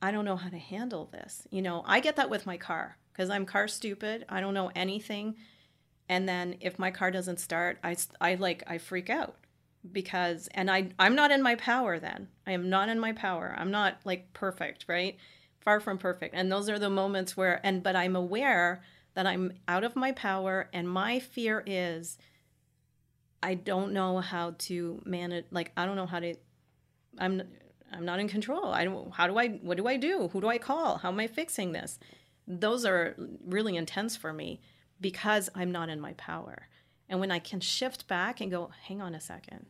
I 0.00 0.10
don't 0.10 0.24
know 0.24 0.36
how 0.36 0.48
to 0.48 0.58
handle 0.58 1.06
this. 1.12 1.46
You 1.50 1.60
know, 1.60 1.82
I 1.86 2.00
get 2.00 2.16
that 2.16 2.30
with 2.30 2.46
my 2.46 2.56
car 2.56 2.96
because 3.12 3.30
I'm 3.30 3.44
car 3.44 3.66
stupid. 3.66 4.24
I 4.28 4.40
don't 4.40 4.54
know 4.54 4.70
anything. 4.76 5.34
And 6.08 6.28
then 6.28 6.56
if 6.60 6.78
my 6.78 6.90
car 6.90 7.10
doesn't 7.10 7.40
start, 7.40 7.78
I, 7.82 7.96
I 8.20 8.36
like, 8.36 8.62
I 8.66 8.78
freak 8.78 9.10
out 9.10 9.36
because, 9.90 10.48
and 10.54 10.70
I, 10.70 10.90
I'm 10.98 11.16
not 11.16 11.32
in 11.32 11.42
my 11.42 11.56
power 11.56 11.98
then. 11.98 12.28
I 12.46 12.52
am 12.52 12.70
not 12.70 12.88
in 12.88 13.00
my 13.00 13.12
power. 13.12 13.54
I'm 13.58 13.70
not 13.70 13.98
like 14.04 14.32
perfect, 14.32 14.84
right? 14.88 15.16
far 15.64 15.80
from 15.80 15.96
perfect 15.96 16.34
and 16.34 16.52
those 16.52 16.68
are 16.68 16.78
the 16.78 16.90
moments 16.90 17.36
where 17.36 17.58
and 17.64 17.82
but 17.82 17.96
i'm 17.96 18.14
aware 18.14 18.82
that 19.14 19.26
i'm 19.26 19.52
out 19.66 19.82
of 19.82 19.96
my 19.96 20.12
power 20.12 20.68
and 20.72 20.88
my 20.88 21.18
fear 21.18 21.62
is 21.66 22.18
i 23.44 23.54
don't 23.54 23.92
know 23.92 24.18
how 24.18 24.54
to 24.58 25.00
manage 25.04 25.44
like 25.50 25.70
i 25.76 25.84
don't 25.86 25.96
know 25.96 26.06
how 26.06 26.18
to 26.18 26.34
i'm 27.18 27.42
i'm 27.92 28.04
not 28.04 28.18
in 28.18 28.28
control. 28.28 28.66
I 28.66 28.84
don't 28.84 29.12
how 29.12 29.26
do 29.26 29.38
i 29.38 29.48
what 29.48 29.76
do 29.76 29.86
i 29.86 29.96
do? 29.96 30.28
Who 30.32 30.40
do 30.40 30.48
i 30.48 30.58
call? 30.58 30.98
How 30.98 31.10
am 31.10 31.20
i 31.20 31.26
fixing 31.26 31.72
this? 31.72 31.98
Those 32.46 32.84
are 32.84 33.14
really 33.46 33.76
intense 33.76 34.16
for 34.16 34.32
me 34.32 34.60
because 35.00 35.48
i'm 35.54 35.70
not 35.70 35.88
in 35.88 36.00
my 36.00 36.12
power. 36.14 36.68
And 37.08 37.20
when 37.20 37.30
i 37.30 37.38
can 37.38 37.60
shift 37.60 38.08
back 38.08 38.40
and 38.40 38.50
go 38.50 38.70
hang 38.88 39.00
on 39.00 39.14
a 39.14 39.20
second. 39.20 39.66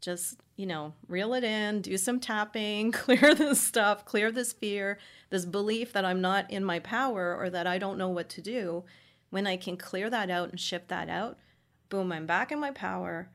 Just 0.00 0.36
you 0.56 0.66
know 0.66 0.92
reel 1.08 1.32
it 1.34 1.44
in 1.44 1.80
do 1.80 1.96
some 1.96 2.20
tapping 2.20 2.92
clear 3.02 3.34
this 3.34 3.60
stuff 3.60 4.04
clear 4.04 4.30
this 4.30 4.52
fear 4.52 4.98
this 5.30 5.46
belief 5.46 5.92
that 5.94 6.04
i'm 6.04 6.20
not 6.20 6.48
in 6.50 6.64
my 6.64 6.78
power 6.78 7.34
or 7.36 7.50
that 7.50 7.66
i 7.66 7.78
don't 7.78 7.98
know 7.98 8.10
what 8.10 8.28
to 8.28 8.40
do 8.40 8.84
when 9.30 9.46
i 9.46 9.56
can 9.56 9.76
clear 9.76 10.08
that 10.10 10.30
out 10.30 10.50
and 10.50 10.60
shift 10.60 10.88
that 10.88 11.08
out 11.08 11.38
boom 11.94 12.10
i'm 12.12 12.26
back 12.26 12.50
in 12.50 12.58
my 12.58 12.70
power 12.72 13.28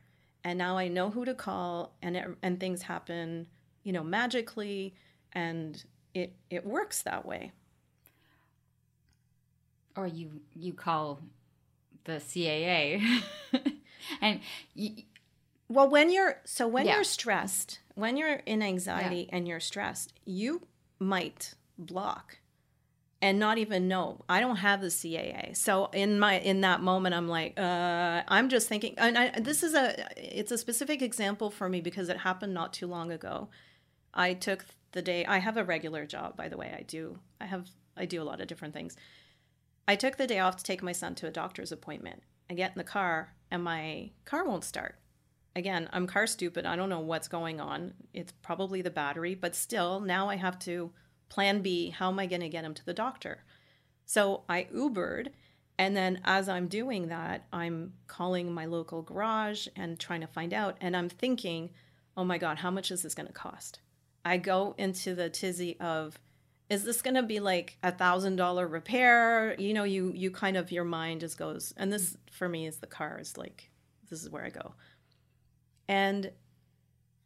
and 0.43 0.57
now 0.57 0.77
i 0.77 0.87
know 0.87 1.09
who 1.09 1.23
to 1.25 1.33
call 1.33 1.95
and 2.01 2.17
it, 2.17 2.27
and 2.41 2.59
things 2.59 2.81
happen 2.83 3.47
you 3.83 3.93
know 3.93 4.03
magically 4.03 4.93
and 5.33 5.85
it 6.13 6.33
it 6.49 6.65
works 6.65 7.01
that 7.03 7.25
way. 7.25 7.51
Or 9.95 10.07
you 10.07 10.41
you 10.55 10.73
call 10.73 11.21
the 12.05 12.13
CAA, 12.13 13.21
and 14.21 14.39
you, 14.73 15.03
Well, 15.67 15.87
when 15.89 16.11
you're 16.11 16.41
so 16.45 16.67
when 16.67 16.85
Yeah. 16.87 16.95
you're 16.95 17.03
stressed, 17.03 17.79
when 17.95 18.17
you're 18.17 18.41
in 18.45 18.61
anxiety 18.63 19.29
and 19.31 19.47
you're 19.47 19.59
stressed, 19.59 20.13
you 20.25 20.67
might 20.99 21.53
block 21.77 22.38
and 23.21 23.37
not 23.37 23.57
even 23.57 23.87
know. 23.87 24.23
I 24.29 24.39
don't 24.39 24.57
have 24.57 24.81
the 24.81 24.87
CAA. 24.87 25.55
So 25.55 25.89
in 25.93 26.19
my 26.19 26.39
in 26.39 26.61
that 26.61 26.81
moment 26.81 27.15
I'm 27.15 27.27
like, 27.27 27.59
uh 27.59 28.23
I'm 28.27 28.49
just 28.49 28.67
thinking 28.67 28.95
and 28.97 29.17
I, 29.17 29.39
this 29.39 29.63
is 29.63 29.73
a 29.73 30.07
it's 30.17 30.51
a 30.51 30.57
specific 30.57 31.01
example 31.01 31.49
for 31.49 31.69
me 31.69 31.81
because 31.81 32.09
it 32.09 32.17
happened 32.17 32.53
not 32.53 32.73
too 32.73 32.87
long 32.87 33.11
ago. 33.11 33.49
I 34.13 34.33
took 34.33 34.65
the 34.91 35.01
day 35.01 35.25
I 35.25 35.39
have 35.39 35.57
a 35.57 35.63
regular 35.63 36.05
job 36.05 36.35
by 36.35 36.49
the 36.49 36.57
way. 36.57 36.73
I 36.77 36.83
do. 36.83 37.19
I 37.41 37.45
have 37.45 37.67
I 37.97 38.05
do 38.05 38.21
a 38.21 38.23
lot 38.23 38.41
of 38.41 38.47
different 38.47 38.73
things. 38.73 38.95
I 39.87 39.95
took 39.95 40.17
the 40.17 40.27
day 40.27 40.39
off 40.39 40.57
to 40.57 40.63
take 40.63 40.83
my 40.83 40.91
son 40.91 41.15
to 41.15 41.27
a 41.27 41.31
doctor's 41.31 41.71
appointment. 41.71 42.23
I 42.49 42.53
get 42.53 42.71
in 42.71 42.77
the 42.77 42.83
car 42.83 43.33
and 43.51 43.63
my 43.63 44.11
car 44.25 44.45
won't 44.45 44.63
start 44.63 44.95
again, 45.55 45.89
I'm 45.93 46.07
car 46.07 46.25
stupid. 46.25 46.65
I 46.65 46.75
don't 46.75 46.89
know 46.89 46.99
what's 46.99 47.27
going 47.27 47.59
on. 47.59 47.93
It's 48.13 48.31
probably 48.41 48.81
the 48.81 48.89
battery, 48.89 49.35
but 49.35 49.55
still, 49.55 49.99
now 49.99 50.29
I 50.29 50.35
have 50.35 50.57
to 50.59 50.91
plan 51.29 51.61
B. 51.61 51.89
How 51.91 52.09
am 52.09 52.19
I 52.19 52.25
going 52.25 52.41
to 52.41 52.49
get 52.49 52.63
him 52.65 52.73
to 52.73 52.85
the 52.85 52.93
doctor? 52.93 53.43
So 54.05 54.43
I 54.49 54.67
Ubered. 54.73 55.29
And 55.77 55.95
then 55.95 56.19
as 56.25 56.49
I'm 56.49 56.67
doing 56.67 57.07
that, 57.07 57.47
I'm 57.53 57.93
calling 58.07 58.51
my 58.51 58.65
local 58.65 59.01
garage 59.01 59.67
and 59.77 59.97
trying 59.97 60.21
to 60.21 60.27
find 60.27 60.53
out. 60.53 60.75
And 60.81 60.97
I'm 60.97 61.07
thinking, 61.07 61.69
oh 62.17 62.25
my 62.25 62.37
God, 62.37 62.57
how 62.57 62.69
much 62.69 62.91
is 62.91 63.03
this 63.03 63.15
going 63.15 63.27
to 63.27 63.33
cost? 63.33 63.79
I 64.25 64.37
go 64.37 64.75
into 64.77 65.15
the 65.15 65.29
tizzy 65.29 65.79
of, 65.79 66.19
is 66.69 66.83
this 66.83 67.01
going 67.01 67.15
to 67.15 67.23
be 67.23 67.39
like 67.39 67.77
a 67.81 67.91
thousand 67.91 68.35
dollar 68.35 68.67
repair? 68.67 69.55
You 69.57 69.73
know, 69.73 69.85
you 69.85 70.11
you 70.13 70.31
kind 70.31 70.57
of 70.57 70.71
your 70.71 70.83
mind 70.83 71.21
just 71.21 71.37
goes, 71.37 71.73
and 71.77 71.91
this 71.91 72.17
for 72.29 72.49
me 72.49 72.67
is 72.67 72.77
the 72.77 72.85
car 72.85 73.17
is 73.19 73.37
like, 73.37 73.69
this 74.09 74.21
is 74.21 74.29
where 74.29 74.43
I 74.43 74.49
go. 74.49 74.73
And 75.87 76.31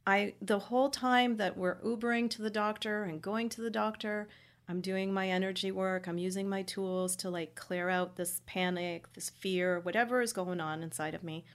I 0.05 0.33
the 0.41 0.59
whole 0.59 0.89
time 0.89 1.37
that 1.37 1.57
we're 1.57 1.81
Ubering 1.81 2.29
to 2.31 2.41
the 2.41 2.49
doctor 2.49 3.03
and 3.03 3.21
going 3.21 3.49
to 3.49 3.61
the 3.61 3.69
doctor, 3.69 4.27
I'm 4.67 4.81
doing 4.81 5.13
my 5.13 5.29
energy 5.29 5.71
work. 5.71 6.07
I'm 6.07 6.17
using 6.17 6.47
my 6.47 6.63
tools 6.63 7.15
to 7.17 7.29
like 7.29 7.55
clear 7.55 7.89
out 7.89 8.15
this 8.15 8.41
panic, 8.45 9.11
this 9.13 9.29
fear, 9.29 9.79
whatever 9.79 10.21
is 10.21 10.33
going 10.33 10.59
on 10.59 10.83
inside 10.83 11.13
of 11.13 11.23
me. 11.23 11.45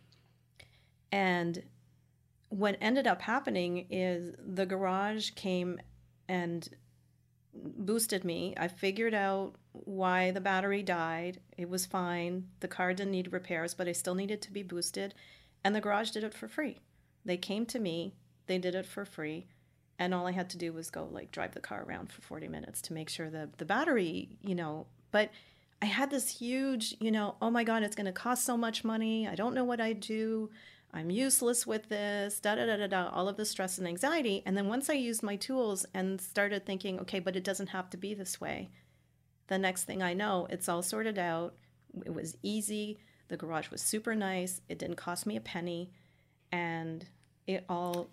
And 1.12 1.62
what 2.50 2.78
ended 2.80 3.06
up 3.06 3.22
happening 3.22 3.86
is 3.90 4.34
the 4.38 4.66
garage 4.66 5.30
came 5.30 5.80
and 6.28 6.68
boosted 7.54 8.24
me. 8.24 8.54
I 8.56 8.68
figured 8.68 9.14
out 9.14 9.54
why 9.72 10.30
the 10.30 10.40
battery 10.40 10.82
died. 10.82 11.40
It 11.56 11.68
was 11.68 11.86
fine. 11.86 12.48
The 12.60 12.68
car 12.68 12.94
didn't 12.94 13.12
need 13.12 13.32
repairs, 13.32 13.74
but 13.74 13.88
I 13.88 13.92
still 13.92 14.14
needed 14.14 14.40
to 14.42 14.52
be 14.52 14.62
boosted. 14.62 15.14
And 15.64 15.74
the 15.74 15.80
garage 15.80 16.10
did 16.10 16.24
it 16.24 16.34
for 16.34 16.48
free. 16.48 16.78
They 17.24 17.36
came 17.36 17.66
to 17.66 17.78
me, 17.78 18.14
they 18.48 18.58
did 18.58 18.74
it 18.74 18.86
for 18.86 19.04
free. 19.04 19.46
And 19.98 20.14
all 20.14 20.26
I 20.26 20.32
had 20.32 20.50
to 20.50 20.58
do 20.58 20.72
was 20.72 20.90
go 20.90 21.08
like 21.10 21.32
drive 21.32 21.54
the 21.54 21.60
car 21.60 21.84
around 21.86 22.12
for 22.12 22.22
40 22.22 22.48
minutes 22.48 22.80
to 22.82 22.92
make 22.92 23.08
sure 23.08 23.30
the 23.30 23.48
the 23.58 23.64
battery, 23.64 24.28
you 24.42 24.54
know, 24.54 24.86
but 25.10 25.30
I 25.80 25.86
had 25.86 26.10
this 26.10 26.38
huge, 26.38 26.96
you 27.00 27.10
know, 27.10 27.36
oh 27.40 27.50
my 27.50 27.64
God, 27.64 27.82
it's 27.82 27.94
going 27.94 28.06
to 28.06 28.12
cost 28.12 28.44
so 28.44 28.56
much 28.56 28.84
money. 28.84 29.28
I 29.28 29.34
don't 29.34 29.54
know 29.54 29.64
what 29.64 29.80
I 29.80 29.92
do. 29.92 30.50
I'm 30.92 31.10
useless 31.10 31.66
with 31.66 31.88
this, 31.88 32.40
da 32.40 32.54
da 32.54 32.66
da 32.66 32.76
da 32.76 32.86
da, 32.86 33.10
all 33.10 33.28
of 33.28 33.36
the 33.36 33.44
stress 33.44 33.78
and 33.78 33.86
anxiety. 33.86 34.42
And 34.46 34.56
then 34.56 34.68
once 34.68 34.88
I 34.88 34.94
used 34.94 35.22
my 35.22 35.36
tools 35.36 35.86
and 35.92 36.20
started 36.20 36.64
thinking, 36.64 36.98
okay, 37.00 37.20
but 37.20 37.36
it 37.36 37.44
doesn't 37.44 37.68
have 37.68 37.90
to 37.90 37.96
be 37.96 38.14
this 38.14 38.40
way, 38.40 38.70
the 39.48 39.58
next 39.58 39.84
thing 39.84 40.02
I 40.02 40.14
know, 40.14 40.46
it's 40.50 40.68
all 40.68 40.82
sorted 40.82 41.18
out. 41.18 41.54
It 42.04 42.14
was 42.14 42.36
easy. 42.42 42.98
The 43.28 43.36
garage 43.36 43.70
was 43.70 43.82
super 43.82 44.14
nice. 44.14 44.62
It 44.68 44.78
didn't 44.78 44.96
cost 44.96 45.26
me 45.26 45.36
a 45.36 45.40
penny. 45.40 45.90
And 46.50 47.06
it 47.46 47.64
all 47.68 48.08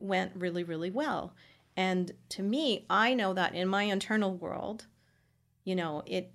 went 0.00 0.32
really, 0.34 0.64
really 0.64 0.90
well. 0.90 1.34
And 1.76 2.12
to 2.30 2.42
me, 2.42 2.86
I 2.90 3.14
know 3.14 3.32
that 3.34 3.54
in 3.54 3.68
my 3.68 3.84
internal 3.84 4.34
world, 4.34 4.86
you 5.64 5.74
know, 5.76 6.02
it, 6.06 6.32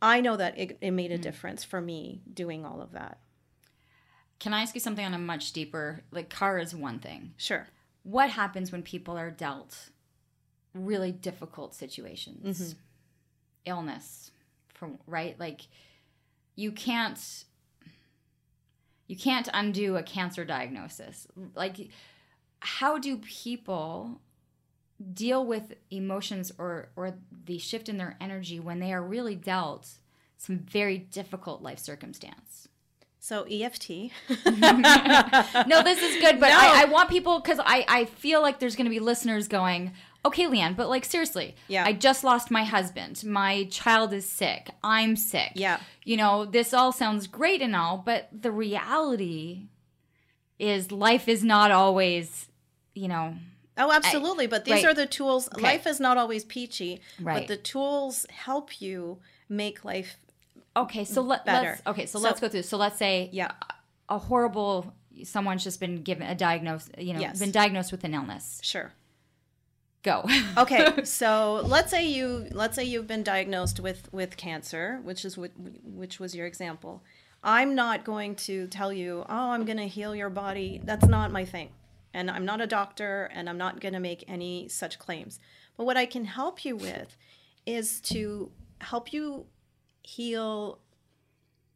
I 0.00 0.20
know 0.20 0.36
that 0.36 0.58
it, 0.58 0.78
it 0.80 0.90
made 0.92 1.12
a 1.12 1.18
difference 1.18 1.64
for 1.64 1.80
me 1.80 2.22
doing 2.32 2.64
all 2.64 2.80
of 2.80 2.92
that. 2.92 3.18
can 4.40 4.52
I 4.54 4.62
ask 4.62 4.74
you 4.74 4.80
something 4.80 5.04
on 5.04 5.14
a 5.14 5.18
much 5.18 5.52
deeper? 5.52 6.02
Like, 6.10 6.28
car 6.30 6.58
is 6.58 6.74
one 6.74 6.98
thing. 6.98 7.32
Sure. 7.36 7.66
What 8.02 8.30
happens 8.30 8.70
when 8.72 8.82
people 8.82 9.16
are 9.16 9.30
dealt 9.30 9.90
really 10.74 11.12
difficult 11.12 11.74
situations, 11.74 12.60
Mm-hmm. 12.60 12.78
illness, 13.66 14.30
from 14.68 14.98
right, 15.06 15.38
like 15.38 15.62
you 16.56 16.72
can't 16.72 17.44
you 19.06 19.16
can't 19.16 19.48
undo 19.52 19.96
a 19.96 20.02
cancer 20.02 20.44
diagnosis. 20.44 21.26
Like, 21.54 21.90
how 22.64 22.98
do 22.98 23.18
people 23.18 24.20
deal 25.12 25.44
with 25.44 25.74
emotions 25.90 26.50
or 26.58 26.88
or 26.96 27.14
the 27.44 27.58
shift 27.58 27.88
in 27.88 27.98
their 27.98 28.16
energy 28.20 28.58
when 28.60 28.78
they 28.80 28.92
are 28.92 29.02
really 29.02 29.34
dealt 29.34 29.88
some 30.38 30.58
very 30.58 30.98
difficult 30.98 31.62
life 31.62 31.78
circumstance? 31.78 32.68
So 33.20 33.44
EFT. 33.50 33.88
no, 34.46 35.82
this 35.82 36.02
is 36.02 36.20
good, 36.20 36.38
but 36.40 36.48
No. 36.50 36.58
I, 36.58 36.82
I 36.82 36.84
want 36.86 37.08
people 37.08 37.40
because 37.40 37.58
I, 37.58 37.84
I 37.88 38.04
feel 38.04 38.42
like 38.42 38.58
there's 38.58 38.76
going 38.76 38.84
to 38.84 38.90
be 38.90 39.00
listeners 39.00 39.48
going, 39.48 39.92
okay, 40.26 40.44
Leanne, 40.44 40.76
but 40.76 40.90
like 40.90 41.06
seriously, 41.06 41.54
Yeah. 41.66 41.84
I 41.86 41.94
just 41.94 42.22
lost 42.22 42.50
my 42.50 42.64
husband. 42.64 43.24
My 43.24 43.64
child 43.70 44.12
is 44.12 44.28
sick. 44.28 44.68
I'm 44.82 45.16
sick. 45.16 45.52
Yeah. 45.54 45.80
You 46.04 46.18
know, 46.18 46.44
this 46.44 46.74
all 46.74 46.92
sounds 46.92 47.26
great 47.26 47.62
and 47.62 47.74
all, 47.74 47.96
but 47.96 48.28
the 48.30 48.52
reality 48.52 49.68
is 50.58 50.92
life 50.92 51.26
is 51.26 51.42
not 51.42 51.70
always, 51.70 52.48
you 52.94 53.08
know, 53.08 53.34
Oh, 53.76 53.90
absolutely. 53.90 54.46
But 54.46 54.64
these 54.64 54.74
right. 54.74 54.84
are 54.86 54.94
the 54.94 55.06
tools. 55.06 55.48
Life 55.58 55.86
is 55.86 55.98
not 55.98 56.16
always 56.16 56.44
peachy, 56.44 57.00
Right. 57.20 57.40
but 57.40 57.48
the 57.48 57.56
tools 57.56 58.24
help 58.30 58.80
you 58.80 59.18
make 59.48 59.84
life. 59.84 60.16
okay, 60.76 61.04
so 61.04 61.20
let, 61.22 61.44
Better. 61.44 61.68
let's, 61.70 61.82
okay, 61.86 62.06
so, 62.06 62.18
So- 62.18 62.24
let's 62.24 62.40
go 62.40 62.48
through. 62.48 62.62
So 62.62 62.76
let's 62.76 62.98
say 62.98 63.28
Yeah. 63.32 63.52
a 64.08 64.18
horrible, 64.18 64.92
someone's 65.24 65.62
just 65.64 65.78
been 65.80 66.02
given 66.02 66.26
a 66.28 66.34
diagnosis, 66.34 66.90
you 66.98 67.14
know, 67.14 67.20
Yes. 67.20 67.38
been 67.38 67.50
diagnosed 67.52 67.90
with 67.92 68.02
an 68.04 68.14
illness. 68.14 68.60
Sure. 68.62 68.92
Go. 70.02 70.24
Okay. 70.58 71.04
so 71.04 71.62
let's 71.64 71.90
say 71.90 72.06
you 72.06 72.46
let's 72.50 72.76
say 72.76 72.84
you've 72.84 73.06
been 73.06 73.22
diagnosed 73.22 73.80
with 73.80 74.12
with 74.12 74.36
cancer, 74.36 75.00
which 75.02 75.24
is 75.24 75.38
what 75.38 75.50
which 75.82 76.20
was 76.20 76.34
your 76.34 76.46
example. 76.46 77.02
I'm 77.42 77.74
not 77.74 78.04
going 78.04 78.34
to 78.36 78.66
tell 78.68 78.92
you, 78.92 79.24
oh, 79.28 79.50
I'm 79.52 79.64
going 79.64 79.78
to 79.78 79.88
heal 79.88 80.14
your 80.14 80.30
body. 80.30 80.80
That's 80.84 81.06
not 81.06 81.30
my 81.32 81.44
thing. 81.44 81.70
And 82.14 82.30
I'm 82.30 82.46
not 82.46 82.60
a 82.60 82.66
doctor 82.66 83.28
and 83.34 83.48
I'm 83.48 83.58
not 83.58 83.80
going 83.80 83.92
to 83.92 84.00
make 84.00 84.24
any 84.28 84.68
such 84.68 84.98
claims. 84.98 85.38
But 85.76 85.84
what 85.84 85.96
I 85.96 86.06
can 86.06 86.24
help 86.24 86.64
you 86.64 86.76
with 86.76 87.16
is 87.66 88.00
to 88.02 88.50
help 88.80 89.12
you 89.12 89.46
heal, 90.02 90.78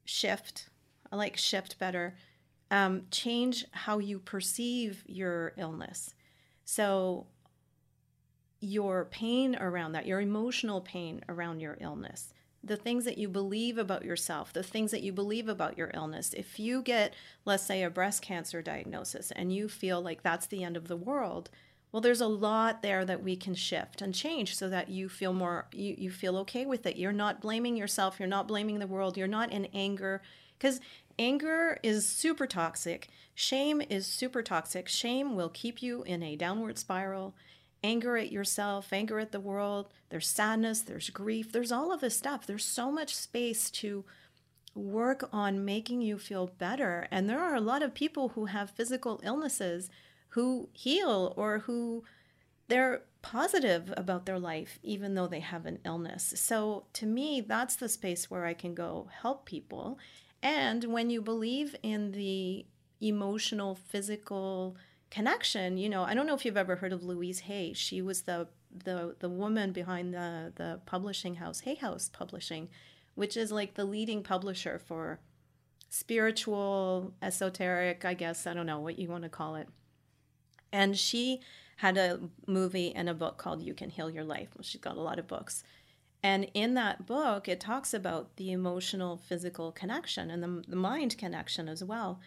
shift. 0.05 0.69
I 1.11 1.17
like 1.17 1.37
shift 1.37 1.79
better. 1.79 2.17
Um, 2.71 3.07
change 3.11 3.67
how 3.73 3.99
you 3.99 4.19
perceive 4.21 5.03
your 5.07 5.53
illness. 5.57 6.15
So 6.65 7.27
your 8.61 9.07
pain 9.07 9.57
around 9.57 9.93
that, 9.93 10.07
your 10.07 10.21
emotional 10.21 10.81
pain 10.81 11.25
around 11.29 11.61
your 11.61 11.79
illness, 11.81 12.33
the 12.63 12.77
things 12.77 13.05
that 13.05 13.19
you 13.19 13.29
believe 13.29 13.79
about 13.79 14.05
yourself, 14.05 14.53
the 14.53 14.63
things 14.63 14.91
that 14.91 15.03
you 15.03 15.13
believe 15.13 15.49
about 15.49 15.79
your 15.79 15.91
illness. 15.95 16.35
If 16.35 16.59
you 16.59 16.83
get, 16.83 17.15
let's 17.45 17.63
say, 17.63 17.83
a 17.83 17.91
breast 17.91 18.23
cancer 18.23 18.63
diagnosis 18.63 19.31
and 19.31 19.53
you 19.53 19.69
feel 19.69 20.01
like 20.01 20.23
that's 20.23 20.47
the 20.47 20.65
end 20.65 20.77
of 20.77 20.89
the 20.89 20.97
world, 20.97 21.51
well, 21.93 22.03
there's 22.03 22.21
a 22.21 22.27
lot 22.27 22.83
there 22.83 23.05
that 23.05 23.23
we 23.23 23.37
can 23.37 23.55
shift 23.55 24.03
and 24.03 24.15
change 24.15 24.57
so 24.57 24.69
that 24.69 24.91
you 24.91 25.09
feel 25.09 25.33
more, 25.33 25.67
you, 25.73 25.95
you 25.97 26.11
feel 26.11 26.37
okay 26.39 26.67
with 26.67 26.85
it. 26.85 26.97
You're 26.97 27.13
not 27.13 27.41
blaming 27.41 27.77
yourself, 27.77 28.19
you're 28.19 28.29
not 28.29 28.49
blaming 28.49 28.79
the 28.79 28.87
world, 28.87 29.17
you're 29.17 29.27
not 29.27 29.53
in 29.53 29.67
anger. 29.73 30.21
Because 30.59 30.81
anger 31.19 31.79
is 31.83 32.07
super 32.07 32.47
toxic, 32.47 33.09
shame 33.35 33.81
is 33.89 34.07
super 34.07 34.43
toxic. 34.43 34.89
Shame 34.89 35.35
will 35.35 35.49
keep 35.49 35.83
you 35.83 36.03
in 36.03 36.23
a 36.23 36.37
downward 36.37 36.79
spiral 36.79 37.35
anger 37.83 38.17
at 38.17 38.33
yourself, 38.33 38.93
anger 38.93 39.19
at 39.19 39.33
the 39.33 39.41
world, 39.41 39.89
there's 40.11 40.29
sadness, 40.29 40.81
there's 40.81 41.11
grief, 41.11 41.53
there's 41.53 41.73
all 41.73 41.93
of 41.93 42.01
this 42.01 42.17
stuff. 42.17 42.47
There's 42.47 42.65
so 42.65 42.91
much 42.91 43.15
space 43.15 43.71
to 43.73 44.05
work 44.75 45.29
on 45.33 45.65
making 45.65 46.03
you 46.03 46.19
feel 46.19 46.47
better. 46.59 47.09
And 47.11 47.29
there 47.29 47.41
are 47.41 47.55
a 47.55 47.61
lot 47.61 47.83
of 47.83 47.95
people 47.95 48.31
who 48.31 48.47
have 48.47 48.71
physical 48.71 49.21
illnesses 49.23 49.91
who 50.31 50.69
heal 50.73 51.33
or 51.37 51.61
who 51.61 52.05
they're 52.69 53.03
positive 53.23 53.93
about 53.97 54.27
their 54.27 54.39
life 54.39 54.79
even 54.83 55.15
though 55.15 55.27
they 55.27 55.41
have 55.41 55.67
an 55.67 55.79
illness. 55.85 56.35
So 56.37 56.85
to 56.95 57.07
me, 57.07 57.41
that's 57.41 57.77
the 57.77 57.89
space 57.89 58.31
where 58.31 58.45
I 58.45 58.55
can 58.55 58.75
go 58.75 59.09
help 59.23 59.47
people. 59.47 59.99
And 60.43 60.85
when 60.85 61.11
you 61.11 61.21
believe 61.21 61.75
in 61.83 62.13
the 62.13 62.67
emotional, 63.01 63.75
physical 63.75 64.77
connection, 65.11 65.79
you 65.79 65.89
know, 65.89 66.05
I 66.05 66.15
don't 66.15 66.27
know 66.27 66.35
if 66.35 66.45
you've 66.45 66.57
ever 66.57 66.77
heard 66.77 66.93
of 66.93 67.03
Louise 67.03 67.41
Hay. 67.41 67.73
She 67.73 68.03
was 68.03 68.23
the 68.23 68.49
the 68.85 69.17
the 69.19 69.29
woman 69.29 69.73
behind 69.73 70.13
the 70.13 70.53
the 70.55 70.81
publishing 70.87 71.37
house, 71.37 71.61
Hay 71.61 71.75
House 71.77 72.11
Publishing, 72.13 72.69
which 73.15 73.37
is 73.37 73.51
like 73.51 73.75
the 73.75 73.85
leading 73.85 74.23
publisher 74.23 74.79
for 74.79 75.21
spiritual, 75.89 77.15
esoteric, 77.23 78.05
I 78.05 78.15
guess, 78.15 78.47
I 78.47 78.55
don't 78.55 78.67
know 78.67 78.81
what 78.81 78.99
you 78.99 79.09
want 79.09 79.25
to 79.25 79.31
call 79.31 79.57
it. 79.57 79.69
And 80.71 80.99
she 80.99 81.41
had 81.77 81.97
a 81.97 82.21
movie 82.47 82.95
and 82.95 83.09
a 83.09 83.15
book 83.15 83.39
called 83.39 83.63
You 83.63 83.73
Can 83.73 83.91
Heal 83.91 84.11
Your 84.11 84.25
Life. 84.25 84.49
Well, 84.55 84.65
she's 84.65 84.81
got 84.81 84.97
a 84.97 85.01
lot 85.01 85.19
of 85.19 85.27
books. 85.27 85.63
And 86.23 86.51
in 86.53 86.75
that 86.75 87.07
book, 87.07 87.49
it 87.49 87.61
talks 87.61 87.95
about 87.95 88.37
the 88.37 88.51
emotional, 88.51 89.17
physical 89.17 89.71
connection 89.71 90.31
and 90.31 90.43
the, 90.43 90.65
the 90.69 90.77
mind 90.77 91.17
connection 91.17 91.69
as 91.69 91.85
well. 91.85 92.21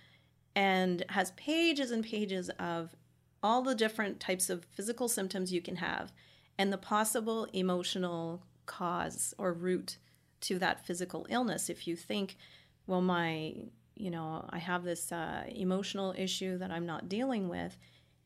And 0.55 1.05
has 1.09 1.31
pages 1.31 1.91
and 1.91 2.03
pages 2.03 2.49
of 2.59 2.95
all 3.41 3.61
the 3.61 3.75
different 3.75 4.19
types 4.19 4.49
of 4.49 4.65
physical 4.65 5.07
symptoms 5.07 5.53
you 5.53 5.61
can 5.61 5.77
have 5.77 6.11
and 6.57 6.71
the 6.71 6.77
possible 6.77 7.47
emotional 7.53 8.43
cause 8.65 9.33
or 9.37 9.53
root 9.53 9.97
to 10.41 10.59
that 10.59 10.85
physical 10.85 11.25
illness. 11.29 11.69
If 11.69 11.87
you 11.87 11.95
think, 11.95 12.37
well, 12.85 13.01
my, 13.01 13.55
you 13.95 14.11
know, 14.11 14.45
I 14.49 14.59
have 14.59 14.83
this 14.83 15.11
uh, 15.11 15.43
emotional 15.47 16.13
issue 16.17 16.57
that 16.57 16.71
I'm 16.71 16.85
not 16.85 17.09
dealing 17.09 17.47
with, 17.47 17.77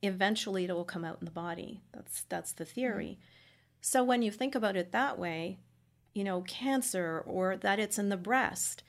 eventually 0.02 0.66
it 0.66 0.74
will 0.74 0.86
come 0.86 1.06
out 1.06 1.18
in 1.20 1.26
the 1.26 1.32
body. 1.32 1.82
That's 1.94 2.24
that's 2.30 2.54
the 2.54 2.66
theory. 2.66 3.20
So 3.82 4.04
when 4.04 4.22
you 4.22 4.32
think 4.32 4.56
about 4.56 4.76
it 4.76 4.92
that 4.92 5.20
way, 5.20 5.60
you 6.14 6.24
know, 6.24 6.42
cancer 6.42 7.24
or 7.26 7.58
that 7.58 7.80
it's 7.80 8.00
in 8.00 8.10
the 8.10 8.18
breast, 8.18 8.84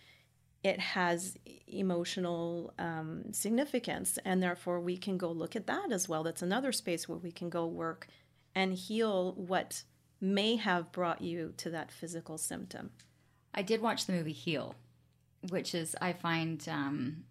it 0.62 0.80
has 0.80 1.36
emotional 1.66 2.72
um, 2.78 3.32
significance, 3.32 4.18
and 4.24 4.42
therefore 4.42 4.80
we 4.80 4.96
can 4.96 5.16
go 5.16 5.30
look 5.30 5.54
at 5.54 5.66
that 5.66 5.92
as 5.92 6.08
well. 6.08 6.22
That's 6.22 6.42
another 6.42 6.72
space 6.72 7.08
where 7.08 7.18
we 7.18 7.32
can 7.32 7.48
go 7.50 7.66
work 7.66 8.08
and 8.54 8.74
heal 8.74 9.34
what 9.34 9.82
may 10.20 10.56
have 10.56 10.92
brought 10.92 11.20
you 11.20 11.52
to 11.58 11.70
that 11.70 11.92
physical 11.92 12.38
symptom. 12.38 12.90
I 13.54 13.62
did 13.62 13.80
watch 13.80 14.06
the 14.06 14.12
movie 14.12 14.32
Heal, 14.32 14.74
which 15.50 15.74
is 15.74 15.94
I 16.00 16.12
find 16.12 16.66
um, 16.68 17.24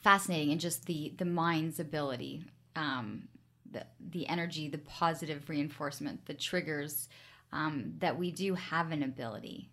fascinating 0.00 0.52
and 0.52 0.60
just 0.60 0.86
the 0.86 1.12
the 1.16 1.24
mind's 1.24 1.78
ability, 1.78 2.44
um, 2.76 3.28
the 3.70 3.84
the 4.00 4.28
energy, 4.28 4.68
the 4.68 4.78
positive 4.78 5.48
reinforcement, 5.48 6.26
the 6.26 6.34
triggers 6.34 7.08
um, 7.52 7.94
that 7.98 8.18
we 8.18 8.30
do 8.30 8.54
have 8.54 8.90
an 8.90 9.02
ability 9.02 9.68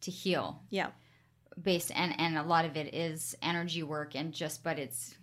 to 0.00 0.10
heal 0.10 0.60
Yeah. 0.70 0.88
Based 1.60 1.90
and 1.94 2.18
and 2.18 2.36
a 2.36 2.42
lot 2.42 2.64
of 2.64 2.76
it 2.76 2.94
is 2.94 3.34
energy 3.42 3.82
work 3.82 4.14
and 4.14 4.32
just 4.32 4.62
but 4.62 4.78
it's 4.78 5.14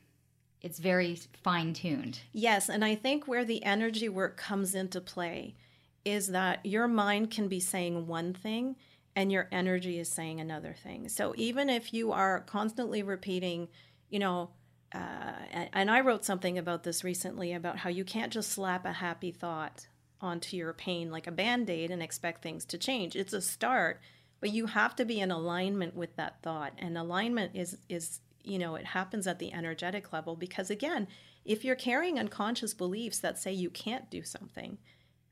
it's 0.61 0.79
very 0.79 1.17
fine 1.43 1.73
tuned. 1.73 2.19
Yes, 2.33 2.67
and 2.69 2.83
I 2.83 2.95
think 2.95 3.27
where 3.27 3.45
the 3.45 3.63
energy 3.63 4.09
work 4.09 4.35
comes 4.35 4.75
into 4.75 4.99
play 4.99 5.55
is 6.03 6.27
that 6.27 6.65
your 6.65 6.87
mind 6.87 7.31
can 7.31 7.47
be 7.47 7.59
saying 7.59 8.07
one 8.07 8.33
thing 8.33 8.75
and 9.15 9.31
your 9.31 9.47
energy 9.51 9.99
is 9.99 10.09
saying 10.09 10.39
another 10.39 10.73
thing. 10.73 11.09
So 11.09 11.33
even 11.37 11.69
if 11.69 11.93
you 11.93 12.11
are 12.11 12.41
constantly 12.41 13.03
repeating, 13.03 13.69
you 14.09 14.19
know, 14.19 14.49
uh, 14.93 15.67
and, 15.73 15.91
I 15.91 15.99
wrote 15.99 16.25
something 16.25 16.57
about 16.57 16.83
this 16.83 17.03
recently 17.03 17.53
about 17.53 17.77
how 17.77 17.89
you 17.89 18.03
can't 18.03 18.33
just 18.33 18.51
slap 18.51 18.85
a 18.85 18.93
happy 18.93 19.31
thought 19.31 19.87
onto 20.19 20.57
your 20.57 20.73
pain 20.73 21.11
like 21.11 21.27
a 21.27 21.31
band 21.31 21.69
aid 21.69 21.91
and 21.91 22.01
expect 22.01 22.41
things 22.41 22.65
to 22.65 22.77
change. 22.77 23.15
It's 23.15 23.33
a 23.33 23.41
start, 23.41 24.01
but 24.39 24.51
you 24.51 24.67
have 24.67 24.95
to 24.97 25.05
be 25.05 25.19
in 25.19 25.31
alignment 25.31 25.95
with 25.95 26.15
that 26.15 26.41
thought. 26.41 26.73
And 26.77 26.97
alignment 26.97 27.55
is 27.55 27.77
is 27.89 28.19
you 28.43 28.59
know 28.59 28.75
it 28.75 28.85
happens 28.85 29.27
at 29.27 29.39
the 29.39 29.53
energetic 29.53 30.13
level 30.13 30.35
because 30.35 30.69
again, 30.69 31.07
if 31.45 31.63
you're 31.63 31.75
carrying 31.75 32.19
unconscious 32.19 32.73
beliefs 32.73 33.19
that 33.19 33.37
say 33.39 33.51
you 33.51 33.69
can't 33.69 34.09
do 34.09 34.23
something, 34.23 34.77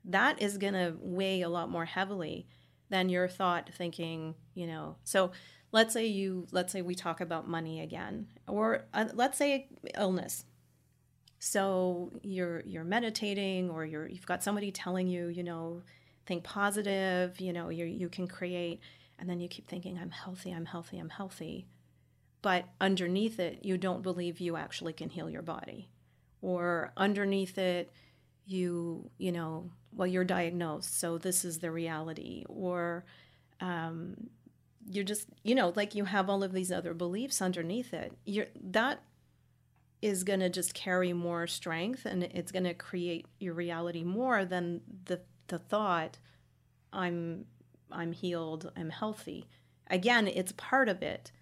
that 0.04 0.40
is 0.40 0.58
going 0.58 0.74
to 0.74 0.96
weigh 1.00 1.42
a 1.42 1.48
lot 1.48 1.70
more 1.70 1.84
heavily 1.84 2.46
than 2.90 3.08
your 3.08 3.28
thought 3.28 3.70
thinking, 3.74 4.34
you 4.54 4.66
know. 4.66 4.96
So 5.04 5.32
let's 5.72 5.92
say 5.92 6.06
you 6.06 6.46
let's 6.50 6.72
say 6.72 6.82
we 6.82 6.94
talk 6.94 7.20
about 7.20 7.48
money 7.48 7.80
again 7.80 8.26
or 8.46 8.86
uh, 8.94 9.06
let's 9.14 9.38
say 9.38 9.68
illness 9.96 10.44
so 11.38 12.10
you're 12.22 12.62
you're 12.66 12.84
meditating 12.84 13.70
or 13.70 13.84
you're 13.84 14.08
you've 14.08 14.26
got 14.26 14.42
somebody 14.42 14.72
telling 14.72 15.06
you 15.06 15.28
you 15.28 15.42
know 15.42 15.82
think 16.28 16.44
positive 16.44 17.40
you 17.40 17.52
know 17.52 17.68
you 17.70 17.84
you 17.84 18.08
can 18.08 18.28
create 18.28 18.80
and 19.18 19.28
then 19.28 19.40
you 19.40 19.48
keep 19.48 19.66
thinking 19.66 19.98
i'm 19.98 20.10
healthy 20.10 20.52
i'm 20.52 20.66
healthy 20.66 20.98
i'm 20.98 21.10
healthy. 21.10 21.66
But 22.40 22.66
underneath 22.80 23.40
it 23.40 23.64
you 23.64 23.76
don't 23.76 24.02
believe 24.02 24.38
you 24.38 24.54
actually 24.54 24.92
can 24.92 25.10
heal 25.10 25.28
your 25.28 25.42
body. 25.42 25.88
Or 26.40 26.92
underneath 26.96 27.58
it 27.58 27.90
you 28.46 29.10
you 29.18 29.32
know 29.32 29.70
well, 29.92 30.06
you're 30.06 30.24
diagnosed, 30.24 30.98
so 30.98 31.18
this 31.18 31.44
is 31.44 31.58
the 31.58 31.70
reality, 31.70 32.44
or 32.48 33.04
um, 33.60 34.28
you're 34.88 35.04
just, 35.04 35.26
you 35.42 35.54
know, 35.54 35.72
like 35.74 35.94
you 35.94 36.04
have 36.04 36.28
all 36.30 36.42
of 36.42 36.52
these 36.52 36.70
other 36.70 36.94
beliefs 36.94 37.42
underneath 37.42 37.92
it. 37.92 38.12
You're 38.24 38.46
that 38.70 39.02
is 40.00 40.22
going 40.22 40.40
to 40.40 40.48
just 40.48 40.74
carry 40.74 41.12
more 41.12 41.46
strength, 41.46 42.06
and 42.06 42.22
it's 42.22 42.52
going 42.52 42.64
to 42.64 42.74
create 42.74 43.26
your 43.40 43.54
reality 43.54 44.04
more 44.04 44.44
than 44.44 44.82
the 45.06 45.20
the 45.48 45.58
thought, 45.58 46.18
I'm 46.92 47.46
I'm 47.90 48.12
healed, 48.12 48.70
I'm 48.76 48.90
healthy. 48.90 49.48
Again, 49.90 50.26
it's 50.26 50.52
part 50.52 50.88
of 50.88 51.02
it, 51.02 51.32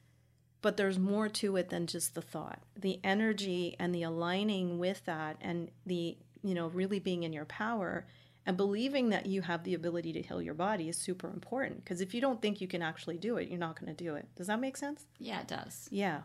but 0.62 0.76
there's 0.76 0.98
more 0.98 1.28
to 1.28 1.56
it 1.56 1.68
than 1.68 1.86
just 1.86 2.14
the 2.14 2.22
thought. 2.22 2.60
The 2.76 3.00
energy 3.02 3.74
and 3.78 3.94
the 3.94 4.04
aligning 4.04 4.78
with 4.78 5.04
that, 5.04 5.36
and 5.40 5.70
the 5.84 6.16
you 6.42 6.54
know 6.54 6.68
really 6.68 6.98
being 6.98 7.22
in 7.22 7.32
your 7.32 7.44
power 7.44 8.06
and 8.46 8.56
believing 8.56 9.08
that 9.10 9.26
you 9.26 9.42
have 9.42 9.64
the 9.64 9.74
ability 9.74 10.12
to 10.12 10.22
heal 10.22 10.40
your 10.40 10.54
body 10.54 10.88
is 10.88 10.96
super 10.96 11.28
important 11.28 11.84
because 11.84 12.00
if 12.00 12.14
you 12.14 12.20
don't 12.20 12.40
think 12.40 12.60
you 12.60 12.68
can 12.68 12.80
actually 12.80 13.18
do 13.18 13.36
it, 13.36 13.48
you're 13.48 13.58
not 13.58 13.78
going 13.78 13.94
to 13.94 14.04
do 14.04 14.14
it. 14.14 14.28
Does 14.36 14.46
that 14.46 14.60
make 14.60 14.76
sense? 14.76 15.04
Yeah, 15.18 15.40
it 15.40 15.48
does. 15.48 15.88
Yeah. 15.90 16.20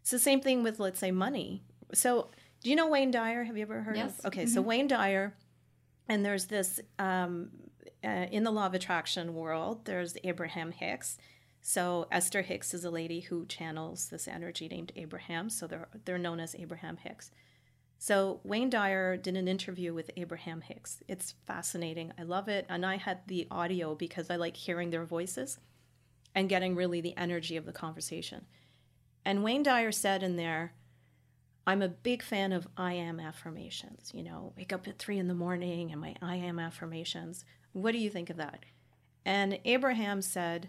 It's 0.00 0.12
the 0.12 0.18
same 0.20 0.40
thing 0.40 0.62
with, 0.62 0.78
let's 0.78 1.00
say, 1.00 1.10
money. 1.10 1.64
So, 1.92 2.30
do 2.62 2.70
you 2.70 2.76
know 2.76 2.88
Wayne 2.88 3.10
Dyer? 3.10 3.42
Have 3.42 3.56
you 3.56 3.62
ever 3.62 3.82
heard 3.82 3.96
yes. 3.96 4.18
of? 4.20 4.26
Okay, 4.26 4.44
mm-hmm. 4.44 4.54
so 4.54 4.62
Wayne 4.62 4.86
Dyer, 4.86 5.34
and 6.08 6.24
there's 6.24 6.46
this 6.46 6.80
um, 6.98 7.50
uh, 8.04 8.26
in 8.30 8.44
the 8.44 8.50
law 8.50 8.66
of 8.66 8.74
attraction 8.74 9.34
world, 9.34 9.86
there's 9.86 10.16
Abraham 10.24 10.72
Hicks. 10.72 11.16
So 11.62 12.06
Esther 12.12 12.42
Hicks 12.42 12.74
is 12.74 12.84
a 12.84 12.90
lady 12.90 13.20
who 13.20 13.46
channels 13.46 14.08
this 14.10 14.28
energy 14.28 14.68
named 14.68 14.92
Abraham. 14.96 15.48
So 15.48 15.66
they're 15.66 15.88
they're 16.04 16.18
known 16.18 16.40
as 16.40 16.54
Abraham 16.54 16.98
Hicks. 16.98 17.30
So 17.98 18.40
Wayne 18.44 18.68
Dyer 18.68 19.16
did 19.16 19.36
an 19.36 19.48
interview 19.48 19.94
with 19.94 20.10
Abraham 20.16 20.60
Hicks. 20.60 21.02
It's 21.08 21.34
fascinating. 21.46 22.12
I 22.18 22.24
love 22.24 22.48
it. 22.48 22.66
And 22.68 22.84
I 22.84 22.98
had 22.98 23.20
the 23.26 23.46
audio 23.50 23.94
because 23.94 24.28
I 24.28 24.36
like 24.36 24.56
hearing 24.56 24.90
their 24.90 25.06
voices 25.06 25.58
and 26.34 26.48
getting 26.48 26.74
really 26.74 27.00
the 27.00 27.16
energy 27.16 27.56
of 27.56 27.64
the 27.64 27.72
conversation. 27.72 28.44
And 29.24 29.42
Wayne 29.42 29.62
Dyer 29.62 29.92
said 29.92 30.22
in 30.22 30.36
there, 30.36 30.74
I'm 31.66 31.82
a 31.82 31.88
big 31.88 32.22
fan 32.22 32.52
of 32.52 32.68
I 32.76 32.94
am 32.94 33.20
affirmations. 33.20 34.10
You 34.14 34.22
know, 34.22 34.52
wake 34.56 34.72
up 34.72 34.86
at 34.86 34.98
three 34.98 35.18
in 35.18 35.28
the 35.28 35.34
morning 35.34 35.90
and 35.92 36.00
my 36.00 36.14
I 36.20 36.36
am 36.36 36.58
affirmations. 36.58 37.44
What 37.72 37.92
do 37.92 37.98
you 37.98 38.10
think 38.10 38.30
of 38.30 38.36
that? 38.36 38.64
And 39.24 39.58
Abraham 39.64 40.20
said, 40.20 40.68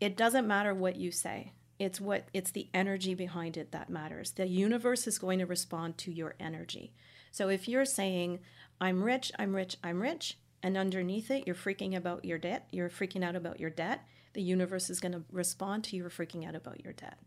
It 0.00 0.16
doesn't 0.16 0.46
matter 0.46 0.74
what 0.74 0.96
you 0.96 1.10
say 1.10 1.52
it's 1.78 2.00
what 2.00 2.28
it's 2.32 2.50
the 2.50 2.68
energy 2.74 3.14
behind 3.14 3.56
it 3.56 3.72
that 3.72 3.90
matters 3.90 4.32
the 4.32 4.46
universe 4.46 5.06
is 5.06 5.18
going 5.18 5.38
to 5.38 5.46
respond 5.46 5.96
to 5.96 6.12
your 6.12 6.34
energy 6.40 6.92
so 7.30 7.48
if 7.48 7.68
you're 7.68 7.84
saying 7.84 8.38
i'm 8.80 9.02
rich 9.02 9.30
i'm 9.38 9.54
rich 9.54 9.76
i'm 9.82 10.00
rich 10.00 10.38
and 10.62 10.76
underneath 10.76 11.30
it 11.30 11.46
you're 11.46 11.54
freaking 11.54 11.96
about 11.96 12.24
your 12.24 12.38
debt 12.38 12.66
you're 12.72 12.90
freaking 12.90 13.24
out 13.24 13.36
about 13.36 13.60
your 13.60 13.70
debt 13.70 14.04
the 14.32 14.42
universe 14.42 14.90
is 14.90 15.00
going 15.00 15.12
to 15.12 15.22
respond 15.30 15.84
to 15.84 15.96
your 15.96 16.10
freaking 16.10 16.46
out 16.46 16.54
about 16.54 16.82
your 16.82 16.92
debt 16.92 17.18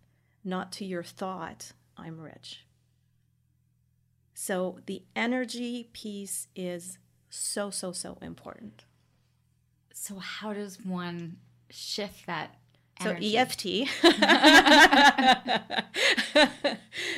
not 0.43 0.71
to 0.71 0.85
your 0.85 1.03
thought 1.03 1.71
i'm 2.01 2.19
rich 2.19 2.65
so 4.33 4.79
the 4.85 5.03
energy 5.15 5.89
piece 5.93 6.47
is 6.55 6.97
so 7.29 7.69
so 7.69 7.91
so 7.91 8.17
important 8.21 8.85
so 9.93 10.17
how 10.17 10.53
does 10.53 10.83
one 10.83 11.37
shift 11.69 12.25
that 12.25 12.55
so 13.01 13.15
EFT. 13.19 13.63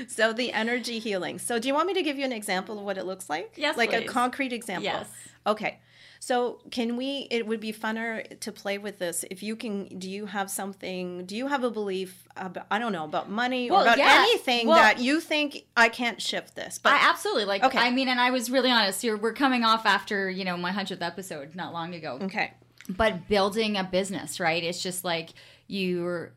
so 0.07 0.31
the 0.33 0.51
energy 0.53 0.99
healing. 0.99 1.39
So 1.39 1.59
do 1.59 1.67
you 1.67 1.73
want 1.73 1.87
me 1.87 1.93
to 1.95 2.03
give 2.03 2.17
you 2.17 2.23
an 2.25 2.31
example 2.31 2.77
of 2.77 2.85
what 2.85 2.97
it 2.97 3.05
looks 3.05 3.29
like? 3.29 3.53
Yes. 3.55 3.75
Like 3.77 3.89
please. 3.89 4.03
a 4.03 4.05
concrete 4.05 4.53
example. 4.53 4.85
Yes. 4.85 5.09
Okay. 5.45 5.79
So 6.25 6.59
can 6.71 6.95
we 6.95 7.27
it 7.31 7.45
would 7.47 7.59
be 7.59 7.73
funner 7.73 8.39
to 8.39 8.51
play 8.53 8.77
with 8.77 8.97
this 8.97 9.25
if 9.29 9.43
you 9.43 9.57
can 9.57 9.99
do 9.99 10.09
you 10.09 10.25
have 10.25 10.49
something 10.49 11.25
do 11.25 11.35
you 11.35 11.47
have 11.47 11.65
a 11.65 11.69
belief 11.69 12.29
about 12.37 12.65
I 12.71 12.79
don't 12.79 12.93
know 12.93 13.03
about 13.03 13.29
money 13.29 13.69
well, 13.69 13.81
or 13.81 13.83
about 13.83 13.97
yeah. 13.97 14.23
anything 14.25 14.67
well, 14.67 14.77
that 14.77 14.99
you 14.99 15.19
think 15.19 15.65
I 15.75 15.89
can't 15.89 16.21
shift 16.21 16.55
this 16.55 16.79
but 16.79 16.93
I 16.93 17.09
absolutely 17.09 17.43
like 17.43 17.65
okay. 17.65 17.77
I 17.77 17.91
mean 17.91 18.07
and 18.07 18.21
I 18.21 18.31
was 18.31 18.49
really 18.49 18.71
honest 18.71 19.03
you're, 19.03 19.17
we're 19.17 19.33
coming 19.33 19.65
off 19.65 19.85
after 19.85 20.29
you 20.29 20.45
know 20.45 20.55
my 20.55 20.71
100th 20.71 21.01
episode 21.01 21.55
not 21.55 21.73
long 21.73 21.93
ago 21.93 22.19
okay 22.21 22.53
but 22.87 23.27
building 23.27 23.75
a 23.75 23.83
business 23.83 24.39
right 24.39 24.63
it's 24.63 24.81
just 24.81 25.03
like 25.03 25.33
you're 25.73 26.33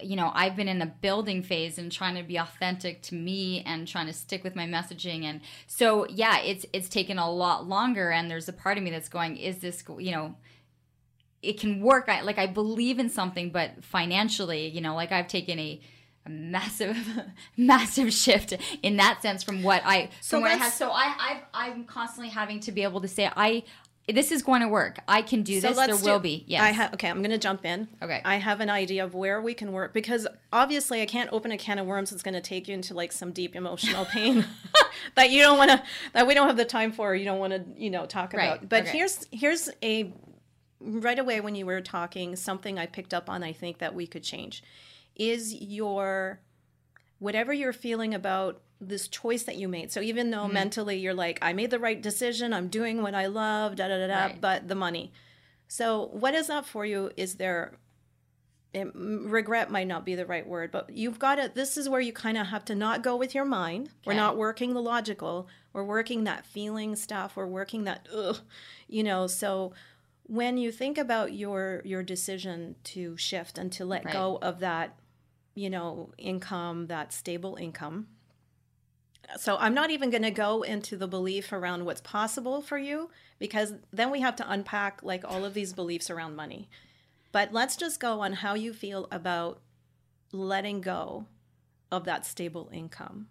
you 0.00 0.16
know 0.16 0.32
i've 0.34 0.56
been 0.56 0.66
in 0.66 0.78
the 0.78 0.86
building 0.86 1.42
phase 1.42 1.76
and 1.76 1.92
trying 1.92 2.14
to 2.14 2.22
be 2.22 2.38
authentic 2.38 3.02
to 3.02 3.14
me 3.14 3.62
and 3.66 3.86
trying 3.86 4.06
to 4.06 4.12
stick 4.12 4.42
with 4.42 4.56
my 4.56 4.66
messaging. 4.66 5.24
And 5.24 5.42
so 5.66 6.06
yeah 6.08 6.38
it's 6.38 6.64
it's 6.72 6.88
taken 6.88 7.18
a 7.18 7.30
lot 7.30 7.68
longer. 7.68 8.10
And 8.10 8.30
there's 8.30 8.48
a 8.48 8.54
part 8.54 8.78
of 8.78 8.84
me 8.84 8.90
that's 8.90 9.10
going 9.10 9.36
is 9.36 9.58
this 9.58 9.84
you 9.98 10.12
know 10.12 10.34
it 11.42 11.60
can 11.60 11.80
work. 11.80 12.08
I, 12.08 12.22
like 12.22 12.38
i 12.38 12.46
believe 12.46 12.98
in 12.98 13.10
something 13.10 13.50
but 13.50 13.84
financially 13.84 14.68
you 14.68 14.80
know 14.80 14.94
like 14.94 15.12
i've 15.12 15.28
taken 15.28 15.58
a 15.58 15.80
a 16.26 16.30
massive 16.30 16.96
massive 17.56 18.12
shift 18.12 18.54
in 18.82 18.96
that 18.96 19.22
sense 19.22 19.42
from 19.42 19.62
what 19.62 19.82
i 19.84 20.10
so 20.20 20.36
from 20.36 20.42
what 20.42 20.50
i 20.50 20.54
had 20.54 20.70
so 20.70 20.90
i 20.90 21.14
i 21.18 21.40
i'm 21.54 21.84
constantly 21.84 22.28
having 22.28 22.60
to 22.60 22.72
be 22.72 22.82
able 22.82 23.00
to 23.00 23.08
say 23.08 23.30
i 23.36 23.62
this 24.08 24.32
is 24.32 24.42
going 24.42 24.60
to 24.62 24.68
work. 24.68 24.98
I 25.06 25.22
can 25.22 25.42
do 25.42 25.60
so 25.60 25.68
this. 25.72 25.86
There 25.86 26.12
will 26.12 26.20
be. 26.20 26.44
Yes. 26.46 26.62
I 26.62 26.72
ha- 26.72 26.90
okay, 26.94 27.08
I'm 27.08 27.18
going 27.18 27.30
to 27.30 27.38
jump 27.38 27.64
in. 27.64 27.88
Okay. 28.02 28.20
I 28.24 28.36
have 28.36 28.60
an 28.60 28.70
idea 28.70 29.04
of 29.04 29.14
where 29.14 29.40
we 29.40 29.54
can 29.54 29.72
work 29.72 29.92
because 29.92 30.26
obviously 30.52 31.02
I 31.02 31.06
can't 31.06 31.32
open 31.32 31.52
a 31.52 31.58
can 31.58 31.78
of 31.78 31.86
worms 31.86 32.10
that's 32.10 32.22
going 32.22 32.34
to 32.34 32.40
take 32.40 32.68
you 32.68 32.74
into 32.74 32.94
like 32.94 33.12
some 33.12 33.32
deep 33.32 33.54
emotional 33.54 34.04
pain 34.04 34.44
that 35.16 35.30
you 35.30 35.42
don't 35.42 35.58
want 35.58 35.70
to 35.70 35.82
that 36.12 36.26
we 36.26 36.34
don't 36.34 36.46
have 36.46 36.56
the 36.56 36.64
time 36.64 36.92
for. 36.92 37.14
you 37.14 37.24
don't 37.24 37.38
want 37.38 37.52
to, 37.52 37.64
you 37.80 37.90
know, 37.90 38.06
talk 38.06 38.32
right. 38.32 38.44
about. 38.44 38.68
But 38.68 38.82
okay. 38.82 38.98
here's 38.98 39.26
here's 39.30 39.70
a 39.82 40.12
right 40.80 41.18
away 41.18 41.40
when 41.40 41.54
you 41.54 41.66
were 41.66 41.80
talking 41.80 42.36
something 42.36 42.78
I 42.78 42.86
picked 42.86 43.14
up 43.14 43.28
on 43.28 43.42
I 43.42 43.52
think 43.52 43.78
that 43.78 43.94
we 43.94 44.06
could 44.06 44.22
change 44.22 44.62
is 45.14 45.54
your 45.54 46.40
whatever 47.20 47.52
you're 47.52 47.72
feeling 47.72 48.12
about 48.12 48.60
this 48.80 49.06
choice 49.06 49.44
that 49.44 49.56
you 49.56 49.68
made. 49.68 49.92
So 49.92 50.00
even 50.00 50.30
though 50.30 50.44
mm-hmm. 50.44 50.54
mentally 50.54 50.98
you're 50.98 51.14
like, 51.14 51.38
I 51.40 51.52
made 51.52 51.70
the 51.70 51.78
right 51.78 52.00
decision, 52.00 52.52
I'm 52.52 52.68
doing 52.68 53.02
what 53.02 53.14
I 53.14 53.26
love, 53.26 53.76
da 53.76 53.88
da 53.88 53.98
da 53.98 54.06
da, 54.08 54.24
right. 54.24 54.40
but 54.40 54.66
the 54.66 54.74
money. 54.74 55.12
So 55.68 56.08
what 56.12 56.34
is 56.34 56.48
that 56.48 56.66
for 56.66 56.84
you? 56.84 57.12
Is 57.16 57.36
there 57.36 57.74
it, 58.72 58.88
regret 58.94 59.70
might 59.70 59.88
not 59.88 60.04
be 60.04 60.14
the 60.14 60.26
right 60.26 60.46
word, 60.46 60.70
but 60.70 60.90
you've 60.90 61.18
got 61.18 61.36
to. 61.36 61.50
This 61.52 61.76
is 61.76 61.88
where 61.88 62.00
you 62.00 62.12
kind 62.12 62.38
of 62.38 62.48
have 62.48 62.64
to 62.66 62.74
not 62.74 63.02
go 63.02 63.16
with 63.16 63.34
your 63.34 63.44
mind. 63.44 63.88
Okay. 63.88 63.94
We're 64.06 64.14
not 64.14 64.36
working 64.36 64.74
the 64.74 64.82
logical. 64.82 65.48
We're 65.72 65.84
working 65.84 66.24
that 66.24 66.46
feeling 66.46 66.94
stuff. 66.96 67.36
We're 67.36 67.46
working 67.46 67.84
that, 67.84 68.06
ugh, 68.14 68.38
you 68.88 69.02
know. 69.02 69.26
So 69.26 69.72
when 70.24 70.56
you 70.56 70.70
think 70.70 70.98
about 70.98 71.32
your 71.32 71.82
your 71.84 72.04
decision 72.04 72.76
to 72.84 73.16
shift 73.16 73.58
and 73.58 73.72
to 73.72 73.84
let 73.84 74.04
right. 74.04 74.12
go 74.12 74.38
of 74.40 74.60
that, 74.60 74.99
you 75.60 75.70
know, 75.70 76.10
income, 76.18 76.86
that 76.86 77.12
stable 77.12 77.56
income, 77.56 78.06
so 79.36 79.56
I'm 79.58 79.74
not 79.74 79.90
even 79.90 80.10
going 80.10 80.22
to 80.22 80.30
go 80.30 80.62
into 80.62 80.96
the 80.96 81.06
belief 81.06 81.52
around 81.52 81.84
what's 81.84 82.00
possible 82.00 82.62
for 82.62 82.78
you 82.78 83.10
because 83.38 83.74
then 83.92 84.10
we 84.10 84.20
have 84.20 84.36
to 84.36 84.50
unpack 84.50 85.02
like 85.02 85.24
all 85.24 85.44
of 85.44 85.54
these 85.54 85.72
beliefs 85.72 86.10
around 86.10 86.36
money. 86.36 86.68
But 87.32 87.52
let's 87.52 87.76
just 87.76 88.00
go 88.00 88.20
on 88.20 88.34
how 88.34 88.54
you 88.54 88.72
feel 88.72 89.06
about 89.12 89.60
letting 90.32 90.80
go 90.80 91.26
of 91.92 92.04
that 92.04 92.26
stable 92.26 92.70
income. 92.72 93.28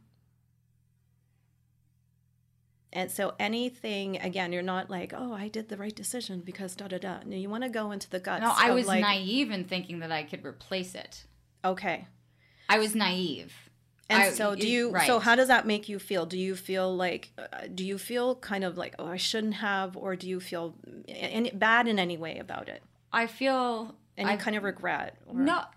And 2.91 3.11
so 3.11 3.35
anything 3.37 4.17
again, 4.17 4.51
you're 4.51 4.63
not 4.63 4.89
like, 4.89 5.13
oh, 5.15 5.33
I 5.33 5.47
did 5.47 5.69
the 5.69 5.77
right 5.77 5.95
decision 5.95 6.41
because 6.43 6.75
da 6.75 6.87
da 6.87 6.97
da. 6.97 7.19
No, 7.25 7.35
you 7.35 7.49
want 7.49 7.63
to 7.63 7.69
go 7.69 7.91
into 7.91 8.09
the 8.09 8.19
guts. 8.19 8.41
No, 8.41 8.51
I 8.55 8.71
was 8.71 8.87
like, 8.87 9.01
naive 9.01 9.51
in 9.51 9.65
thinking 9.65 9.99
that 9.99 10.11
I 10.11 10.23
could 10.23 10.43
replace 10.43 10.95
it. 10.95 11.25
Okay. 11.63 12.07
I 12.69 12.79
was 12.79 12.95
naive. 12.95 13.53
And 14.09 14.23
I, 14.23 14.29
so 14.31 14.55
do 14.55 14.67
you 14.67 14.91
right. 14.91 15.05
so 15.05 15.19
how 15.19 15.35
does 15.35 15.49
that 15.49 15.67
make 15.67 15.87
you 15.87 15.99
feel? 15.99 16.25
Do 16.25 16.37
you 16.37 16.55
feel 16.55 16.95
like 16.95 17.31
uh, 17.37 17.67
do 17.73 17.85
you 17.85 17.97
feel 17.97 18.35
kind 18.35 18.63
of 18.63 18.77
like 18.77 18.95
oh 18.97 19.05
I 19.05 19.17
shouldn't 19.17 19.55
have 19.55 19.95
or 19.95 20.15
do 20.15 20.27
you 20.27 20.39
feel 20.39 20.75
any, 21.07 21.51
bad 21.51 21.87
in 21.87 21.99
any 21.99 22.17
way 22.17 22.39
about 22.39 22.69
it? 22.69 22.81
I 23.13 23.27
feel 23.27 23.95
any 24.17 24.35
kind 24.37 24.55
of 24.55 24.63
regret 24.63 25.17
or? 25.27 25.35
Not 25.35 25.73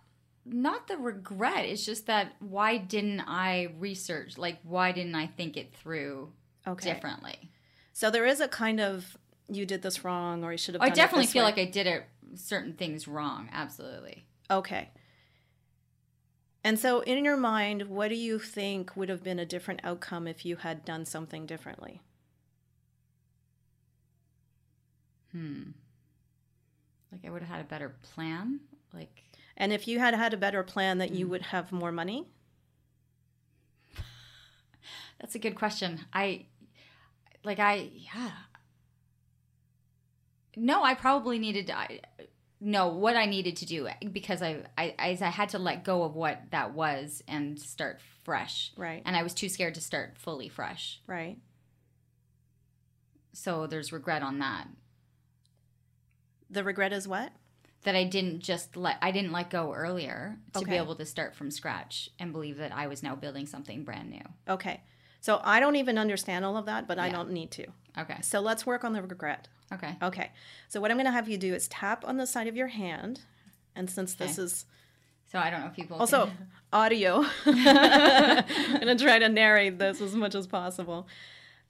not 0.46 0.88
the 0.88 0.96
regret. 0.96 1.66
It's 1.66 1.84
just 1.84 2.06
that 2.06 2.32
why 2.40 2.78
didn't 2.78 3.20
I 3.20 3.74
research? 3.78 4.38
Like 4.38 4.58
why 4.62 4.92
didn't 4.92 5.14
I 5.14 5.26
think 5.26 5.58
it 5.58 5.74
through 5.74 6.30
okay. 6.66 6.94
differently? 6.94 7.50
So 7.92 8.10
there 8.10 8.24
is 8.24 8.40
a 8.40 8.48
kind 8.48 8.80
of 8.80 9.18
you 9.48 9.66
did 9.66 9.82
this 9.82 10.04
wrong 10.04 10.42
or 10.42 10.52
you 10.52 10.58
should 10.58 10.74
have 10.74 10.82
I 10.82 10.88
definitely 10.88 11.26
feel 11.26 11.42
way. 11.42 11.50
like 11.50 11.58
I 11.58 11.66
did 11.66 11.86
it 11.86 12.04
certain 12.34 12.72
things 12.72 13.06
wrong. 13.06 13.50
Absolutely. 13.52 14.24
Okay. 14.50 14.88
And 16.64 16.78
so, 16.78 17.00
in 17.00 17.24
your 17.24 17.36
mind, 17.36 17.88
what 17.88 18.08
do 18.08 18.14
you 18.14 18.38
think 18.38 18.96
would 18.96 19.08
have 19.08 19.24
been 19.24 19.38
a 19.40 19.46
different 19.46 19.80
outcome 19.82 20.28
if 20.28 20.46
you 20.46 20.56
had 20.56 20.84
done 20.84 21.04
something 21.04 21.44
differently? 21.44 22.02
Hmm. 25.32 25.70
Like 27.10 27.22
I 27.26 27.30
would 27.30 27.42
have 27.42 27.50
had 27.50 27.60
a 27.60 27.68
better 27.68 27.94
plan. 28.02 28.60
Like, 28.92 29.24
and 29.56 29.72
if 29.72 29.88
you 29.88 29.98
had 29.98 30.14
had 30.14 30.32
a 30.32 30.36
better 30.36 30.62
plan, 30.62 30.98
that 30.98 31.10
you 31.10 31.26
hmm. 31.26 31.32
would 31.32 31.42
have 31.42 31.72
more 31.72 31.90
money. 31.90 32.28
That's 35.20 35.34
a 35.34 35.40
good 35.40 35.56
question. 35.56 36.00
I 36.12 36.46
like 37.44 37.58
I 37.58 37.90
yeah. 37.92 38.30
No, 40.54 40.84
I 40.84 40.94
probably 40.94 41.38
needed 41.38 41.66
to. 41.68 41.76
I, 41.76 42.00
no, 42.64 42.88
what 42.88 43.16
I 43.16 43.26
needed 43.26 43.56
to 43.56 43.66
do 43.66 43.88
eh, 43.88 43.94
because 44.12 44.40
I, 44.40 44.62
I 44.78 44.94
I 44.98 45.18
I 45.20 45.28
had 45.28 45.48
to 45.50 45.58
let 45.58 45.84
go 45.84 46.04
of 46.04 46.14
what 46.14 46.42
that 46.50 46.74
was 46.74 47.22
and 47.26 47.58
start 47.58 48.00
fresh. 48.24 48.72
Right. 48.76 49.02
And 49.04 49.16
I 49.16 49.24
was 49.24 49.34
too 49.34 49.48
scared 49.48 49.74
to 49.74 49.80
start 49.80 50.16
fully 50.16 50.48
fresh. 50.48 51.00
Right. 51.06 51.38
So 53.32 53.66
there's 53.66 53.92
regret 53.92 54.22
on 54.22 54.38
that. 54.38 54.68
The 56.50 56.62
regret 56.62 56.92
is 56.92 57.08
what? 57.08 57.32
That 57.82 57.96
I 57.96 58.04
didn't 58.04 58.40
just 58.40 58.76
let 58.76 58.96
I 59.02 59.10
didn't 59.10 59.32
let 59.32 59.50
go 59.50 59.72
earlier 59.72 60.38
to 60.54 60.64
be 60.64 60.76
able 60.76 60.94
to 60.94 61.04
start 61.04 61.34
from 61.34 61.50
scratch 61.50 62.10
and 62.20 62.32
believe 62.32 62.58
that 62.58 62.72
I 62.72 62.86
was 62.86 63.02
now 63.02 63.16
building 63.16 63.46
something 63.46 63.82
brand 63.82 64.10
new. 64.10 64.22
Okay. 64.48 64.82
So 65.20 65.40
I 65.42 65.58
don't 65.58 65.76
even 65.76 65.98
understand 65.98 66.44
all 66.44 66.56
of 66.56 66.66
that, 66.66 66.86
but 66.86 66.98
I 66.98 67.08
don't 67.08 67.30
need 67.30 67.50
to. 67.52 67.66
Okay. 67.98 68.18
So 68.22 68.40
let's 68.40 68.64
work 68.66 68.84
on 68.84 68.92
the 68.92 69.02
regret. 69.02 69.48
Okay. 69.72 69.96
Okay. 70.02 70.30
So 70.68 70.80
what 70.80 70.90
I'm 70.90 70.96
going 70.96 71.06
to 71.06 71.12
have 71.12 71.28
you 71.28 71.38
do 71.38 71.54
is 71.54 71.68
tap 71.68 72.04
on 72.06 72.16
the 72.16 72.26
side 72.26 72.46
of 72.48 72.56
your 72.56 72.68
hand. 72.68 73.20
And 73.74 73.88
since 73.90 74.14
this 74.14 74.38
is 74.38 74.66
So 75.30 75.38
I 75.38 75.50
don't 75.50 75.60
know 75.60 75.66
if 75.68 75.74
people 75.74 75.96
also 75.98 76.26
can- 76.26 76.48
audio, 76.72 77.24
I'm 77.46 78.80
going 78.80 78.96
to 78.96 79.02
try 79.04 79.18
to 79.18 79.28
narrate 79.28 79.78
this 79.78 80.00
as 80.00 80.14
much 80.14 80.34
as 80.34 80.46
possible. 80.46 81.06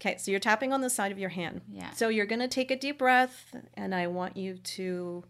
Okay, 0.00 0.16
so 0.18 0.30
you're 0.32 0.40
tapping 0.40 0.72
on 0.72 0.80
the 0.80 0.90
side 0.90 1.12
of 1.12 1.18
your 1.18 1.28
hand. 1.30 1.60
Yeah. 1.72 1.90
So 1.92 2.08
you're 2.08 2.26
going 2.26 2.40
to 2.40 2.48
take 2.48 2.72
a 2.72 2.76
deep 2.76 2.98
breath, 2.98 3.54
and 3.74 3.94
I 3.94 4.08
want 4.08 4.36
you 4.36 4.54
to 4.58 5.22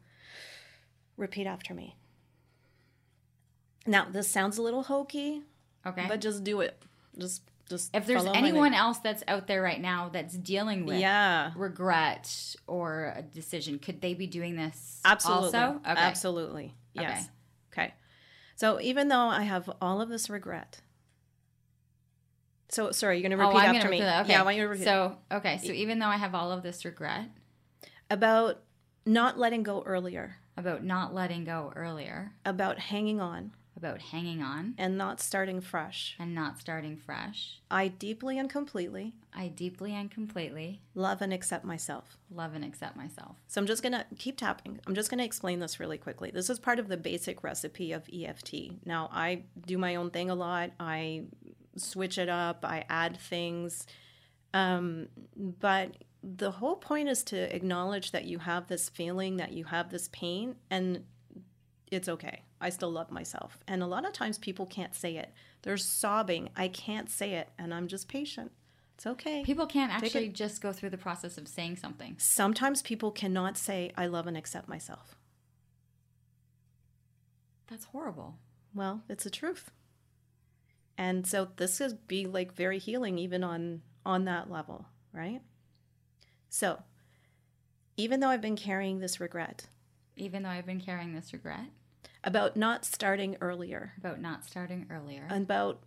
repeat 1.19 1.47
after 1.47 1.75
me. 1.75 1.97
Now, 3.87 4.07
this 4.11 4.29
sounds 4.29 4.57
a 4.59 4.63
little 4.63 4.85
hokey, 4.85 5.43
Okay. 5.85 6.07
but 6.09 6.21
just 6.23 6.43
do 6.45 6.61
it. 6.63 6.83
Just, 7.19 7.43
just. 7.73 7.95
if 7.95 8.07
there's 8.07 8.25
anyone 8.25 8.75
else 8.75 8.99
that's 8.99 9.23
out 9.27 9.47
there 9.47 9.63
right 9.63 9.81
now 9.81 10.11
that's 10.13 10.37
dealing 10.37 10.85
with 10.87 10.99
yeah, 10.99 11.53
regret 11.57 12.55
or 12.67 13.13
a 13.17 13.23
decision, 13.23 13.79
could 13.79 14.01
they 14.01 14.15
be 14.15 14.27
doing 14.27 14.57
this 14.57 15.01
absolutely, 15.05 15.59
also? 15.59 15.81
Okay. 15.81 16.01
absolutely, 16.01 16.75
yes. 16.95 17.29
Okay. 17.73 17.95
So 18.57 18.81
even 18.81 19.09
though 19.09 19.29
I 19.29 19.43
have 19.43 19.69
all 19.81 20.01
of 20.01 20.09
this 20.09 20.31
regret, 20.31 20.81
so 22.69 22.91
sorry, 22.93 23.19
you're 23.19 23.29
going 23.29 23.39
to 23.39 23.45
Oh, 23.45 23.49
repeat 23.49 23.67
I'm 23.67 23.75
after 23.75 23.89
gonna 23.89 23.91
me. 23.91 23.97
repeat 23.99 24.05
that. 24.05 24.21
Okay. 24.23 24.33
Yeah, 24.33 24.41
I 24.41 24.45
want 24.45 24.57
you 24.57 24.63
to 24.63 24.69
repeat. 24.69 24.85
So 24.85 25.17
okay, 25.31 25.59
so 25.59 25.73
even 25.73 25.99
though 25.99 26.07
I 26.07 26.17
have 26.17 26.35
all 26.35 26.53
of 26.53 26.63
this 26.63 26.85
regret 26.85 27.29
about 28.11 28.61
not 29.05 29.39
letting 29.39 29.63
go 29.63 29.83
earlier, 29.85 30.37
about 30.57 30.85
not 30.85 31.13
letting 31.15 31.45
go 31.45 31.73
earlier, 31.75 32.33
about 32.45 32.79
hanging 32.79 33.21
on 33.21 33.53
about 33.83 34.01
hanging 34.01 34.43
on 34.43 34.75
and 34.79 34.97
not 34.97 35.21
starting 35.21 35.61
fresh, 35.61 36.15
and 36.19 36.35
not 36.35 36.61
starting 36.61 36.97
fresh, 36.97 37.61
I 37.69 37.89
deeply 37.89 38.39
and 38.39 38.49
completely 38.49 39.15
I 39.35 39.49
deeply 39.49 39.95
and 39.95 40.11
completely 40.11 40.83
love 40.95 41.23
and 41.23 41.33
accept 41.33 41.65
myself. 41.65 42.19
love 42.31 42.55
and 42.55 42.65
accept 42.65 42.97
myself. 42.97 43.37
So 43.49 43.61
I'm 43.61 43.67
just 43.67 43.83
going 43.83 43.93
to 43.93 44.07
keep 44.19 44.37
tapping. 44.37 44.79
I'm 44.87 44.95
just 44.95 45.11
going 45.11 45.19
to 45.19 45.25
explain 45.25 45.59
this 45.59 45.81
really 45.81 45.99
quickly. 45.99 46.31
This 46.31 46.51
is 46.51 46.59
part 46.59 46.79
of 46.79 46.89
the 46.89 46.97
basic 46.97 47.43
recipe 47.43 47.93
of 47.93 48.09
EFT. 48.13 48.85
Now, 48.85 49.09
I 49.13 49.45
do 49.67 49.79
my 49.79 49.97
own 49.97 50.11
thing 50.11 50.31
a 50.31 50.35
lot. 50.35 50.71
I 50.79 51.25
switch 51.77 52.19
it 52.19 52.29
up, 52.29 52.65
I 52.65 52.85
add 52.89 53.17
things. 53.19 53.87
Um, 54.55 55.09
but 55.37 55.97
the 56.23 56.51
whole 56.51 56.77
point 56.77 57.09
is 57.09 57.25
to 57.25 57.55
acknowledge 57.55 58.13
that 58.13 58.25
you 58.25 58.39
have 58.39 58.69
this 58.69 58.89
feeling, 58.89 59.39
that 59.39 59.53
you 59.53 59.65
have 59.65 59.91
this 59.91 60.09
pain, 60.13 60.57
and 60.71 61.05
it's 61.91 62.09
okay. 62.09 62.43
I 62.63 62.71
still 62.71 62.91
love 62.91 63.11
myself. 63.11 63.59
And 63.67 63.83
a 63.83 63.87
lot 63.87 64.07
of 64.07 64.13
times 64.13 64.39
people 64.39 64.67
can't 64.67 64.95
say 64.95 65.17
it. 65.17 65.33
They're 65.63 65.77
sobbing. 65.77 66.49
I 66.57 66.69
can't 66.69 67.11
say 67.11 67.35
it. 67.35 67.51
And 67.59 67.75
I'm 67.75 67.89
just 67.89 68.09
patient. 68.09 68.53
It's 68.95 69.07
okay. 69.07 69.43
People 69.43 69.67
can't 69.67 69.93
actually 69.93 70.29
just 70.29 70.61
go 70.63 70.73
through 70.73 70.91
the 70.91 70.99
process 70.99 71.37
of 71.37 71.49
saying 71.49 71.77
something. 71.77 72.15
Sometimes 72.19 72.83
people 72.83 73.11
cannot 73.11 73.59
say, 73.59 73.91
I 73.97 74.07
love 74.07 74.27
and 74.27 74.37
accept 74.37 74.69
myself. 74.69 75.17
That's 77.67 77.87
horrible. 77.87 78.37
Well, 78.75 79.03
it's 79.09 79.25
the 79.25 79.31
truth. 79.31 79.71
And 80.97 81.27
so 81.27 81.49
this 81.57 81.79
could 81.79 82.07
be 82.07 82.27
like 82.27 82.55
very 82.55 82.79
healing 82.79 83.19
even 83.19 83.43
on 83.43 83.83
on 84.05 84.25
that 84.27 84.51
level, 84.51 84.87
right? 85.13 85.41
So, 86.49 86.83
even 87.97 88.21
though 88.21 88.29
I've 88.29 88.41
been 88.41 88.57
carrying 88.57 88.99
this 88.99 89.21
regret 89.21 89.67
Even 90.17 90.43
though 90.43 90.51
I've 90.51 90.67
been 90.67 90.81
carrying 90.81 91.15
this 91.15 91.33
regret 91.33 91.67
about 92.25 92.57
not 92.57 92.85
starting 92.85 93.37
earlier, 93.41 93.93
about 93.99 94.21
not 94.21 94.45
starting 94.45 94.87
earlier, 94.91 95.27
about 95.31 95.81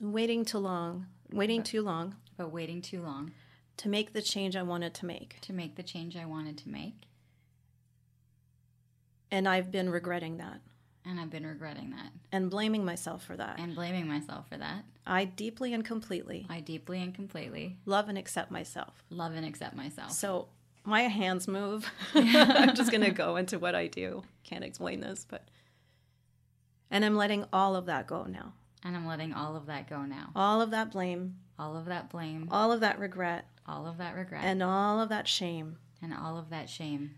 waiting 0.00 0.44
too 0.44 0.58
long, 0.58 1.06
waiting 1.32 1.62
too 1.62 1.82
long 1.82 2.16
about 2.38 2.50
waiting 2.52 2.80
too 2.82 3.00
long 3.02 3.32
to 3.76 3.88
make 3.88 4.12
the 4.12 4.22
change 4.22 4.56
I 4.56 4.62
wanted 4.62 4.94
to 4.94 5.06
make. 5.06 5.40
to 5.42 5.52
make 5.52 5.76
the 5.76 5.82
change 5.82 6.16
I 6.16 6.24
wanted 6.24 6.56
to 6.58 6.68
make, 6.68 6.94
And 9.30 9.48
I've 9.48 9.70
been 9.70 9.90
regretting 9.90 10.38
that 10.38 10.60
and 11.04 11.18
I've 11.18 11.30
been 11.30 11.46
regretting 11.46 11.90
that 11.90 12.12
and 12.30 12.48
blaming 12.50 12.84
myself 12.84 13.24
for 13.24 13.36
that. 13.36 13.58
and 13.58 13.74
blaming 13.74 14.06
myself 14.06 14.48
for 14.48 14.56
that. 14.58 14.84
I 15.06 15.24
deeply 15.24 15.72
and 15.74 15.84
completely 15.84 16.46
I 16.48 16.60
deeply 16.60 17.02
and 17.02 17.14
completely 17.14 17.76
love 17.86 18.08
and 18.08 18.18
accept 18.18 18.50
myself. 18.50 19.02
love 19.10 19.34
and 19.34 19.44
accept 19.46 19.74
myself. 19.74 20.12
So 20.12 20.48
my 20.84 21.02
hands 21.02 21.48
move. 21.48 21.90
I'm 22.14 22.74
just 22.74 22.90
going 22.90 23.04
to 23.04 23.10
go 23.10 23.36
into 23.36 23.58
what 23.58 23.74
I 23.74 23.86
do. 23.86 24.22
Can't 24.44 24.64
explain 24.64 25.00
this, 25.00 25.26
but. 25.28 25.48
And 26.92 27.04
I'm 27.04 27.16
letting 27.16 27.44
all 27.52 27.74
of 27.74 27.86
that 27.86 28.06
go 28.06 28.24
now. 28.24 28.52
and 28.84 28.94
I'm 28.96 29.06
letting 29.06 29.32
all 29.32 29.56
of 29.56 29.66
that 29.66 29.88
go 29.88 30.02
now. 30.02 30.30
All 30.36 30.60
of 30.60 30.70
that 30.70 30.90
blame, 30.92 31.36
All 31.58 31.76
of 31.76 31.86
that 31.86 32.10
blame, 32.10 32.48
all 32.50 32.70
of 32.72 32.80
that 32.80 32.98
regret, 32.98 33.46
all 33.66 33.86
of 33.86 33.98
that 33.98 34.14
regret, 34.14 34.44
and 34.44 34.62
all 34.62 35.00
of 35.00 35.08
that 35.08 35.26
shame. 35.28 35.78
and 36.02 36.12
all 36.14 36.36
of 36.38 36.50
that 36.50 36.68
shame. 36.68 37.14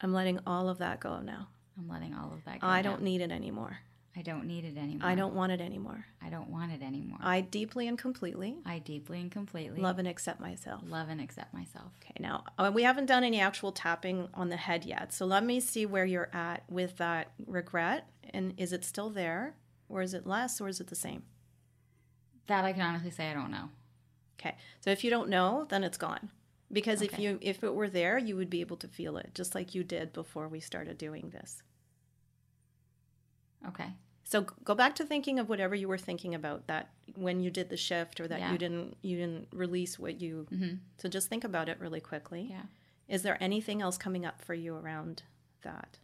I'm 0.00 0.12
letting 0.12 0.38
all 0.46 0.68
of 0.68 0.78
that 0.78 1.00
go 1.00 1.20
now. 1.20 1.48
I'm 1.78 1.88
letting 1.88 2.14
all 2.14 2.32
of 2.32 2.44
that 2.46 2.60
go. 2.60 2.66
I 2.66 2.80
now. 2.82 2.90
don't 2.90 3.02
need 3.02 3.20
it 3.20 3.30
anymore. 3.30 3.78
I 4.16 4.22
don't 4.22 4.44
need 4.46 4.64
it 4.64 4.76
anymore. 4.76 5.08
I 5.08 5.14
don't 5.14 5.34
want 5.34 5.52
it 5.52 5.60
anymore. 5.60 6.04
I 6.20 6.30
don't 6.30 6.48
want 6.50 6.72
it 6.72 6.82
anymore. 6.82 7.18
I 7.22 7.40
deeply 7.42 7.86
and 7.86 7.96
completely 7.96 8.56
I 8.66 8.78
deeply 8.80 9.20
and 9.20 9.30
completely 9.30 9.80
love 9.80 9.98
and 10.00 10.08
accept 10.08 10.40
myself. 10.40 10.82
love 10.84 11.08
and 11.08 11.20
accept 11.20 11.54
myself. 11.54 11.92
Okay, 12.02 12.14
now 12.18 12.44
uh, 12.58 12.70
we 12.74 12.82
haven't 12.82 13.06
done 13.06 13.22
any 13.24 13.40
actual 13.40 13.70
tapping 13.72 14.28
on 14.34 14.48
the 14.48 14.56
head 14.56 14.84
yet. 14.84 15.12
So 15.12 15.26
let 15.26 15.44
me 15.44 15.60
see 15.60 15.86
where 15.86 16.04
you're 16.04 16.28
at 16.32 16.64
with 16.68 16.96
that 16.96 17.30
regret. 17.46 18.08
And 18.32 18.54
is 18.56 18.72
it 18.72 18.84
still 18.84 19.10
there? 19.10 19.56
Or 19.88 20.02
is 20.02 20.14
it 20.14 20.26
less? 20.26 20.60
Or 20.60 20.68
is 20.68 20.80
it 20.80 20.86
the 20.86 20.94
same? 20.96 21.24
That 22.46 22.64
I 22.64 22.72
can 22.72 22.82
honestly 22.82 23.10
say 23.10 23.30
I 23.30 23.34
don't 23.34 23.50
know. 23.50 23.68
Okay. 24.40 24.56
So 24.80 24.90
if 24.90 25.04
you 25.04 25.10
don't 25.10 25.28
know, 25.28 25.66
then 25.68 25.84
it's 25.84 25.98
gone. 25.98 26.30
Because 26.72 27.02
if 27.02 27.18
you 27.18 27.38
if 27.42 27.64
it 27.64 27.74
were 27.74 27.88
there, 27.88 28.16
you 28.16 28.36
would 28.36 28.48
be 28.50 28.60
able 28.60 28.76
to 28.78 28.88
feel 28.88 29.16
it 29.16 29.30
just 29.34 29.54
like 29.54 29.74
you 29.74 29.82
did 29.82 30.12
before 30.12 30.46
we 30.48 30.60
started 30.60 30.98
doing 30.98 31.30
this. 31.30 31.62
Okay. 33.68 33.92
So 34.24 34.42
go 34.64 34.74
back 34.74 34.94
to 34.96 35.04
thinking 35.04 35.38
of 35.40 35.48
whatever 35.48 35.74
you 35.74 35.88
were 35.88 35.98
thinking 35.98 36.34
about 36.34 36.68
that 36.68 36.90
when 37.16 37.40
you 37.40 37.50
did 37.50 37.68
the 37.68 37.76
shift 37.76 38.20
or 38.20 38.28
that 38.28 38.38
Yeah. 38.38 38.52
you 38.52 38.58
didn't 38.58 38.96
you 39.02 39.16
didn't 39.16 39.48
release 39.52 39.98
what 39.98 40.20
you 40.20 40.46
Mm-hmm. 40.52 40.74
So 40.98 41.08
just 41.08 41.28
think 41.28 41.44
about 41.44 41.68
it 41.68 41.80
really 41.80 42.00
quickly. 42.00 42.46
Yeah. 42.50 42.62
Is 43.08 43.22
there 43.22 43.36
anything 43.42 43.82
else 43.82 43.98
coming 43.98 44.24
up 44.24 44.40
for 44.40 44.54
you 44.54 44.76
around 44.76 45.24
that? 45.62 45.98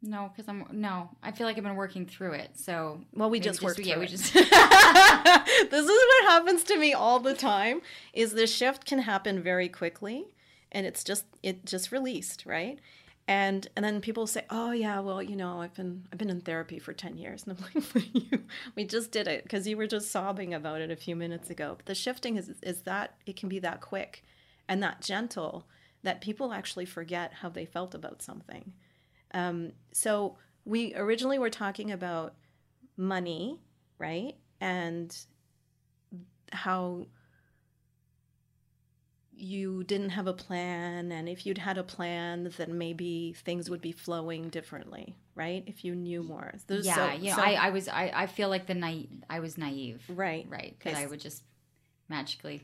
No, 0.00 0.30
because 0.34 0.48
I'm 0.48 0.64
no. 0.72 1.10
I 1.22 1.32
feel 1.32 1.46
like 1.46 1.56
I've 1.56 1.64
been 1.64 1.74
working 1.74 2.06
through 2.06 2.32
it. 2.32 2.50
So 2.56 3.00
Well, 3.14 3.30
we 3.30 3.38
maybe 3.38 3.44
just 3.50 3.62
worked 3.62 3.80
yeah, 3.80 3.94
through 3.94 4.00
we 4.00 4.06
it. 4.06 4.10
just 4.10 4.32
this 4.32 4.42
is 4.42 5.88
what 5.88 6.24
happens 6.30 6.62
to 6.64 6.78
me 6.78 6.92
all 6.92 7.18
the 7.20 7.34
time 7.34 7.80
is 8.12 8.32
the 8.32 8.46
shift 8.46 8.84
can 8.84 9.00
happen 9.00 9.42
very 9.42 9.68
quickly 9.68 10.26
and 10.70 10.86
it's 10.86 11.02
just 11.02 11.24
it 11.42 11.64
just 11.64 11.90
released 11.90 12.46
right 12.46 12.78
and 13.26 13.68
and 13.74 13.84
then 13.84 14.00
people 14.00 14.26
say 14.26 14.44
oh 14.50 14.70
yeah 14.70 15.00
well 15.00 15.22
you 15.22 15.34
know 15.34 15.60
i've 15.62 15.74
been 15.74 16.04
i've 16.12 16.18
been 16.18 16.30
in 16.30 16.40
therapy 16.40 16.78
for 16.78 16.92
10 16.92 17.16
years 17.16 17.44
and 17.46 17.56
i'm 17.58 17.82
like 17.94 18.14
you, 18.14 18.40
we 18.76 18.84
just 18.84 19.10
did 19.10 19.26
it 19.26 19.42
because 19.42 19.66
you 19.66 19.76
were 19.76 19.86
just 19.86 20.10
sobbing 20.10 20.52
about 20.54 20.80
it 20.80 20.90
a 20.90 20.96
few 20.96 21.16
minutes 21.16 21.50
ago 21.50 21.74
but 21.76 21.86
the 21.86 21.94
shifting 21.94 22.36
is 22.36 22.50
is 22.62 22.82
that 22.82 23.14
it 23.26 23.34
can 23.36 23.48
be 23.48 23.58
that 23.58 23.80
quick 23.80 24.22
and 24.68 24.82
that 24.82 25.00
gentle 25.00 25.66
that 26.02 26.20
people 26.20 26.52
actually 26.52 26.84
forget 26.86 27.32
how 27.34 27.48
they 27.48 27.64
felt 27.64 27.94
about 27.94 28.22
something 28.22 28.72
um, 29.34 29.72
so 29.92 30.36
we 30.64 30.94
originally 30.94 31.38
were 31.38 31.50
talking 31.50 31.90
about 31.92 32.34
money 32.96 33.58
right 33.98 34.34
and 34.60 35.16
how 36.52 37.06
you 39.40 39.84
didn't 39.84 40.10
have 40.10 40.26
a 40.26 40.32
plan 40.32 41.12
and 41.12 41.28
if 41.28 41.46
you'd 41.46 41.58
had 41.58 41.78
a 41.78 41.82
plan 41.84 42.50
then 42.56 42.76
maybe 42.76 43.34
things 43.44 43.70
would 43.70 43.80
be 43.80 43.92
flowing 43.92 44.48
differently 44.48 45.14
right 45.36 45.62
if 45.68 45.84
you 45.84 45.94
knew 45.94 46.22
more 46.24 46.52
There's- 46.66 46.84
yeah. 46.86 46.94
so- 46.94 47.12
you 47.22 47.30
know, 47.30 47.36
so- 47.36 47.42
I, 47.42 47.52
I 47.52 47.70
was 47.70 47.86
I, 47.88 48.10
I 48.14 48.26
feel 48.26 48.48
like 48.48 48.66
the 48.66 48.74
night 48.74 49.08
I 49.30 49.38
was 49.40 49.56
naive. 49.56 50.02
right 50.08 50.44
Right. 50.48 50.74
because 50.76 50.98
i 50.98 51.06
would 51.06 51.20
just 51.20 51.44
magically, 52.08 52.62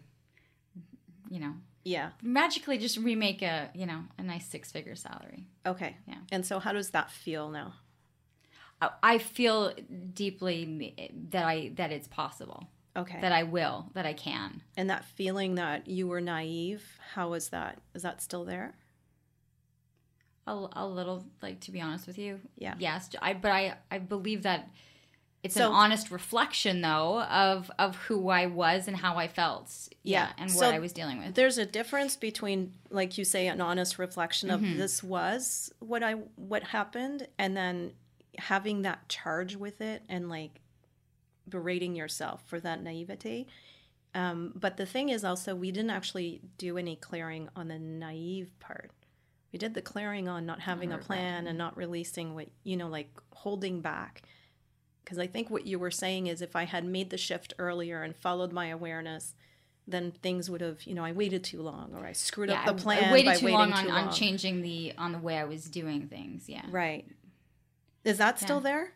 you 1.31 1.39
know, 1.39 1.53
yeah 1.85 2.11
magically 2.22 2.78
just 2.78 2.97
remake 2.99 3.43
a 3.43 3.70
you 3.74 3.87
know 3.87 4.01
a 4.18 4.22
nice 4.22 4.47
six 4.47 4.72
figure 4.72 4.95
salary. 4.97 5.47
okay 5.66 5.97
Yeah. 6.07 6.18
and 6.32 6.45
so 6.47 6.59
how 6.59 6.72
does 6.72 6.91
that 6.91 7.11
feel 7.11 7.51
now 7.51 7.74
I- 8.80 8.91
I 9.03 9.18
feel 9.18 9.72
deeply 10.12 11.12
that 11.30 11.45
I 11.45 11.70
that 11.76 11.93
it's 11.93 12.09
possible. 12.09 12.68
Okay. 12.97 13.20
that 13.20 13.32
I 13.32 13.43
will, 13.43 13.91
that 13.95 14.07
I 14.07 14.12
can. 14.12 14.62
and 14.76 14.89
that 14.91 15.05
feeling 15.05 15.57
that 15.57 15.89
you 15.89 16.07
were 16.07 16.20
naive, 16.20 16.82
how 17.14 17.32
is 17.35 17.49
that? 17.49 17.80
Is 17.93 18.03
that 18.03 18.22
still 18.22 18.45
there? 18.45 18.74
A, 20.47 20.66
a 20.74 20.87
little, 20.87 21.24
like 21.43 21.61
to 21.61 21.70
be 21.72 21.80
honest 21.80 22.07
with 22.07 22.18
you, 22.18 22.41
Yeah. 22.59 22.74
yes. 22.78 23.09
I 23.22 23.32
but 23.35 23.51
I 23.51 23.74
I 23.91 23.99
believe 23.99 24.43
that 24.43 24.68
it's 25.45 25.55
So- 25.55 25.69
an 25.69 25.73
honest 25.75 26.11
reflection 26.11 26.81
though 26.81 27.23
of 27.23 27.71
of 27.79 27.95
who 27.97 28.29
I 28.31 28.47
was 28.47 28.89
and 28.89 28.97
how 28.97 29.17
I 29.17 29.29
felt, 29.29 29.71
yeah, 30.03 30.29
Yeah. 30.29 30.33
and 30.39 30.51
So 30.51 30.67
what 30.67 30.75
I 30.75 30.79
was 30.81 30.93
dealing 30.93 31.19
with. 31.19 31.35
There's 31.37 31.59
a 31.59 31.67
difference 31.67 32.17
between, 32.17 32.73
like 32.91 33.17
you 33.19 33.25
say, 33.25 33.47
an 33.47 33.61
honest 33.61 33.99
reflection 33.99 34.51
of 34.51 34.61
Mm-hmm. 34.61 34.79
this 34.79 35.03
was 35.03 35.73
what 35.79 36.03
I 36.03 36.15
what 36.35 36.65
happened, 36.65 37.29
and 37.39 37.57
then 37.57 37.93
having 38.39 38.83
that 38.83 39.09
charge 39.09 39.55
with 39.55 39.81
it 39.81 40.03
and 40.09 40.29
like 40.29 40.61
berating 41.49 41.95
yourself 41.95 42.43
for 42.49 42.59
that 42.61 42.83
naivety. 42.83 43.47
Um, 44.15 44.53
but 44.55 44.77
the 44.77 44.87
thing 44.87 45.09
is 45.09 45.25
also, 45.25 45.55
we 45.55 45.71
didn't 45.73 45.91
actually 45.91 46.41
do 46.57 46.79
any 46.79 46.97
clearing 46.97 47.49
on 47.57 47.69
the 47.69 47.79
naive 47.79 48.51
part. 48.61 48.91
We 49.53 49.59
did 49.59 49.75
the 49.75 49.83
clearing 49.83 50.29
on 50.29 50.47
not 50.47 50.61
having 50.61 50.93
a 50.93 50.99
plan 50.99 51.47
and 51.47 51.59
not 51.59 51.77
releasing 51.77 52.35
what 52.35 52.49
you 52.65 52.77
know, 52.77 52.89
like 52.89 53.11
holding 53.35 53.81
back. 53.81 54.23
Because 55.05 55.19
I 55.19 55.27
think 55.27 55.51
what 55.51 55.67
you 55.67 55.79
were 55.79 55.91
saying 55.91 56.29
is, 56.29 56.41
if 56.41 56.57
I 56.57 56.65
had 56.65 56.85
made 56.85 57.11
the 57.11 57.19
shift 57.19 57.53
earlier 57.59 58.03
and 58.03 58.17
followed 58.17 58.53
my 58.53 58.69
awareness, 58.69 59.35
then 59.87 60.11
things 60.13 60.49
would 60.49 60.63
have, 60.63 60.83
you 60.85 60.95
know, 60.95 61.05
I 61.05 61.13
waited 61.13 61.45
too 61.45 61.61
long 61.61 61.93
or 61.95 62.07
I 62.07 62.13
screwed 62.13 62.49
yeah, 62.49 62.61
up 62.61 62.67
the 62.77 62.83
plan 62.83 63.11
I 63.11 63.13
waited 63.13 63.37
too 63.37 63.49
long 63.49 63.71
on, 63.73 63.85
too 63.85 63.91
on 63.91 64.07
long. 64.07 64.15
changing 64.15 64.63
the 64.63 64.95
on 64.97 65.13
the 65.13 65.19
way 65.19 65.37
I 65.37 65.45
was 65.45 65.67
doing 65.67 66.07
things. 66.09 66.49
Yeah, 66.49 66.63
Right. 66.71 67.05
Is 68.03 68.17
that 68.19 68.39
still 68.41 68.57
Yeah. 68.59 68.63
there? 68.63 68.93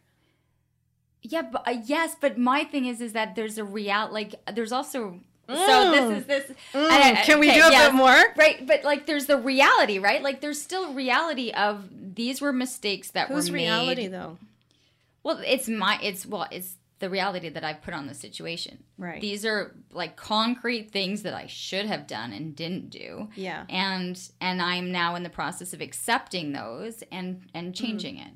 yeah, 1.22 1.42
but 1.42 1.66
uh, 1.68 1.74
yes, 1.84 2.16
but 2.18 2.38
my 2.38 2.64
thing 2.64 2.86
is, 2.86 3.00
is 3.00 3.12
that 3.12 3.34
there's 3.34 3.58
a 3.58 3.64
real 3.64 4.08
like 4.10 4.34
there's 4.52 4.72
also. 4.72 5.20
So 5.50 5.90
this 5.90 6.18
is 6.20 6.26
this. 6.26 6.52
I- 6.74 7.12
I- 7.12 7.24
Can 7.24 7.40
we 7.40 7.48
okay, 7.50 7.58
do 7.60 7.66
a 7.66 7.70
yes. 7.70 7.88
bit 7.88 7.94
more? 7.96 8.22
Right, 8.36 8.66
but 8.66 8.84
like 8.84 9.06
there's 9.06 9.26
the 9.26 9.38
reality, 9.38 9.98
right? 9.98 10.22
Like 10.22 10.40
there's 10.42 10.60
still 10.60 10.92
reality 10.92 11.50
of 11.52 11.88
these 12.14 12.40
were 12.42 12.52
mistakes 12.52 13.10
that 13.12 13.28
Whose 13.28 13.50
were 13.50 13.56
made. 13.56 13.62
reality 13.64 14.06
though? 14.08 14.36
Well, 15.22 15.40
it's 15.44 15.68
my 15.68 15.98
it's 16.02 16.26
well, 16.26 16.46
it's 16.50 16.76
the 16.98 17.08
reality 17.08 17.48
that 17.48 17.64
I've 17.64 17.82
put 17.82 17.94
on 17.94 18.06
the 18.06 18.14
situation. 18.14 18.82
Right. 18.96 19.20
These 19.20 19.44
are 19.46 19.76
like 19.92 20.16
concrete 20.16 20.90
things 20.90 21.22
that 21.22 21.34
I 21.34 21.46
should 21.46 21.86
have 21.86 22.06
done 22.06 22.32
and 22.32 22.56
didn't 22.56 22.90
do. 22.90 23.28
Yeah. 23.36 23.64
And 23.68 24.20
and 24.40 24.60
I'm 24.60 24.90
now 24.90 25.14
in 25.14 25.22
the 25.22 25.30
process 25.30 25.72
of 25.72 25.80
accepting 25.80 26.52
those 26.52 27.02
and 27.12 27.42
and 27.54 27.68
hmm. 27.68 27.72
changing 27.72 28.18
it. 28.18 28.32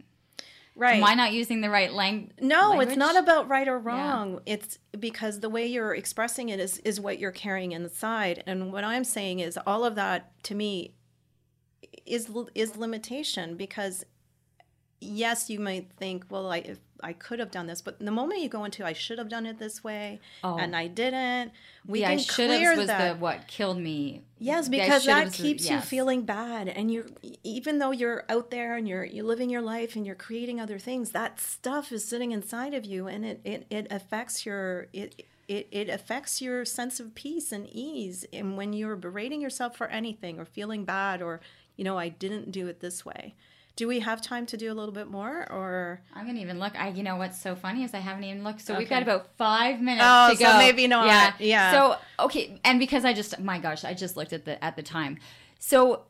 Right. 0.74 0.96
Am 0.96 1.04
I 1.04 1.14
not 1.14 1.32
using 1.32 1.60
the 1.60 1.68
right 1.68 1.92
lang- 1.92 2.32
No, 2.40 2.70
language? 2.70 2.88
it's 2.88 2.96
not 2.96 3.16
about 3.16 3.46
right 3.46 3.68
or 3.68 3.78
wrong. 3.78 4.40
It's 4.46 4.78
because 4.98 5.40
the 5.40 5.50
way 5.50 5.66
you're 5.66 5.94
expressing 5.94 6.48
it 6.48 6.60
is 6.60 6.78
is 6.78 6.98
what 6.98 7.18
you're 7.18 7.30
carrying 7.30 7.72
inside. 7.72 8.42
And 8.46 8.72
what 8.72 8.84
I'm 8.84 9.04
saying 9.04 9.40
is 9.40 9.58
all 9.66 9.84
of 9.84 9.96
that 9.96 10.32
to 10.44 10.54
me 10.54 10.94
is 12.06 12.30
is 12.54 12.76
limitation 12.76 13.56
because 13.56 14.04
yes, 15.02 15.50
you 15.50 15.58
might 15.60 15.90
think, 15.98 16.24
well, 16.30 16.50
I 16.50 16.58
if 16.58 16.78
I 17.04 17.12
could 17.12 17.40
have 17.40 17.50
done 17.50 17.66
this, 17.66 17.82
but 17.82 17.98
the 17.98 18.12
moment 18.12 18.40
you 18.42 18.48
go 18.48 18.64
into 18.64 18.86
I 18.86 18.92
should 18.92 19.18
have 19.18 19.28
done 19.28 19.44
it 19.44 19.58
this 19.58 19.82
way 19.82 20.20
Oh. 20.44 20.56
and 20.56 20.76
I 20.76 20.86
didn't, 20.86 21.50
we 21.84 22.04
I 22.04 22.10
can 22.10 22.18
should 22.20 22.48
clear 22.48 22.70
have 22.70 22.78
was 22.78 22.86
that. 22.86 23.14
the 23.14 23.20
what 23.20 23.48
killed 23.48 23.78
me. 23.78 24.22
Yes, 24.38 24.68
because 24.68 25.04
that 25.06 25.32
keeps 25.32 25.68
you 25.68 25.76
yes. 25.76 25.88
feeling 25.88 26.22
bad, 26.22 26.68
and 26.68 26.92
you 26.92 27.12
even 27.42 27.78
though 27.80 27.90
you're 27.90 28.24
out 28.28 28.50
there 28.50 28.76
and 28.76 28.86
you're 28.88 29.04
you're 29.04 29.24
living 29.24 29.50
your 29.50 29.62
life 29.62 29.96
and 29.96 30.06
you're 30.06 30.14
creating 30.14 30.60
other 30.60 30.78
things, 30.78 31.10
that 31.10 31.40
stuff 31.40 31.90
is 31.92 32.04
sitting 32.04 32.30
inside 32.32 32.72
of 32.74 32.84
you, 32.84 33.08
and 33.08 33.24
it 33.24 33.40
it, 33.44 33.66
it 33.70 33.86
affects 33.90 34.46
your 34.46 34.86
it. 34.92 35.26
It, 35.48 35.66
it 35.72 35.88
affects 35.90 36.40
your 36.40 36.64
sense 36.64 36.98
of 37.00 37.14
peace 37.16 37.50
and 37.52 37.66
ease. 37.68 38.24
And 38.32 38.56
when 38.56 38.72
you're 38.72 38.96
berating 38.96 39.40
yourself 39.42 39.76
for 39.76 39.88
anything 39.88 40.38
or 40.38 40.44
feeling 40.46 40.84
bad 40.84 41.20
or, 41.20 41.40
you 41.76 41.84
know, 41.84 41.98
I 41.98 42.08
didn't 42.10 42.52
do 42.52 42.68
it 42.68 42.78
this 42.80 43.04
way. 43.04 43.34
Do 43.74 43.88
we 43.88 44.00
have 44.00 44.20
time 44.20 44.44
to 44.46 44.56
do 44.56 44.70
a 44.70 44.74
little 44.74 44.92
bit 44.92 45.08
more 45.10 45.50
or? 45.50 46.02
I'm 46.14 46.26
gonna 46.26 46.40
even 46.40 46.58
look. 46.58 46.78
I, 46.78 46.88
you 46.88 47.02
know 47.02 47.16
what's 47.16 47.40
so 47.40 47.54
funny 47.54 47.84
is 47.84 47.94
I 47.94 47.98
haven't 48.00 48.24
even 48.24 48.44
looked. 48.44 48.60
So 48.60 48.76
we've 48.76 48.88
got 48.88 49.02
about 49.02 49.34
five 49.38 49.80
minutes 49.80 50.04
Oh, 50.06 50.30
to 50.30 50.36
so 50.36 50.52
go. 50.52 50.58
maybe 50.58 50.86
not. 50.86 51.06
Yeah, 51.06 51.32
Yeah. 51.38 51.70
So 51.72 51.96
okay, 52.26 52.60
and 52.64 52.78
because 52.78 53.04
I 53.06 53.14
just, 53.14 53.38
my 53.40 53.58
gosh, 53.58 53.84
I 53.84 53.94
just 53.94 54.16
looked 54.16 54.32
at 54.34 54.44
the 54.44 54.62
at 54.62 54.76
the 54.76 54.82
time. 54.82 55.18
So 55.58 56.02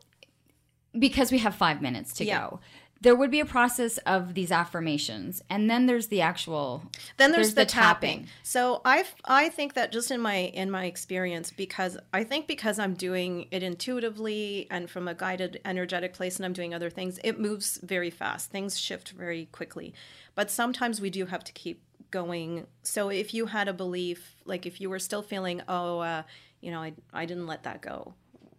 because 0.97 1.31
we 1.31 1.39
have 1.39 1.55
five 1.55 1.81
minutes 1.81 2.13
to 2.15 2.25
Yeah. 2.25 2.39
go, 2.49 2.59
there 3.03 3.15
would 3.15 3.29
be 3.29 3.41
a 3.41 3.45
process 3.45 3.97
of 3.99 4.33
these 4.33 4.49
affirmations, 4.49 5.43
and 5.49 5.69
then 5.69 5.87
there's 5.87 6.07
the 6.07 6.21
actual. 6.21 6.83
Then 7.17 7.33
there's, 7.33 7.53
the, 7.53 7.65
tapping. 7.65 8.27
So 8.43 8.81
I 8.85 9.03
I 9.25 9.49
think 9.49 9.73
that 9.73 9.91
just 9.91 10.09
in 10.09 10.21
my 10.21 10.35
in 10.35 10.71
my 10.71 10.85
experience 10.85 11.51
because 11.51 11.97
I 12.13 12.23
think 12.23 12.47
because 12.47 12.79
I'm 12.79 12.93
doing 12.93 13.47
it 13.51 13.61
intuitively 13.61 14.67
and 14.71 14.89
from 14.89 15.09
a 15.09 15.13
guided 15.13 15.59
energetic 15.65 16.13
place 16.13 16.37
and 16.37 16.45
I'm 16.45 16.53
doing 16.53 16.73
other 16.73 16.89
things, 16.89 17.19
it 17.25 17.39
moves 17.39 17.77
very 17.83 18.09
fast. 18.09 18.51
Things 18.51 18.79
shift 18.79 19.11
very 19.11 19.49
quickly. 19.51 19.93
But 20.33 20.49
sometimes 20.49 21.01
we 21.01 21.09
do 21.09 21.25
have 21.25 21.43
to 21.43 21.51
keep 21.51 21.83
going. 22.09 22.67
So 22.83 23.09
if 23.09 23.33
you 23.33 23.47
had 23.47 23.67
a 23.67 23.73
belief 23.73 24.37
like 24.45 24.65
if 24.65 24.79
you 24.79 24.89
were 24.89 24.99
still 24.99 25.21
feeling 25.21 25.61
oh 25.67 25.99
uh, 25.99 26.23
you 26.61 26.71
know 26.71 26.81
I 26.81 26.93
I 27.11 27.25
didn't 27.25 27.47
let 27.47 27.63
that 27.63 27.81
go 27.81 28.13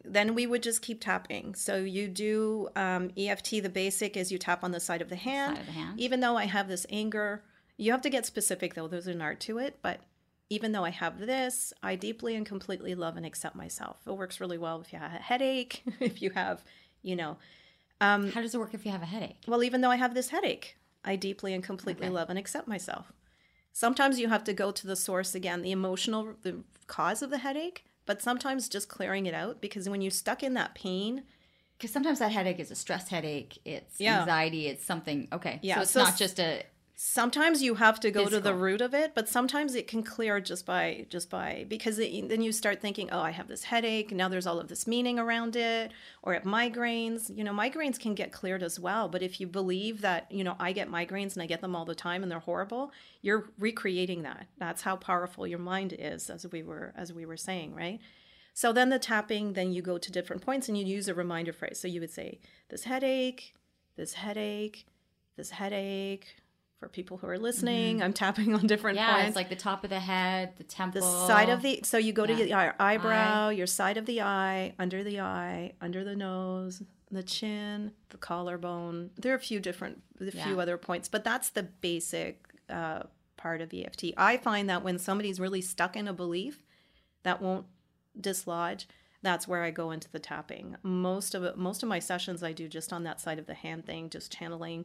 then 0.04 0.34
we 0.34 0.46
would 0.46 0.62
just 0.62 0.82
keep 0.82 1.00
tapping. 1.00 1.54
So 1.54 1.76
you 1.76 2.08
do 2.08 2.68
um, 2.76 3.10
EFT. 3.16 3.62
The 3.62 3.68
basic 3.68 4.16
is 4.16 4.30
you 4.30 4.38
tap 4.38 4.62
on 4.62 4.70
the 4.72 4.80
side 4.80 5.02
of 5.02 5.08
the 5.08 5.16
hand. 5.16 5.56
Side 5.56 5.60
of 5.60 5.66
the 5.66 5.72
hand. 5.72 6.00
Even 6.00 6.20
though 6.20 6.36
I 6.36 6.44
have 6.46 6.68
this 6.68 6.86
anger, 6.90 7.42
you 7.76 7.90
have 7.92 8.02
to 8.02 8.10
get 8.10 8.26
specific 8.26 8.74
though. 8.74 8.88
There's 8.88 9.06
an 9.06 9.22
art 9.22 9.40
to 9.40 9.58
it. 9.58 9.78
But 9.82 10.00
even 10.50 10.72
though 10.72 10.84
I 10.84 10.90
have 10.90 11.18
this, 11.18 11.72
I 11.82 11.96
deeply 11.96 12.34
and 12.36 12.44
completely 12.44 12.94
love 12.94 13.16
and 13.16 13.24
accept 13.24 13.56
myself. 13.56 13.96
It 14.06 14.12
works 14.12 14.40
really 14.40 14.58
well 14.58 14.80
if 14.80 14.92
you 14.92 14.98
have 14.98 15.12
a 15.12 15.16
headache, 15.16 15.82
if 16.00 16.20
you 16.20 16.30
have, 16.30 16.62
you 17.02 17.16
know, 17.16 17.38
How 18.00 18.18
does 18.18 18.54
it 18.54 18.58
work 18.58 18.74
if 18.74 18.84
you 18.84 18.92
have 18.92 19.02
a 19.02 19.06
headache? 19.06 19.38
well, 19.48 19.64
even 19.64 19.80
though 19.80 19.90
I 19.90 19.96
have 19.96 20.14
this 20.14 20.28
headache, 20.28 20.76
I 21.04 21.16
deeply 21.16 21.54
and 21.54 21.64
completely 21.64 22.08
love 22.10 22.28
and 22.30 22.38
accept 22.38 22.68
myself. 22.68 23.12
Sometimes 23.72 24.20
you 24.20 24.28
have 24.28 24.44
to 24.44 24.52
go 24.52 24.70
to 24.70 24.86
the 24.86 24.96
source 24.96 25.34
again, 25.34 25.62
the 25.62 25.72
emotional 25.72 26.34
the 26.42 26.62
cause 26.86 27.22
of 27.22 27.30
the 27.30 27.38
headache, 27.38 27.84
but 28.06 28.22
sometimes 28.22 28.68
just 28.68 28.88
clearing 28.88 29.26
it 29.26 29.34
out 29.34 29.60
because 29.60 29.88
when 29.88 30.00
you're 30.02 30.10
stuck 30.10 30.42
in 30.42 30.54
that 30.54 30.74
pain, 30.74 31.24
Because 31.76 31.90
sometimes 31.92 32.20
that 32.20 32.30
headache 32.30 32.60
is 32.60 32.70
a 32.70 32.76
stress 32.76 33.08
headache. 33.08 33.58
It's 33.64 34.00
Yeah. 34.00 34.20
anxiety. 34.20 34.68
It's 34.68 34.84
something. 34.84 35.26
Okay. 35.32 35.58
Yeah, 35.60 35.74
So 35.76 35.80
it's 35.82 35.90
so 35.90 36.02
not 36.04 36.16
just 36.16 36.38
a. 36.38 36.62
sometimes 36.96 37.60
you 37.60 37.74
have 37.74 37.98
to 37.98 38.10
go 38.10 38.28
to 38.28 38.38
the 38.38 38.54
root 38.54 38.80
of 38.80 38.94
it 38.94 39.12
but 39.14 39.28
sometimes 39.28 39.74
it 39.74 39.88
can 39.88 40.02
clear 40.02 40.40
just 40.40 40.64
by 40.64 41.04
just 41.10 41.28
by 41.28 41.66
because 41.68 41.98
it, 41.98 42.28
then 42.28 42.40
you 42.40 42.52
start 42.52 42.80
thinking 42.80 43.10
oh 43.10 43.20
i 43.20 43.30
have 43.30 43.48
this 43.48 43.64
headache 43.64 44.12
now 44.12 44.28
there's 44.28 44.46
all 44.46 44.60
of 44.60 44.68
this 44.68 44.86
meaning 44.86 45.18
around 45.18 45.56
it 45.56 45.90
or 46.22 46.34
at 46.34 46.44
migraines 46.44 47.36
you 47.36 47.42
know 47.42 47.52
migraines 47.52 47.98
can 47.98 48.14
get 48.14 48.30
cleared 48.30 48.62
as 48.62 48.78
well 48.78 49.08
but 49.08 49.22
if 49.22 49.40
you 49.40 49.46
believe 49.46 50.02
that 50.02 50.30
you 50.30 50.44
know 50.44 50.54
i 50.60 50.70
get 50.70 50.88
migraines 50.88 51.34
and 51.34 51.42
i 51.42 51.46
get 51.46 51.60
them 51.60 51.74
all 51.74 51.84
the 51.84 51.96
time 51.96 52.22
and 52.22 52.30
they're 52.30 52.38
horrible 52.38 52.92
you're 53.22 53.50
recreating 53.58 54.22
that 54.22 54.46
that's 54.58 54.82
how 54.82 54.94
powerful 54.94 55.46
your 55.46 55.58
mind 55.58 55.94
is 55.98 56.30
as 56.30 56.46
we 56.52 56.62
were 56.62 56.92
as 56.96 57.12
we 57.12 57.26
were 57.26 57.36
saying 57.36 57.74
right 57.74 58.00
so 58.56 58.72
then 58.72 58.88
the 58.88 59.00
tapping, 59.00 59.54
then 59.54 59.72
you 59.72 59.82
go 59.82 59.98
to 59.98 60.12
different 60.12 60.40
points 60.40 60.68
and 60.68 60.78
you 60.78 60.86
use 60.86 61.08
a 61.08 61.14
reminder 61.14 61.52
phrase. 61.52 61.80
So 61.80 61.88
you 61.88 62.00
would 62.00 62.12
say, 62.12 62.38
this 62.70 62.84
headache, 62.84 63.52
this 63.96 64.14
headache, 64.14 64.86
this 65.36 65.50
headache. 65.50 66.36
For 66.84 66.88
people 66.90 67.16
who 67.16 67.26
are 67.28 67.38
listening, 67.38 68.02
I'm 68.02 68.12
tapping 68.12 68.52
on 68.54 68.66
different 68.66 68.98
Mm-hmm. 68.98 69.08
Yeah, 69.08 69.14
points. 69.14 69.28
it's 69.28 69.36
like 69.36 69.48
the 69.48 69.56
top 69.56 69.84
of 69.84 69.90
the 69.90 70.00
head, 70.00 70.52
the 70.58 70.64
temple, 70.64 71.00
the 71.00 71.26
side 71.26 71.48
of 71.48 71.62
the, 71.62 71.80
so 71.82 71.96
you 71.96 72.12
go 72.12 72.26
to 72.26 72.34
your 72.34 72.74
eyebrow, 72.78 73.48
your 73.48 73.66
side 73.66 73.96
of 73.96 74.04
the 74.04 74.20
eye, 74.20 74.74
under 74.78 75.02
the 75.02 75.20
eye, 75.20 75.72
under 75.80 76.04
the 76.04 76.14
nose, 76.14 76.82
the 77.10 77.22
chin, 77.22 77.92
the 78.10 78.18
collarbone. 78.18 79.12
There 79.16 79.32
are 79.32 79.36
a 79.36 79.40
few 79.40 79.60
different, 79.60 80.02
a 80.20 80.30
few 80.30 80.60
other 80.60 80.76
points, 80.76 81.08
but 81.08 81.24
that's 81.24 81.48
the 81.48 81.62
basic 81.62 82.44
uh, 82.68 83.04
part 83.38 83.62
of 83.62 83.72
EFT. 83.72 84.12
I 84.18 84.36
find 84.36 84.68
that 84.68 84.84
when 84.84 84.98
somebody's 84.98 85.40
really 85.40 85.62
stuck 85.62 85.96
in 85.96 86.06
a 86.06 86.12
belief 86.12 86.62
that 87.22 87.40
won't 87.40 87.64
dislodge 88.20 88.86
that's 89.22 89.48
where 89.48 89.62
i 89.64 89.70
go 89.70 89.90
into 89.90 90.08
the 90.12 90.18
tapping 90.20 90.76
most 90.82 91.34
of 91.34 91.42
it 91.42 91.56
most 91.56 91.82
of 91.82 91.88
my 91.88 91.98
sessions 91.98 92.42
i 92.44 92.52
do 92.52 92.68
just 92.68 92.92
on 92.92 93.02
that 93.02 93.20
side 93.20 93.38
of 93.40 93.46
the 93.46 93.54
hand 93.54 93.84
thing 93.84 94.08
just 94.08 94.30
channeling 94.30 94.84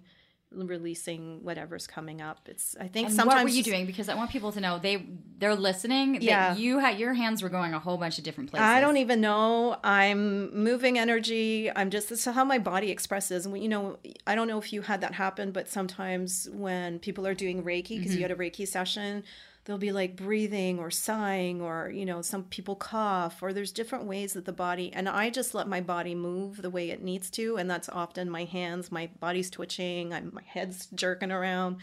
releasing 0.52 1.44
whatever's 1.44 1.86
coming 1.86 2.22
up 2.22 2.48
it's 2.48 2.76
i 2.80 2.88
think 2.88 3.10
And 3.10 3.16
sometimes 3.16 3.36
what 3.36 3.44
were 3.44 3.50
you 3.50 3.64
doing? 3.64 3.86
Because 3.86 4.10
I 4.10 4.16
want 4.16 4.32
people 4.32 4.52
to 4.52 4.60
know 4.60 4.80
they 4.80 5.06
they're 5.38 5.56
listening. 5.56 6.14
that 6.14 6.24
Yeah. 6.24 6.56
you 6.56 6.80
had 6.80 7.00
your 7.00 7.14
hands 7.14 7.42
were 7.42 7.50
going 7.50 7.74
a 7.74 7.80
whole 7.80 7.98
bunch 7.98 8.18
of 8.18 8.24
different 8.24 8.50
places. 8.50 8.66
I 8.66 8.82
don't 8.82 8.98
even 8.98 9.22
know. 9.22 9.78
I'm 9.84 10.54
moving 10.56 10.98
energy. 11.00 11.72
I'm 11.76 11.90
just 11.90 12.10
this 12.10 12.26
is 12.28 12.34
how 12.34 12.44
my 12.44 12.60
body 12.60 12.92
expresses. 12.92 13.46
And 13.46 13.58
you 13.62 13.70
know, 13.70 13.98
I 14.28 14.36
don't 14.36 14.48
know 14.48 14.58
if 14.58 14.74
you 14.74 14.82
had 14.82 15.02
that 15.02 15.14
happen, 15.14 15.52
but 15.52 15.68
sometimes 15.70 16.50
when 16.52 17.00
people 17.00 17.26
are 17.26 17.34
doing 17.34 17.64
Reiki, 17.64 17.98
because 17.98 18.16
you 18.16 18.22
mm-hmm. 18.22 18.22
had 18.24 18.32
a 18.32 18.36
Reiki 18.36 18.68
session, 18.68 19.24
they'll 19.70 19.78
be 19.78 19.92
like 19.92 20.16
breathing 20.16 20.80
or 20.80 20.90
sighing, 20.90 21.62
or 21.62 21.92
you 21.94 22.06
know, 22.06 22.22
some 22.22 22.44
people 22.46 22.76
cough, 22.76 23.44
or 23.44 23.54
there's 23.54 23.72
different 23.72 24.06
ways 24.06 24.34
that 24.34 24.46
the 24.46 24.52
body. 24.52 24.92
And 24.92 25.08
I 25.08 25.30
just 25.30 25.54
let 25.54 25.68
my 25.68 25.80
body 25.80 26.16
move 26.16 26.62
the 26.62 26.72
way 26.72 26.90
it 26.90 27.04
needs 27.04 27.30
to, 27.32 27.58
and 27.58 27.70
that's 27.70 27.88
often 27.88 28.30
my 28.30 28.46
hands, 28.46 28.92
my 28.92 29.10
body's 29.20 29.50
twitching, 29.50 30.12
I'm, 30.14 30.32
my 30.34 30.44
head's 30.44 30.88
jerking 30.88 31.32
around 31.32 31.78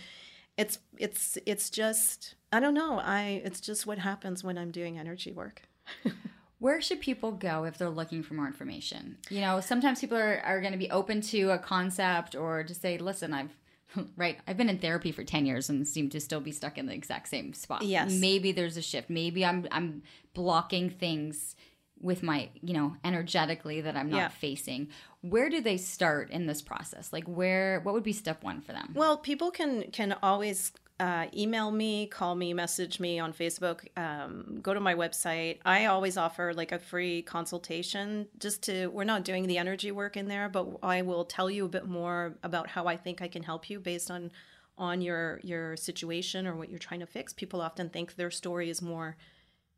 it's 0.56 0.78
it's 0.96 1.38
it's 1.46 1.70
just 1.70 2.34
I 2.52 2.60
don't 2.60 2.74
know. 2.74 2.98
I 2.98 3.42
it's 3.44 3.60
just 3.60 3.86
what 3.86 3.98
happens 3.98 4.42
when 4.42 4.56
I'm 4.58 4.70
doing 4.70 4.98
energy 4.98 5.32
work. 5.32 5.62
Where 6.58 6.80
should 6.80 7.00
people 7.00 7.32
go 7.32 7.64
if 7.64 7.76
they're 7.76 7.90
looking 7.90 8.22
for 8.22 8.32
more 8.32 8.46
information? 8.46 9.18
You 9.28 9.42
know, 9.42 9.60
sometimes 9.60 10.00
people 10.00 10.16
are, 10.16 10.40
are 10.42 10.60
going 10.62 10.72
to 10.72 10.78
be 10.78 10.90
open 10.90 11.20
to 11.22 11.50
a 11.50 11.58
concept 11.58 12.34
or 12.34 12.64
to 12.64 12.74
say, 12.74 12.96
listen, 12.96 13.34
I've 13.34 13.54
right, 14.16 14.38
I've 14.46 14.56
been 14.56 14.68
in 14.68 14.78
therapy 14.78 15.12
for 15.12 15.24
10 15.24 15.46
years 15.46 15.68
and 15.68 15.86
seem 15.86 16.08
to 16.10 16.20
still 16.20 16.40
be 16.40 16.52
stuck 16.52 16.78
in 16.78 16.86
the 16.86 16.94
exact 16.94 17.28
same 17.28 17.52
spot. 17.54 17.82
Yes. 17.82 18.12
Maybe 18.12 18.52
there's 18.52 18.76
a 18.76 18.82
shift. 18.82 19.10
Maybe 19.10 19.44
I'm 19.44 19.66
I'm 19.70 20.02
blocking 20.34 20.90
things 20.90 21.54
with 21.98 22.22
my, 22.22 22.50
you 22.60 22.74
know, 22.74 22.94
energetically 23.04 23.80
that 23.80 23.96
I'm 23.96 24.10
not 24.10 24.16
Yeah. 24.18 24.28
facing. 24.28 24.88
Where 25.22 25.48
do 25.48 25.60
they 25.62 25.78
start 25.78 26.30
in 26.30 26.46
this 26.46 26.60
process? 26.60 27.12
Like 27.12 27.24
where 27.24 27.80
what 27.80 27.94
would 27.94 28.02
be 28.04 28.12
step 28.12 28.42
1 28.44 28.60
for 28.60 28.72
them? 28.72 28.92
Well, 28.94 29.16
people 29.16 29.50
can 29.50 29.90
can 29.92 30.14
always 30.22 30.72
uh, 30.98 31.26
email 31.36 31.70
me, 31.70 32.06
call 32.06 32.34
me, 32.34 32.54
message 32.54 32.98
me 33.00 33.18
on 33.18 33.32
Facebook, 33.32 33.86
um, 33.98 34.58
go 34.62 34.72
to 34.72 34.80
my 34.80 34.94
website. 34.94 35.58
I 35.64 35.86
always 35.86 36.16
offer 36.16 36.54
like 36.54 36.72
a 36.72 36.78
free 36.78 37.22
consultation. 37.22 38.28
Just 38.38 38.62
to, 38.64 38.86
we're 38.88 39.04
not 39.04 39.24
doing 39.24 39.46
the 39.46 39.58
energy 39.58 39.92
work 39.92 40.16
in 40.16 40.28
there, 40.28 40.48
but 40.48 40.66
I 40.82 41.02
will 41.02 41.24
tell 41.24 41.50
you 41.50 41.66
a 41.66 41.68
bit 41.68 41.86
more 41.86 42.36
about 42.42 42.68
how 42.68 42.86
I 42.86 42.96
think 42.96 43.20
I 43.20 43.28
can 43.28 43.42
help 43.42 43.68
you 43.68 43.80
based 43.80 44.10
on 44.10 44.30
on 44.78 45.00
your 45.00 45.40
your 45.42 45.74
situation 45.74 46.46
or 46.46 46.54
what 46.54 46.68
you're 46.68 46.78
trying 46.78 47.00
to 47.00 47.06
fix. 47.06 47.32
People 47.32 47.62
often 47.62 47.88
think 47.88 48.14
their 48.16 48.30
story 48.30 48.68
is 48.68 48.82
more 48.82 49.16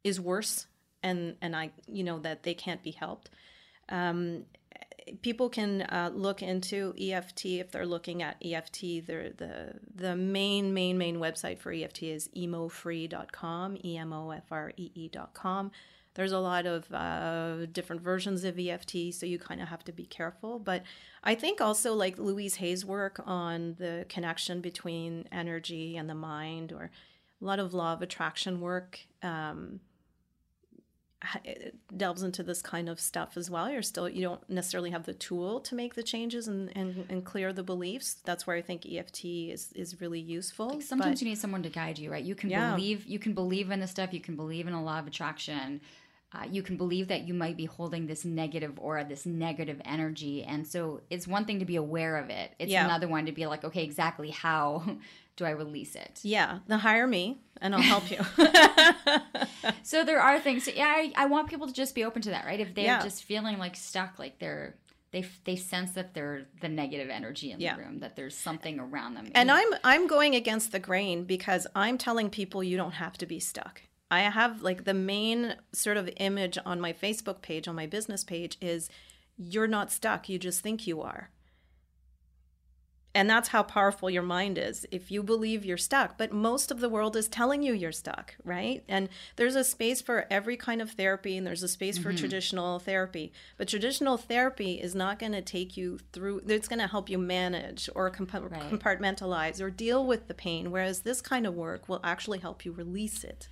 is 0.03 0.21
worse, 0.21 0.67
and 1.03 1.37
and 1.41 1.55
I 1.55 1.71
you 1.87 2.03
know 2.03 2.19
that 2.21 2.43
they 2.43 2.55
can't 2.55 2.83
be 2.83 2.91
helped 2.91 3.31
people 5.23 5.49
can 5.49 5.83
uh, 5.83 6.11
look 6.15 6.43
into 6.43 6.95
EFT 7.01 7.47
if 7.47 7.71
they're 7.71 7.87
looking 7.87 8.23
at 8.23 8.37
EFT. 8.45 8.81
The 9.07 9.75
the 9.95 10.17
main 10.17 10.75
main 10.75 10.99
main 10.99 11.17
website 11.17 11.59
for 11.59 11.73
EFT 11.73 12.05
is 12.05 12.29
emofree.com, 12.37 13.79
e 13.85 13.97
m 13.97 14.13
o 14.13 14.31
f 14.31 14.51
r 14.51 14.73
e 14.77 14.91
e.com. 14.95 15.71
There's 16.15 16.33
a 16.33 16.39
lot 16.39 16.67
of 16.67 16.93
uh, 16.93 17.67
different 17.67 18.03
versions 18.03 18.43
of 18.43 18.59
EFT, 18.59 19.13
so 19.13 19.25
you 19.25 19.39
kind 19.39 19.63
of 19.63 19.69
have 19.69 19.85
to 19.85 19.93
be 19.93 20.05
careful. 20.05 20.59
But 20.59 20.83
I 21.23 21.37
think 21.37 21.61
also 21.61 21.95
like 21.95 22.19
Louise 22.19 22.57
Hay's 22.57 22.85
work 22.85 23.21
on 23.25 23.77
the 23.79 24.05
connection 24.09 24.61
between 24.61 25.29
energy 25.31 25.97
and 25.97 26.11
the 26.11 26.17
mind, 26.17 26.73
or 26.73 26.91
a 27.41 27.45
lot 27.45 27.61
of 27.61 27.73
law 27.73 27.93
of 27.93 28.03
attraction 28.03 28.61
work. 28.61 28.99
Um, 29.23 29.81
delves 31.97 32.23
into 32.23 32.43
this 32.43 32.63
kind 32.63 32.89
of 32.89 33.01
stuff 33.01 33.37
as 33.37 33.51
well. 33.51 33.71
You're 33.71 33.83
still 33.83 34.09
you 34.09 34.23
don't 34.23 34.49
necessarily 34.49 34.91
have 34.91 35.05
the 35.05 35.15
tool 35.15 35.61
to 35.61 35.75
make 35.75 35.95
the 35.95 36.03
changes 36.03 36.49
and, 36.49 36.75
and, 36.77 37.07
and 37.09 37.25
clear 37.25 37.53
the 37.53 37.63
beliefs. 37.63 38.17
That's 38.25 38.47
where 38.47 38.57
I 38.57 38.63
think 38.63 38.87
EFT 38.87 39.25
is 39.25 39.73
is 39.75 40.01
really 40.01 40.21
useful. 40.21 40.69
Like 40.71 40.83
sometimes 40.83 41.19
But- 41.19 41.23
you 41.25 41.29
need 41.31 41.39
someone 41.39 41.63
to 41.65 41.69
guide 41.71 41.99
you, 41.99 42.11
right? 42.11 42.25
You 42.25 42.35
can 42.35 42.51
Yeah. 42.51 42.75
believe 42.75 43.05
you 43.07 43.19
can 43.19 43.35
believe 43.35 43.71
in 43.71 43.81
the 43.81 43.87
stuff. 43.89 44.13
You 44.13 44.21
can 44.21 44.37
believe 44.37 44.67
in 44.67 44.73
a 44.75 44.83
law 44.83 44.99
of 44.99 45.07
attraction. 45.07 45.81
Uh, 46.31 46.45
you 46.51 46.63
can 46.63 46.77
believe 46.77 47.09
that 47.09 47.27
you 47.27 47.33
might 47.33 47.57
be 47.57 47.65
holding 47.65 48.07
this 48.07 48.23
negative 48.23 48.75
aura, 48.79 49.03
this 49.03 49.25
negative 49.25 49.81
energy, 49.85 50.45
and 50.45 50.67
so 50.67 51.01
it's 51.09 51.27
one 51.27 51.47
thing 51.47 51.59
to 51.59 51.65
be 51.65 51.77
aware 51.77 52.19
of 52.19 52.29
it. 52.29 52.53
It's 52.59 52.71
Yeah. 52.71 52.85
another 52.85 53.09
one 53.09 53.25
to 53.27 53.33
be 53.33 53.47
like, 53.47 53.65
okay, 53.65 53.83
exactly 53.83 54.29
how 54.31 54.83
do 55.37 55.47
I 55.47 55.51
release 55.51 55.95
it? 55.95 56.21
yeah, 56.23 56.59
then 56.67 56.81
hire 56.81 57.07
me 57.07 57.39
and 57.63 57.75
I'll 57.75 57.81
help 57.83 58.11
you. 58.11 58.19
So 59.83 60.05
there 60.05 60.21
are 60.21 60.39
things. 60.39 60.69
Yeah, 60.69 60.85
I, 60.87 61.13
I 61.17 61.27
want 61.27 61.49
people 61.49 61.67
to 61.67 61.73
just 61.73 61.95
be 61.95 62.05
open 62.05 62.21
to 62.23 62.31
that, 62.31 62.45
right? 62.45 62.61
If 62.61 62.75
they're 62.75 62.85
Yeah. 62.85 63.03
just 63.03 63.25
feeling 63.25 63.59
like 63.59 63.75
stuck, 63.75 64.19
like 64.19 64.39
they're 64.39 64.77
they 65.13 65.25
they 65.45 65.57
sense 65.57 65.93
that 65.93 66.13
they're 66.13 66.47
the 66.61 66.69
negative 66.69 67.09
energy 67.09 67.51
in 67.53 67.61
Yeah. 67.61 67.75
the 67.77 67.83
room, 67.83 68.01
that 68.01 68.15
there's 68.17 68.37
something 68.37 68.79
around 68.79 69.15
them, 69.15 69.31
and 69.35 69.51
I'm 69.51 69.69
I'm 69.85 70.07
going 70.07 70.35
against 70.35 70.73
the 70.73 70.79
grain 70.79 71.25
because 71.25 71.67
I'm 71.75 71.97
telling 71.97 72.29
people 72.29 72.63
you 72.63 72.77
don't 72.77 72.93
have 72.93 73.17
to 73.19 73.27
be 73.27 73.41
stuck. 73.41 73.81
I 74.11 74.21
have 74.21 74.63
like 74.63 74.85
the 74.85 74.95
main 74.95 75.57
sort 75.73 75.97
of 75.97 76.09
image 76.17 76.59
on 76.65 76.81
my 76.81 76.93
Facebook 76.93 77.43
page, 77.43 77.69
on 77.69 77.75
my 77.75 77.87
business 77.87 78.25
page 78.25 78.57
is 78.61 78.89
you're 79.37 79.69
not 79.69 79.93
stuck, 79.93 80.29
you 80.29 80.39
just 80.39 80.61
think 80.61 80.87
you 80.87 81.03
are. 81.03 81.31
And 83.15 83.29
that's 83.29 83.49
how 83.49 83.65
powerful 83.65 84.11
your 84.11 84.23
mind 84.23 84.59
is. 84.59 84.87
If 84.93 85.11
you 85.11 85.23
believe 85.23 85.65
you're 85.65 85.77
stuck, 85.77 86.17
but 86.19 86.31
most 86.31 86.71
of 86.71 86.79
the 86.79 86.89
world 86.89 87.17
is 87.17 87.27
telling 87.27 87.63
you 87.63 87.73
you're 87.73 87.91
stuck, 87.91 88.37
right? 88.45 88.85
And 88.87 89.09
there's 89.37 89.57
a 89.57 89.65
space 89.65 90.01
for 90.01 90.27
every 90.31 90.57
kind 90.57 90.81
of 90.81 90.93
therapy 90.93 91.37
and 91.37 91.47
there's 91.47 91.63
a 91.63 91.69
space 91.69 91.99
for 91.99 92.11
mm-hmm. 92.11 92.19
traditional 92.19 92.79
therapy. 92.79 93.33
But 93.57 93.67
traditional 93.67 94.19
therapy 94.19 94.75
is 94.75 94.95
not 94.95 95.19
going 95.19 95.33
to 95.33 95.43
take 95.43 95.77
you 95.77 95.99
through, 96.13 96.43
it's 96.47 96.69
going 96.69 96.79
to 96.79 96.87
help 96.87 97.09
you 97.09 97.19
manage 97.19 97.91
or 97.95 98.09
comp- 98.11 98.29
Right. 98.35 98.71
compartmentalize 98.71 99.61
or 99.61 99.71
deal 99.71 100.07
with 100.07 100.29
the 100.29 100.35
pain, 100.35 100.71
whereas 100.71 101.01
this 101.01 101.21
kind 101.21 101.47
of 101.47 101.55
work 101.55 101.89
will 101.89 102.01
actually 102.05 102.39
help 102.39 102.65
you 102.65 102.73
release 102.73 103.25
it. 103.25 103.49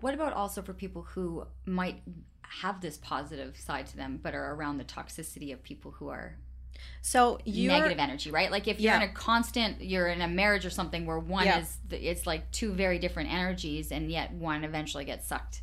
What 0.00 0.14
about 0.14 0.32
also 0.32 0.62
for 0.62 0.72
people 0.74 1.02
who 1.02 1.46
might 1.66 2.02
have 2.42 2.80
this 2.80 2.96
positive 2.98 3.56
side 3.56 3.86
to 3.88 3.96
them, 3.96 4.20
but 4.22 4.34
are 4.34 4.54
around 4.54 4.78
the 4.78 4.84
toxicity 4.84 5.52
of 5.52 5.62
people 5.62 5.90
who 5.92 6.08
are 6.08 6.36
So 7.02 7.38
you're, 7.44 7.72
negative 7.72 7.98
energy, 7.98 8.30
right? 8.30 8.50
Like 8.50 8.68
if 8.68 8.78
you're 8.80 8.92
Yeah. 8.92 9.02
in 9.02 9.10
a 9.10 9.12
constant, 9.12 9.82
you're 9.82 10.06
in 10.08 10.20
a 10.22 10.28
marriage 10.28 10.64
or 10.64 10.70
something 10.70 11.04
where 11.06 11.18
one 11.18 11.46
Yeah. 11.46 11.58
is, 11.60 11.76
it's 11.90 12.26
like 12.26 12.50
two 12.52 12.72
very 12.72 12.98
different 13.00 13.32
energies, 13.32 13.90
and 13.90 14.10
yet 14.10 14.30
one 14.32 14.64
eventually 14.64 15.04
gets 15.04 15.26
sucked. 15.26 15.62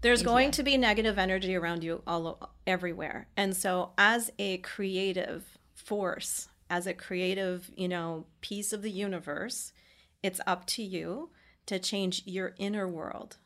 there's 0.00 0.22
going 0.22 0.48
it. 0.48 0.52
to 0.54 0.62
be 0.62 0.76
negative 0.78 1.18
energy 1.18 1.56
around 1.56 1.82
you 1.82 2.00
all 2.06 2.52
everywhere 2.68 3.26
and 3.36 3.56
so 3.56 3.90
as 3.98 4.30
a 4.38 4.58
creative 4.58 5.58
force 5.74 6.48
as 6.70 6.86
a 6.86 6.94
creative 6.94 7.68
you 7.76 7.88
know 7.88 8.24
piece 8.40 8.72
of 8.72 8.82
the 8.82 8.90
universe 8.92 9.72
it's 10.22 10.40
up 10.46 10.64
to 10.66 10.84
you 10.84 11.30
to 11.66 11.80
change 11.80 12.22
your 12.26 12.54
inner 12.58 12.86
world 12.86 13.38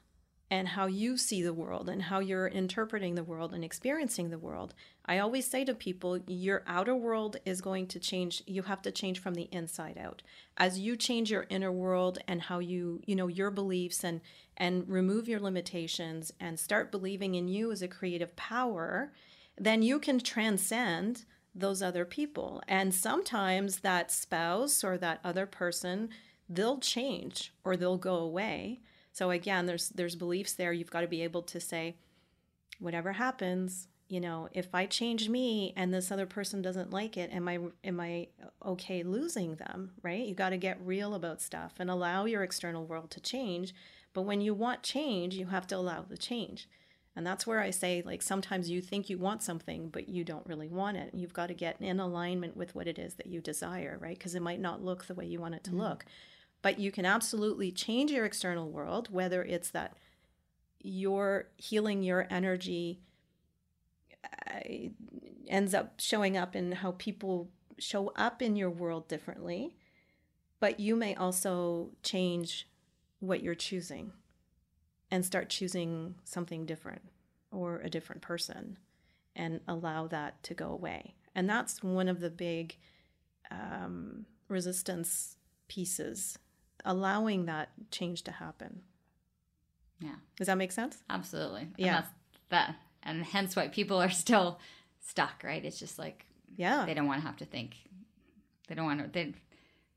and 0.52 0.68
how 0.68 0.84
you 0.84 1.16
see 1.16 1.42
the 1.42 1.54
world 1.54 1.88
and 1.88 2.02
how 2.02 2.18
you're 2.18 2.46
interpreting 2.46 3.14
the 3.14 3.24
world 3.24 3.54
and 3.54 3.64
experiencing 3.64 4.28
the 4.28 4.38
world. 4.38 4.74
I 5.06 5.18
always 5.18 5.46
say 5.46 5.64
to 5.64 5.74
people, 5.74 6.18
your 6.26 6.62
outer 6.66 6.94
world 6.94 7.38
is 7.46 7.62
going 7.62 7.86
to 7.86 7.98
change. 7.98 8.42
You 8.46 8.64
have 8.64 8.82
to 8.82 8.90
change 8.90 9.18
from 9.18 9.32
the 9.32 9.48
inside 9.50 9.96
out. 9.96 10.20
As 10.58 10.78
you 10.78 10.94
change 10.94 11.30
your 11.30 11.46
inner 11.48 11.72
world 11.72 12.18
and 12.28 12.42
how 12.42 12.58
you, 12.58 13.00
you 13.06 13.16
know, 13.16 13.28
your 13.28 13.50
beliefs 13.50 14.04
and 14.04 14.20
and 14.58 14.86
remove 14.86 15.26
your 15.26 15.40
limitations 15.40 16.34
and 16.38 16.60
start 16.60 16.92
believing 16.92 17.34
in 17.34 17.48
you 17.48 17.72
as 17.72 17.80
a 17.80 17.88
creative 17.88 18.36
power, 18.36 19.10
then 19.56 19.80
you 19.80 19.98
can 19.98 20.20
transcend 20.20 21.24
those 21.54 21.80
other 21.80 22.04
people. 22.04 22.62
And 22.68 22.94
sometimes 22.94 23.78
that 23.78 24.12
spouse 24.12 24.84
or 24.84 24.98
that 24.98 25.20
other 25.24 25.46
person, 25.46 26.10
they'll 26.46 26.78
change 26.78 27.54
or 27.64 27.74
they'll 27.74 27.96
go 27.96 28.16
away. 28.16 28.80
So 29.12 29.30
again, 29.30 29.66
there's 29.66 29.90
there's 29.90 30.16
beliefs 30.16 30.54
there. 30.54 30.72
You've 30.72 30.90
got 30.90 31.02
to 31.02 31.08
be 31.08 31.22
able 31.22 31.42
to 31.42 31.60
say, 31.60 31.96
whatever 32.78 33.12
happens, 33.12 33.88
you 34.08 34.20
know, 34.20 34.48
if 34.52 34.74
I 34.74 34.86
change 34.86 35.28
me 35.28 35.72
and 35.76 35.92
this 35.92 36.10
other 36.10 36.26
person 36.26 36.60
doesn't 36.60 36.90
like 36.90 37.16
it, 37.16 37.32
am 37.32 37.48
I 37.48 37.58
am 37.84 38.00
I 38.00 38.28
okay 38.64 39.02
losing 39.02 39.56
them? 39.56 39.92
Right? 40.02 40.26
You 40.26 40.34
got 40.34 40.50
to 40.50 40.56
get 40.56 40.84
real 40.84 41.14
about 41.14 41.40
stuff 41.40 41.74
and 41.78 41.90
allow 41.90 42.24
your 42.24 42.42
external 42.42 42.84
world 42.84 43.10
to 43.12 43.20
change. 43.20 43.74
But 44.14 44.22
when 44.22 44.40
you 44.40 44.52
want 44.52 44.82
change, 44.82 45.36
you 45.36 45.46
have 45.46 45.66
to 45.68 45.76
allow 45.76 46.02
the 46.02 46.18
change. 46.18 46.68
And 47.14 47.26
that's 47.26 47.46
where 47.46 47.60
I 47.60 47.70
say, 47.70 48.02
like, 48.04 48.22
sometimes 48.22 48.70
you 48.70 48.80
think 48.80 49.10
you 49.10 49.18
want 49.18 49.42
something, 49.42 49.88
but 49.88 50.08
you 50.08 50.24
don't 50.24 50.46
really 50.46 50.68
want 50.68 50.96
it. 50.96 51.12
And 51.12 51.20
you've 51.20 51.34
got 51.34 51.48
to 51.48 51.54
get 51.54 51.80
in 51.80 52.00
alignment 52.00 52.56
with 52.56 52.74
what 52.74 52.86
it 52.86 52.98
is 52.98 53.14
that 53.14 53.26
you 53.26 53.40
desire, 53.40 53.98
right? 54.00 54.16
Because 54.16 54.34
it 54.34 54.42
might 54.42 54.60
not 54.60 54.82
look 54.82 55.04
the 55.04 55.14
way 55.14 55.26
you 55.26 55.38
want 55.38 55.54
it 55.54 55.64
to 55.64 55.70
mm-hmm. 55.70 55.80
look. 55.80 56.04
But 56.62 56.78
you 56.78 56.92
can 56.92 57.04
absolutely 57.04 57.72
change 57.72 58.10
your 58.10 58.24
external 58.24 58.70
world, 58.70 59.08
whether 59.10 59.42
it's 59.42 59.70
that 59.70 59.96
you're 60.80 61.48
healing 61.56 62.02
your 62.02 62.26
energy 62.30 63.00
uh, 64.24 64.60
ends 65.48 65.74
up 65.74 65.94
showing 65.98 66.36
up 66.36 66.54
in 66.54 66.72
how 66.72 66.92
people 66.92 67.50
show 67.78 68.12
up 68.14 68.40
in 68.40 68.56
your 68.56 68.70
world 68.70 69.08
differently. 69.08 69.76
But 70.60 70.78
you 70.78 70.94
may 70.94 71.14
also 71.14 71.90
change 72.02 72.68
what 73.18 73.42
you're 73.42 73.54
choosing 73.54 74.12
and 75.10 75.24
start 75.24 75.48
choosing 75.48 76.14
something 76.24 76.64
different 76.64 77.02
or 77.50 77.80
a 77.80 77.90
different 77.90 78.22
person 78.22 78.78
and 79.34 79.60
allow 79.66 80.06
that 80.06 80.42
to 80.44 80.54
go 80.54 80.70
away. 80.70 81.14
And 81.34 81.48
that's 81.48 81.82
one 81.82 82.08
of 82.08 82.20
the 82.20 82.30
big 82.30 82.76
um, 83.50 84.26
resistance 84.48 85.36
pieces, 85.68 86.38
allowing 86.84 87.46
that 87.46 87.70
change 87.90 88.22
to 88.24 88.32
happen. 88.32 88.82
Yeah, 90.00 90.16
Does 90.36 90.46
that 90.48 90.58
make 90.58 90.72
sense? 90.72 91.02
absolutely. 91.08 91.62
And 91.62 91.74
Yeah. 91.78 91.92
that's 92.00 92.08
that, 92.48 92.74
and 93.02 93.24
hence 93.24 93.54
why 93.56 93.68
people 93.68 94.00
are 94.02 94.10
still 94.10 94.58
stuck, 95.00 95.42
right? 95.44 95.64
It's 95.64 95.78
just 95.78 95.98
like 95.98 96.26
Yeah. 96.56 96.84
they 96.86 96.94
don't 96.94 97.06
want 97.06 97.20
to 97.22 97.26
have 97.26 97.36
to 97.38 97.44
think. 97.44 97.76
They 98.68 98.74
don't 98.74 98.84
want 98.86 99.00
to. 99.00 99.08
They 99.08 99.34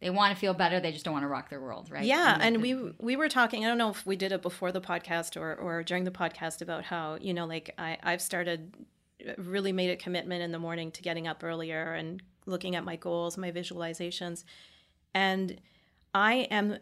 they 0.02 0.10
want 0.10 0.34
to 0.36 0.40
feel 0.40 0.54
better. 0.54 0.80
They 0.80 0.92
just 0.92 1.06
don't 1.06 1.14
want 1.14 1.24
to 1.24 1.28
rock 1.28 1.50
their 1.50 1.62
world, 1.62 1.90
right? 1.90 2.04
Yeah, 2.04 2.38
and 2.40 2.58
the- 2.58 2.60
we 2.60 2.92
we 3.00 3.16
were 3.16 3.30
talking. 3.30 3.66
I 3.66 3.68
don't 3.70 3.78
know 3.78 3.90
if 3.90 4.06
we 4.06 4.16
did 4.16 4.32
it 4.32 4.42
before 4.42 4.72
the 4.72 4.82
podcast 4.82 5.40
or 5.40 5.56
or 5.56 5.84
during 5.84 6.04
the 6.04 6.12
podcast 6.12 6.62
about 6.62 6.84
how 6.84 7.18
you 7.22 7.34
know, 7.34 7.46
like 7.46 7.74
I 7.78 7.98
I've 8.04 8.22
started 8.22 8.74
really 9.38 9.72
made 9.72 9.90
a 9.90 9.96
commitment 9.96 10.42
in 10.44 10.52
the 10.52 10.60
morning 10.60 10.92
to 10.92 11.02
getting 11.02 11.28
up 11.28 11.44
earlier 11.44 11.94
and 11.94 12.22
looking 12.46 12.76
at 12.76 12.84
my 12.84 12.96
goals, 12.96 13.38
my 13.38 13.52
visualizations, 13.52 14.44
and 15.14 15.60
I 16.16 16.48
am 16.50 16.78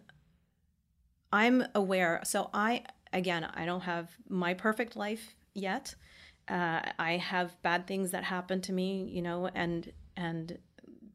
I'm 1.33 1.65
aware. 1.73 2.21
So 2.23 2.51
I 2.53 2.83
again, 3.11 3.43
I 3.43 3.65
don't 3.65 3.81
have 3.81 4.11
my 4.29 4.53
perfect 4.53 4.95
life 4.95 5.35
yet. 5.55 5.95
Uh, 6.47 6.81
I 6.99 7.17
have 7.17 7.59
bad 7.63 7.87
things 7.87 8.11
that 8.11 8.23
happen 8.23 8.61
to 8.61 8.71
me, 8.71 9.09
you 9.11 9.23
know, 9.23 9.49
and 9.53 9.91
and 10.15 10.59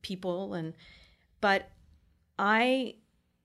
people 0.02 0.54
and 0.54 0.74
but 1.40 1.70
I 2.38 2.96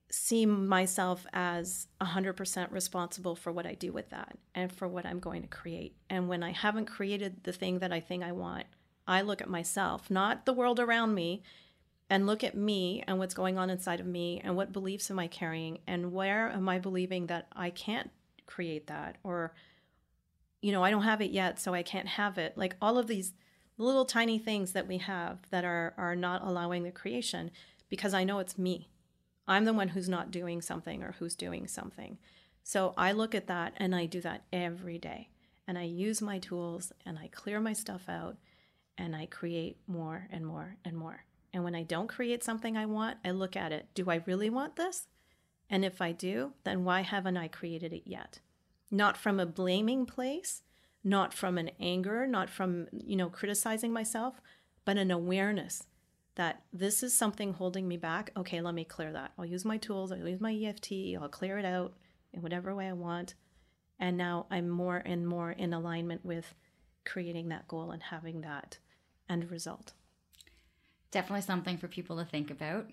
see 0.10 0.46
myself 0.46 1.26
as 1.34 1.88
100% 2.00 2.72
responsible 2.72 3.36
for 3.36 3.52
what 3.52 3.66
I 3.66 3.74
do 3.74 3.92
with 3.92 4.10
that 4.12 4.38
and 4.54 4.72
for 4.72 4.88
what 4.88 5.08
I'm 5.08 5.20
going 5.20 5.42
to 5.42 5.48
create. 5.48 5.96
And 6.08 6.30
when 6.30 6.44
I 6.44 6.52
haven't 6.52 6.86
created 6.86 7.44
the 7.44 7.52
thing 7.52 7.80
that 7.80 7.92
I 7.92 8.00
think 8.00 8.24
I 8.24 8.32
want, 8.32 8.66
I 9.08 9.22
look 9.22 9.42
at 9.42 9.50
myself, 9.50 10.12
not 10.12 10.46
the 10.46 10.54
world 10.54 10.80
around 10.80 11.16
me, 11.16 11.42
and 12.14 12.28
look 12.28 12.44
at 12.44 12.56
me 12.56 13.04
and 13.08 13.18
what's 13.18 13.34
going 13.34 13.58
on 13.58 13.72
inside 13.72 14.00
of 14.00 14.06
me 14.06 14.40
and 14.44 14.56
what 14.56 14.72
beliefs 14.72 15.10
am 15.10 15.18
I 15.18 15.26
carrying 15.26 15.80
and 15.88 16.14
where 16.14 16.48
am 16.52 16.70
I 16.70 16.78
believing 16.78 17.26
that 17.26 17.48
I 17.56 17.72
can't 17.72 18.12
create 18.46 18.86
that 18.86 19.18
or 19.24 19.56
you 20.62 20.72
know, 20.72 20.84
I 20.84 20.92
don't 20.92 21.02
have 21.02 21.22
it 21.22 21.32
yet 21.32 21.60
so 21.60 21.74
I 21.74 21.82
can't 21.82 22.08
have 22.08 22.38
it. 22.38 22.56
Like 22.56 22.76
all 22.80 23.00
of 23.00 23.08
these 23.08 23.34
little 23.80 24.06
tiny 24.06 24.38
things 24.38 24.74
that 24.74 24.88
we 24.88 25.00
have 25.00 25.40
that 25.50 25.66
are 25.66 25.96
are 25.98 26.16
not 26.16 26.44
allowing 26.46 26.84
the 26.84 26.92
creation 26.92 27.50
because 27.90 28.14
I 28.14 28.24
know 28.24 28.38
it's 28.38 28.60
me. 28.60 28.90
I'm 29.48 29.66
the 29.66 29.74
one 29.74 29.88
who's 29.88 30.08
not 30.08 30.30
doing 30.30 30.62
something 30.62 31.02
or 31.02 31.16
who's 31.18 31.34
doing 31.34 31.68
something. 31.68 32.20
So 32.62 32.94
I 32.96 33.12
look 33.12 33.34
at 33.34 33.48
that 33.48 33.74
and 33.78 33.96
I 33.96 34.06
do 34.06 34.22
that 34.22 34.44
every 34.54 35.00
day. 35.00 35.30
And 35.68 35.80
I 35.80 35.84
use 35.84 36.22
my 36.22 36.38
tools 36.38 36.92
and 37.08 37.18
I 37.18 37.28
clear 37.30 37.60
my 37.60 37.74
stuff 37.74 38.04
out 38.08 38.38
and 39.00 39.16
I 39.16 39.26
create 39.26 39.78
more 39.88 40.28
and 40.30 40.46
more 40.46 40.78
and 40.86 40.96
more. 40.96 41.26
And 41.54 41.64
when 41.64 41.76
I 41.76 41.84
don't 41.84 42.08
create 42.08 42.44
something 42.44 42.76
I 42.76 42.86
want, 42.86 43.18
I 43.24 43.32
look 43.32 43.56
at 43.56 43.72
it. 43.72 43.88
Do 43.94 44.10
I 44.10 44.24
really 44.26 44.50
want 44.50 44.76
this? 44.76 45.08
And 45.70 45.86
if 45.86 46.02
I 46.02 46.12
do, 46.12 46.54
then 46.64 46.84
why 46.84 47.02
haven't 47.02 47.38
I 47.38 47.48
created 47.48 47.94
it 47.94 48.04
yet? 48.06 48.40
Not 48.90 49.18
from 49.18 49.40
a 49.40 49.46
blaming 49.46 50.06
place, 50.06 50.64
not 51.04 51.34
from 51.34 51.58
an 51.58 51.72
anger, 51.80 52.26
not 52.26 52.50
from, 52.50 52.88
you 52.92 53.16
know, 53.16 53.30
criticizing 53.30 53.94
myself, 53.94 54.42
but 54.86 54.98
an 54.98 55.12
awareness 55.12 55.84
that 56.36 56.64
this 56.72 57.04
is 57.04 57.16
something 57.16 57.54
holding 57.54 57.88
me 57.88 57.98
back. 57.98 58.32
Okay, 58.36 58.62
let 58.62 58.74
me 58.74 58.84
clear 58.84 59.12
that. 59.14 59.34
I'll 59.38 59.46
use 59.46 59.66
my 59.66 59.78
tools, 59.78 60.12
I'll 60.12 60.28
use 60.28 60.42
my 60.42 60.54
EFT, 60.54 61.16
I'll 61.20 61.30
clear 61.30 61.58
it 61.58 61.66
out 61.66 61.94
in 62.34 62.42
whatever 62.42 62.74
way 62.74 62.88
I 62.88 62.94
want. 62.94 63.36
And 64.00 64.18
now 64.18 64.48
I'm 64.50 64.70
more 64.70 64.98
and 65.06 65.28
more 65.28 65.52
in 65.52 65.74
alignment 65.74 66.26
with 66.26 66.56
creating 67.06 67.50
that 67.50 67.68
goal 67.68 67.92
and 67.92 68.02
having 68.02 68.42
that 68.42 68.80
end 69.30 69.52
result. 69.52 69.94
Definitely 71.14 71.42
something 71.42 71.78
for 71.78 71.88
people 71.88 72.18
to 72.18 72.26
think 72.26 72.50
about 72.50 72.88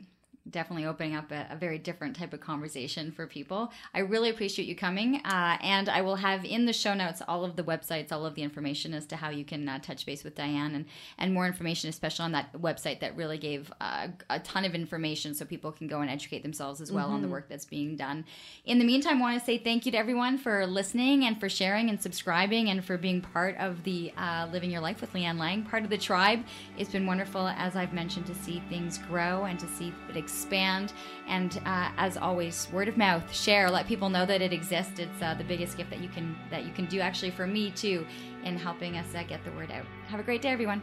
definitely 0.48 0.86
opening 0.86 1.14
up 1.14 1.30
a, 1.30 1.46
a, 1.50 1.56
very 1.56 1.78
different 1.78 2.16
type 2.16 2.32
of 2.32 2.40
conversation 2.40 3.12
for 3.12 3.26
people. 3.26 3.70
I 3.94 4.00
really 4.00 4.30
appreciate 4.30 4.66
you 4.66 4.74
coming, 4.74 5.16
uh, 5.24 5.58
and 5.60 5.88
I 5.88 6.00
will 6.00 6.16
have 6.16 6.44
in 6.44 6.64
the 6.64 6.72
show 6.72 6.94
notes 6.94 7.20
all 7.28 7.44
of 7.44 7.56
the 7.56 7.62
websites, 7.62 8.10
all 8.10 8.24
of 8.24 8.34
the 8.34 8.42
information 8.42 8.94
as 8.94 9.06
to 9.06 9.16
how 9.16 9.28
you 9.30 9.44
can 9.44 9.68
uh, 9.68 9.78
touch 9.80 10.06
base 10.06 10.24
with 10.24 10.34
Diane, 10.34 10.74
and 10.74 10.86
and 11.18 11.34
more 11.34 11.46
information, 11.46 11.90
especially 11.90 12.24
on 12.24 12.32
that 12.32 12.52
website 12.54 13.00
that 13.00 13.16
really 13.16 13.38
gave 13.38 13.70
uh, 13.80 14.08
a 14.30 14.40
ton 14.40 14.64
of 14.64 14.74
information, 14.74 15.34
so 15.34 15.44
people 15.44 15.72
can 15.72 15.86
go 15.86 16.00
and 16.00 16.10
educate 16.10 16.42
themselves 16.42 16.80
as 16.80 16.90
well 16.90 17.06
mm-hmm. 17.06 17.14
on 17.14 17.20
the 17.20 17.26
mm-hmm. 17.26 17.32
work 17.32 17.48
that's 17.48 17.66
being 17.66 17.96
done. 17.96 18.24
In 18.64 18.78
the 18.78 18.84
meantime, 18.84 19.18
I 19.18 19.20
want 19.20 19.38
to 19.38 19.44
say 19.44 19.58
thank 19.58 19.84
you 19.84 19.92
to 19.92 19.98
everyone 19.98 20.38
for 20.38 20.66
listening 20.66 21.24
and 21.24 21.38
for 21.38 21.48
sharing 21.48 21.90
and 21.90 22.00
subscribing 22.00 22.70
and 22.70 22.84
for 22.84 22.96
being 22.96 23.20
part 23.20 23.56
of 23.58 23.84
the 23.84 24.12
uh, 24.16 24.48
Living 24.50 24.70
Your 24.70 24.80
Life 24.80 25.00
with 25.00 25.12
Leanne 25.12 25.38
Lang, 25.38 25.64
part 25.64 25.84
of 25.84 25.90
the 25.90 25.98
tribe. 25.98 26.44
It's 26.78 26.90
been 26.90 27.06
wonderful, 27.06 27.48
as 27.48 27.76
I've 27.76 27.92
mentioned, 27.92 28.26
to 28.26 28.34
see 28.34 28.62
things 28.68 28.98
grow 28.98 29.44
and 29.44 29.58
to 29.58 29.66
see 29.68 29.92
it 30.08 30.16
expand. 30.30 30.92
And 31.26 31.60
uh, 31.66 31.90
as 31.96 32.16
always, 32.16 32.68
word 32.72 32.88
of 32.88 32.96
mouth, 32.96 33.32
share, 33.34 33.70
let 33.70 33.86
people 33.86 34.08
know 34.08 34.24
that 34.26 34.40
it 34.40 34.52
exists. 34.52 34.98
It's 34.98 35.22
uh, 35.22 35.34
the 35.34 35.44
biggest 35.44 35.76
gift 35.76 35.90
that 35.90 36.00
you 36.00 36.08
can 36.08 36.36
that 36.50 36.64
you 36.64 36.72
can 36.72 36.86
do 36.86 37.00
actually 37.00 37.30
for 37.30 37.46
me 37.46 37.70
too 37.70 38.06
in 38.44 38.56
helping 38.56 38.96
us 38.96 39.14
uh, 39.14 39.22
get 39.24 39.44
the 39.44 39.52
word 39.52 39.70
out. 39.70 39.84
Have 40.08 40.20
a 40.20 40.22
great 40.22 40.42
day, 40.42 40.50
everyone. 40.50 40.82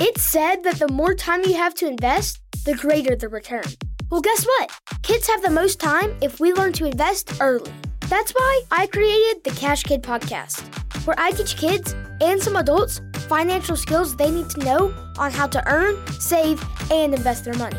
It's 0.00 0.22
said 0.22 0.62
that 0.62 0.78
the 0.78 0.88
more 0.92 1.14
time 1.14 1.42
you 1.44 1.54
have 1.54 1.74
to 1.74 1.88
invest, 1.88 2.40
the 2.64 2.74
greater 2.74 3.16
the 3.16 3.28
return. 3.28 3.64
Well, 4.10 4.20
guess 4.20 4.44
what? 4.44 4.70
Kids 5.02 5.26
have 5.26 5.42
the 5.42 5.50
most 5.50 5.80
time 5.80 6.16
if 6.22 6.38
we 6.38 6.52
learn 6.52 6.72
to 6.74 6.86
invest 6.86 7.32
early. 7.40 7.72
That's 8.08 8.32
why 8.32 8.62
I 8.70 8.86
created 8.86 9.44
the 9.44 9.50
Cash 9.50 9.82
Kid 9.82 10.02
podcast, 10.02 10.62
where 11.06 11.14
I 11.18 11.30
teach 11.32 11.58
kids 11.58 11.94
and 12.22 12.42
some 12.42 12.56
adults 12.56 13.02
financial 13.28 13.76
skills 13.76 14.16
they 14.16 14.30
need 14.30 14.48
to 14.50 14.64
know 14.64 14.94
on 15.18 15.30
how 15.30 15.46
to 15.46 15.62
earn, 15.70 15.94
save, 16.18 16.64
and 16.90 17.12
invest 17.12 17.44
their 17.44 17.52
money. 17.54 17.76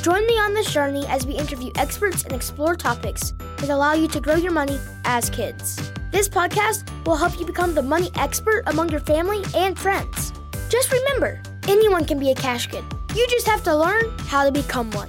Join 0.00 0.24
me 0.26 0.34
on 0.34 0.54
this 0.54 0.72
journey 0.72 1.04
as 1.08 1.26
we 1.26 1.34
interview 1.34 1.72
experts 1.74 2.22
and 2.22 2.32
explore 2.32 2.76
topics 2.76 3.32
that 3.58 3.68
allow 3.68 3.94
you 3.94 4.06
to 4.08 4.20
grow 4.20 4.36
your 4.36 4.52
money 4.52 4.78
as 5.06 5.28
kids. 5.28 5.90
This 6.12 6.28
podcast 6.28 6.88
will 7.04 7.16
help 7.16 7.40
you 7.40 7.44
become 7.44 7.74
the 7.74 7.82
money 7.82 8.12
expert 8.14 8.62
among 8.68 8.90
your 8.90 9.00
family 9.00 9.42
and 9.56 9.76
friends. 9.76 10.32
Just 10.68 10.92
remember, 10.92 11.42
anyone 11.66 12.04
can 12.04 12.20
be 12.20 12.30
a 12.30 12.34
cash 12.36 12.68
kid. 12.68 12.84
You 13.16 13.26
just 13.28 13.48
have 13.48 13.64
to 13.64 13.74
learn 13.74 14.16
how 14.18 14.44
to 14.44 14.52
become 14.52 14.92
one. 14.92 15.08